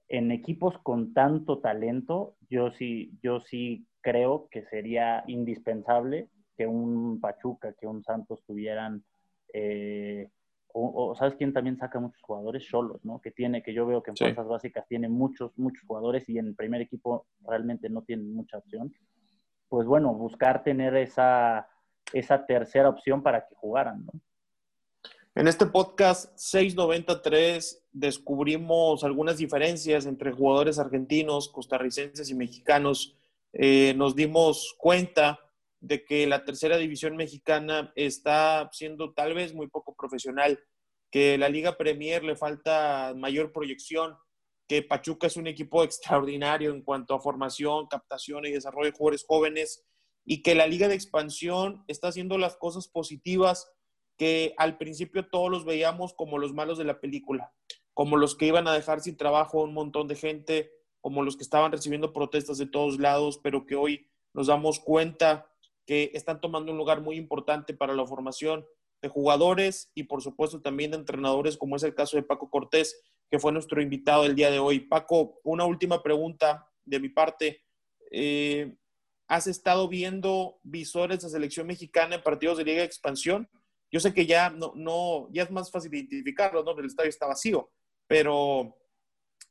en 0.09 0.31
equipos 0.33 0.79
con 0.83 1.15
tanto 1.15 1.59
talento, 1.59 2.37
yo 2.51 2.71
sí, 2.71 3.13
yo 3.23 3.41
sí 3.41 3.87
creo 4.01 4.49
que 4.51 4.65
sería 4.65 5.25
indispensable 5.27 6.29
que 6.57 6.67
un 6.67 7.21
Pachuca, 7.21 7.75
que 7.75 7.87
un 7.87 8.03
Santos 8.03 8.43
tuvieran, 8.47 9.05
eh, 9.53 10.29
o, 10.81 11.15
¿sabes 11.15 11.35
quién 11.35 11.53
también 11.53 11.77
saca 11.77 11.99
muchos 11.99 12.21
jugadores? 12.23 12.65
Cholos, 12.65 13.05
¿no? 13.05 13.21
Que 13.21 13.31
tiene, 13.31 13.63
que 13.63 13.73
yo 13.73 13.87
veo 13.87 14.03
que 14.03 14.11
en 14.11 14.17
fuerzas 14.17 14.47
básicas 14.47 14.87
tiene 14.87 15.09
muchos, 15.09 15.53
muchos 15.57 15.85
jugadores 15.87 16.29
y 16.29 16.39
en 16.39 16.49
el 16.49 16.55
primer 16.55 16.81
equipo 16.81 17.27
realmente 17.47 17.89
no 17.89 18.03
tiene 18.03 18.25
mucha 18.25 18.59
opción. 18.59 18.95
Pues 19.69 19.87
bueno, 19.87 20.15
buscar 20.15 20.63
tener 20.63 20.97
esa, 20.97 21.69
esa 22.13 22.47
tercera 22.47 22.89
opción 22.89 23.23
para 23.23 23.47
que 23.47 23.55
jugaran, 23.55 24.07
¿no? 24.07 24.13
En 25.35 25.47
este 25.47 25.67
podcast 25.67 26.37
693 26.37 27.85
descubrimos 27.93 29.05
algunas 29.05 29.37
diferencias 29.37 30.05
entre 30.05 30.33
jugadores 30.33 30.81
argentinos, 30.81 31.49
costarricenses 31.49 32.29
y 32.29 32.35
mexicanos. 32.35 33.17
Eh, 33.53 33.95
nos 33.97 34.17
dimos 34.17 34.75
cuenta 34.77 35.39
de 35.81 36.05
que 36.05 36.27
la 36.27 36.45
tercera 36.45 36.77
división 36.77 37.17
mexicana 37.17 37.93
está 37.95 38.69
siendo 38.73 39.13
tal 39.13 39.35
vez 39.35 39.55
muy 39.55 39.69
poco 39.69 39.95
profesional, 39.95 40.59
que 41.11 41.39
la 41.39 41.49
Liga 41.49 41.77
Premier 41.77 42.25
le 42.25 42.37
falta 42.37 43.15
mayor 43.17 43.53
proyección, 43.53 44.17
que 44.67 44.83
Pachuca 44.83 45.27
es 45.27 45.37
un 45.37 45.47
equipo 45.47 45.83
extraordinario 45.85 46.73
en 46.73 46.83
cuanto 46.83 47.15
a 47.15 47.21
formación, 47.21 47.87
captación 47.87 48.45
y 48.47 48.51
desarrollo 48.51 48.91
de 48.91 48.97
jugadores 48.97 49.25
jóvenes, 49.27 49.85
y 50.25 50.43
que 50.43 50.55
la 50.55 50.67
Liga 50.67 50.89
de 50.89 50.95
Expansión 50.95 51.85
está 51.89 52.09
haciendo 52.09 52.37
las 52.37 52.57
cosas 52.57 52.89
positivas 52.89 53.71
que 54.19 54.53
al 54.59 54.77
principio 54.77 55.27
todos 55.29 55.49
los 55.49 55.65
veíamos 55.65 56.13
como 56.13 56.39
los 56.39 56.53
malos 56.53 56.77
de 56.77 56.85
la 56.85 57.01
película, 57.01 57.53
como 57.95 58.17
los 58.17 58.37
que 58.37 58.47
iban 58.47 58.67
a 58.67 58.75
dejar 58.75 59.01
sin 59.01 59.17
trabajo 59.17 59.61
a 59.61 59.65
un 59.65 59.73
montón 59.73 60.09
de 60.09 60.17
gente, 60.17 60.71
como 61.01 61.23
los 61.23 61.37
que 61.37 61.45
estaban 61.45 61.73
recibiendo 61.73 62.13
protestas 62.13 62.59
de 62.59 62.67
todos 62.67 62.99
lados, 62.99 63.39
pero 63.43 63.65
que 63.65 63.77
hoy 63.77 64.11
nos 64.35 64.49
damos 64.49 64.81
cuenta 64.81 65.47
que 65.89 66.11
están 66.13 66.39
tomando 66.43 66.71
un 66.71 66.77
lugar 66.77 67.01
muy 67.01 67.17
importante 67.17 67.73
para 67.73 67.95
la 67.95 68.07
formación 68.07 68.67
de 69.01 69.09
jugadores 69.09 69.91
y 69.95 70.03
por 70.03 70.21
supuesto 70.21 70.61
también 70.61 70.91
de 70.91 70.99
entrenadores, 70.99 71.57
como 71.57 71.77
es 71.77 71.83
el 71.83 71.95
caso 71.95 72.19
de 72.19 72.23
Paco 72.23 72.51
Cortés, 72.51 73.01
que 73.31 73.39
fue 73.39 73.53
nuestro 73.53 73.81
invitado 73.81 74.27
el 74.27 74.35
día 74.35 74.51
de 74.51 74.59
hoy. 74.59 74.81
Paco, 74.81 75.41
una 75.45 75.65
última 75.65 76.03
pregunta 76.03 76.69
de 76.85 77.01
mi 77.01 77.09
parte. 77.09 77.65
Eh, 78.11 78.77
¿Has 79.29 79.47
estado 79.47 79.89
viendo 79.89 80.61
visores 80.63 81.23
de 81.23 81.31
selección 81.31 81.67
mexicana 81.67 82.17
en 82.17 82.23
partidos 82.23 82.59
de 82.59 82.65
Liga 82.65 82.85
Expansión? 82.85 83.49
Yo 83.91 83.99
sé 83.99 84.13
que 84.13 84.27
ya 84.27 84.51
no, 84.51 84.75
no, 84.77 85.29
ya 85.33 85.45
es 85.45 85.51
más 85.51 85.71
fácil 85.71 85.95
identificarlo, 85.95 86.65
¿no? 86.65 86.79
El 86.79 86.85
estadio 86.85 87.09
está 87.09 87.27
vacío, 87.27 87.71
pero 88.07 88.77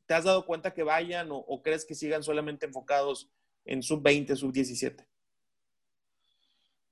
¿te 0.05 0.13
has 0.13 0.23
dado 0.23 0.45
cuenta 0.45 0.75
que 0.75 0.83
vayan 0.83 1.29
o, 1.31 1.61
crees 1.63 1.83
que 1.83 1.95
sigan 1.95 2.21
solamente 2.21 2.67
enfocados 2.67 3.31
en 3.65 3.81
sub-20, 3.81 4.35
sub-17? 4.35 5.03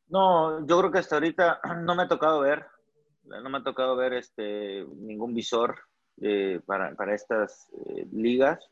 No, 0.08 0.66
yo 0.66 0.80
creo 0.80 0.92
que 0.92 1.00
hasta 1.00 1.16
ahorita 1.16 1.60
no 1.84 1.96
me 1.96 2.04
ha 2.04 2.08
tocado 2.08 2.40
ver, 2.42 2.66
no 3.24 3.50
me 3.50 3.58
ha 3.58 3.64
tocado 3.64 3.96
ver 3.96 4.14
este, 4.14 4.86
ningún 4.98 5.34
visor 5.34 5.80
eh, 6.22 6.60
para, 6.66 6.96
para, 6.96 7.16
estas 7.16 7.70
eh, 7.74 8.08
ligas. 8.12 8.70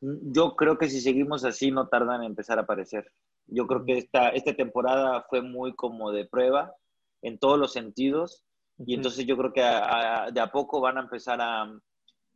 Yo 0.00 0.56
creo 0.56 0.78
que 0.78 0.88
si 0.88 1.00
seguimos 1.00 1.44
así 1.44 1.70
no 1.70 1.88
tardan 1.88 2.22
en 2.22 2.30
empezar 2.30 2.58
a 2.58 2.62
aparecer. 2.62 3.10
Yo 3.46 3.66
creo 3.66 3.84
que 3.84 3.98
esta, 3.98 4.30
esta 4.30 4.54
temporada 4.54 5.24
fue 5.28 5.42
muy 5.42 5.74
como 5.74 6.10
de 6.10 6.26
prueba 6.26 6.74
en 7.22 7.38
todos 7.38 7.58
los 7.58 7.72
sentidos. 7.72 8.44
Y 8.84 8.94
entonces 8.94 9.26
yo 9.26 9.36
creo 9.36 9.52
que 9.52 9.60
de 9.60 10.40
a 10.40 10.50
poco 10.50 10.80
van 10.80 10.98
a 10.98 11.02
empezar 11.02 11.40
a, 11.40 11.72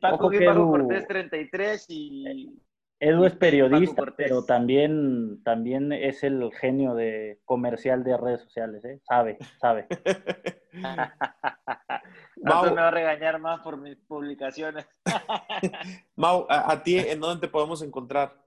Paco-Cortés33 0.00 1.84
y 1.88 2.62
Edu 3.00 3.24
es 3.24 3.34
periodista, 3.34 4.04
pero 4.16 4.44
también, 4.44 5.42
también 5.42 5.92
es 5.92 6.22
el 6.22 6.50
genio 6.58 6.94
de 6.94 7.40
comercial 7.44 8.02
de 8.02 8.16
redes 8.16 8.40
sociales, 8.42 8.84
¿eh? 8.84 9.00
Sabe, 9.02 9.36
sabe. 9.60 9.86
Mau, 12.42 12.64
me 12.64 12.80
va 12.80 12.88
a 12.88 12.90
regañar 12.90 13.38
más 13.40 13.60
por 13.60 13.76
mis 13.78 13.96
publicaciones. 13.96 14.86
Mau, 16.16 16.46
a, 16.48 16.82
ti, 16.82 16.98
¿en 16.98 17.20
dónde 17.20 17.46
te 17.46 17.52
podemos 17.52 17.82
encontrar? 17.82 18.42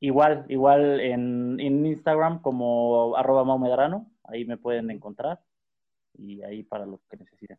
Igual, 0.00 0.44
igual 0.48 1.00
en, 1.00 1.58
en 1.60 1.86
Instagram 1.86 2.42
como 2.42 3.16
arroba 3.16 3.44
Mau 3.44 3.58
Medrano, 3.58 4.10
ahí 4.24 4.44
me 4.44 4.56
pueden 4.56 4.90
encontrar 4.90 5.40
y 6.16 6.42
ahí 6.42 6.62
para 6.62 6.86
lo 6.86 7.00
que 7.08 7.16
necesiten. 7.16 7.58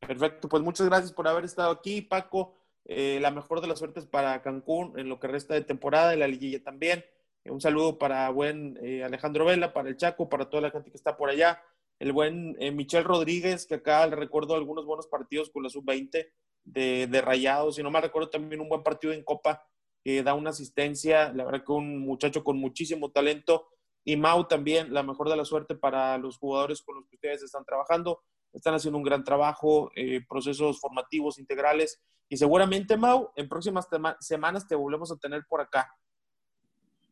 Perfecto, 0.00 0.48
pues 0.48 0.62
muchas 0.62 0.86
gracias 0.86 1.12
por 1.12 1.26
haber 1.28 1.44
estado 1.44 1.70
aquí, 1.70 2.02
Paco. 2.02 2.54
Eh, 2.86 3.18
la 3.20 3.30
mejor 3.30 3.60
de 3.60 3.66
las 3.66 3.78
suertes 3.78 4.04
para 4.06 4.42
Cancún 4.42 4.98
en 4.98 5.08
lo 5.08 5.18
que 5.18 5.26
resta 5.26 5.54
de 5.54 5.62
temporada, 5.62 6.14
y 6.14 6.18
la 6.18 6.28
liguilla 6.28 6.62
también. 6.62 7.04
Eh, 7.44 7.50
un 7.50 7.60
saludo 7.60 7.98
para 7.98 8.28
buen 8.30 8.78
eh, 8.82 9.02
Alejandro 9.02 9.46
Vela, 9.46 9.72
para 9.72 9.88
el 9.88 9.96
Chaco, 9.96 10.28
para 10.28 10.50
toda 10.50 10.62
la 10.62 10.70
gente 10.70 10.90
que 10.90 10.96
está 10.96 11.16
por 11.16 11.30
allá. 11.30 11.62
El 11.98 12.12
buen 12.12 12.56
Michel 12.74 13.04
Rodríguez, 13.04 13.66
que 13.66 13.76
acá 13.76 14.06
le 14.06 14.16
recuerdo 14.16 14.56
algunos 14.56 14.84
buenos 14.84 15.06
partidos 15.06 15.48
con 15.50 15.62
la 15.62 15.70
sub-20 15.70 16.28
de, 16.64 17.06
de, 17.06 17.20
Rayados. 17.22 17.76
Si 17.76 17.84
no 17.84 17.90
me 17.90 18.00
recuerdo 18.00 18.30
también 18.30 18.60
un 18.60 18.68
buen 18.68 18.82
partido 18.82 19.12
en 19.12 19.22
Copa 19.22 19.64
que 20.02 20.22
da 20.24 20.34
una 20.34 20.50
asistencia. 20.50 21.32
La 21.32 21.44
verdad 21.44 21.64
que 21.64 21.72
un 21.72 22.00
muchacho 22.00 22.42
con 22.42 22.58
muchísimo 22.58 23.12
talento. 23.12 23.68
Y 24.04 24.16
Mau 24.16 24.46
también, 24.46 24.92
la 24.92 25.02
mejor 25.02 25.30
de 25.30 25.36
la 25.36 25.44
suerte 25.44 25.74
para 25.74 26.18
los 26.18 26.38
jugadores 26.38 26.82
con 26.82 26.96
los 26.96 27.06
que 27.08 27.16
ustedes 27.16 27.42
están 27.42 27.64
trabajando. 27.64 28.22
Están 28.52 28.74
haciendo 28.74 28.98
un 28.98 29.04
gran 29.04 29.24
trabajo, 29.24 29.90
procesos 30.28 30.78
formativos 30.80 31.38
integrales 31.38 32.00
y 32.28 32.36
seguramente, 32.36 32.96
Mau, 32.96 33.30
en 33.36 33.48
próximas 33.48 33.88
semanas 34.20 34.66
te 34.66 34.74
volvemos 34.74 35.10
a 35.10 35.16
tener 35.16 35.44
por 35.48 35.60
acá. 35.60 35.90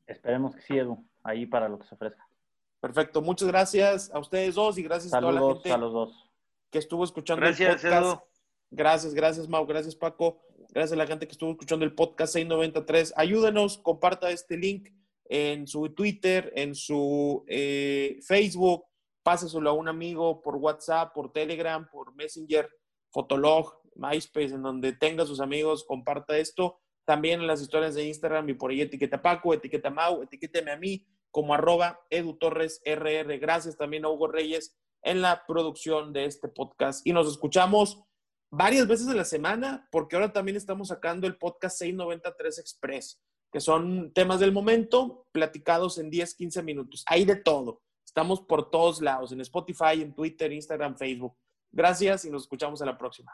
Esperemos 0.06 0.54
que 0.54 0.62
sí, 0.62 0.78
Edu, 0.78 1.04
ahí 1.22 1.46
para 1.46 1.68
lo 1.68 1.78
que 1.78 1.86
se 1.86 1.94
ofrezca. 1.94 2.26
Perfecto, 2.80 3.22
muchas 3.22 3.48
gracias 3.48 4.10
a 4.12 4.18
ustedes 4.18 4.54
dos 4.54 4.78
y 4.78 4.82
gracias 4.82 5.14
a 5.14 5.20
toda 5.20 5.32
la 5.32 5.40
gente 5.40 5.72
a 5.72 5.76
los 5.76 5.92
dos. 5.92 6.30
que 6.70 6.78
estuvo 6.78 7.04
escuchando 7.04 7.44
gracias, 7.44 7.84
el 7.84 7.90
podcast. 7.90 8.22
Gracias, 8.70 9.14
gracias, 9.14 9.48
Mau. 9.48 9.66
Gracias, 9.66 9.94
Paco. 9.94 10.40
Gracias 10.70 10.92
a 10.92 10.96
la 10.96 11.06
gente 11.06 11.26
que 11.26 11.32
estuvo 11.32 11.50
escuchando 11.50 11.84
el 11.84 11.94
podcast 11.94 12.32
693. 12.32 13.12
Ayúdenos, 13.16 13.78
comparta 13.78 14.30
este 14.30 14.56
link 14.56 14.88
en 15.34 15.66
su 15.66 15.88
Twitter, 15.94 16.52
en 16.56 16.74
su 16.74 17.42
eh, 17.48 18.18
Facebook, 18.20 18.84
páseselo 19.22 19.70
a 19.70 19.72
un 19.72 19.88
amigo 19.88 20.42
por 20.42 20.56
WhatsApp, 20.56 21.14
por 21.14 21.32
Telegram, 21.32 21.88
por 21.90 22.14
Messenger, 22.14 22.68
Fotolog, 23.10 23.80
MySpace, 23.94 24.54
en 24.54 24.62
donde 24.62 24.92
tenga 24.92 25.24
sus 25.24 25.40
amigos, 25.40 25.84
comparta 25.84 26.36
esto. 26.36 26.80
También 27.06 27.40
en 27.40 27.46
las 27.46 27.62
historias 27.62 27.94
de 27.94 28.04
Instagram 28.04 28.50
y 28.50 28.54
por 28.54 28.72
ahí 28.72 28.82
etiqueta 28.82 29.22
Paco, 29.22 29.54
etiqueta 29.54 29.88
Mau, 29.88 30.22
etiquéteme 30.22 30.70
a 30.70 30.76
mí 30.76 31.06
como 31.30 31.54
arroba 31.54 31.98
Edu 32.10 32.36
Torres 32.36 32.82
RR. 32.84 33.38
Gracias 33.38 33.78
también 33.78 34.04
a 34.04 34.10
Hugo 34.10 34.28
Reyes 34.28 34.76
en 35.00 35.22
la 35.22 35.46
producción 35.46 36.12
de 36.12 36.26
este 36.26 36.48
podcast. 36.48 37.06
Y 37.06 37.14
nos 37.14 37.26
escuchamos 37.26 38.02
varias 38.50 38.86
veces 38.86 39.08
a 39.08 39.14
la 39.14 39.24
semana, 39.24 39.88
porque 39.90 40.14
ahora 40.14 40.34
también 40.34 40.58
estamos 40.58 40.88
sacando 40.88 41.26
el 41.26 41.38
podcast 41.38 41.78
693 41.78 42.58
Express, 42.58 43.22
que 43.52 43.60
son 43.60 44.12
temas 44.14 44.40
del 44.40 44.50
momento 44.50 45.26
platicados 45.30 45.98
en 45.98 46.10
10, 46.10 46.34
15 46.34 46.62
minutos. 46.62 47.04
Hay 47.06 47.24
de 47.26 47.36
todo. 47.36 47.82
Estamos 48.04 48.40
por 48.40 48.70
todos 48.70 49.00
lados, 49.00 49.30
en 49.32 49.40
Spotify, 49.42 50.00
en 50.00 50.14
Twitter, 50.14 50.50
Instagram, 50.52 50.96
Facebook. 50.96 51.36
Gracias 51.70 52.24
y 52.24 52.30
nos 52.30 52.42
escuchamos 52.42 52.80
en 52.80 52.86
la 52.86 52.98
próxima. 52.98 53.32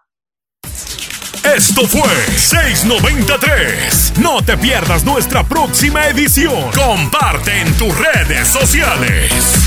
Esto 1.44 1.86
fue 1.86 2.10
693. 2.36 4.18
No 4.20 4.44
te 4.44 4.58
pierdas 4.58 5.04
nuestra 5.04 5.44
próxima 5.44 6.06
edición. 6.08 6.70
Comparte 6.72 7.60
en 7.60 7.72
tus 7.76 7.96
redes 7.96 8.48
sociales. 8.48 9.57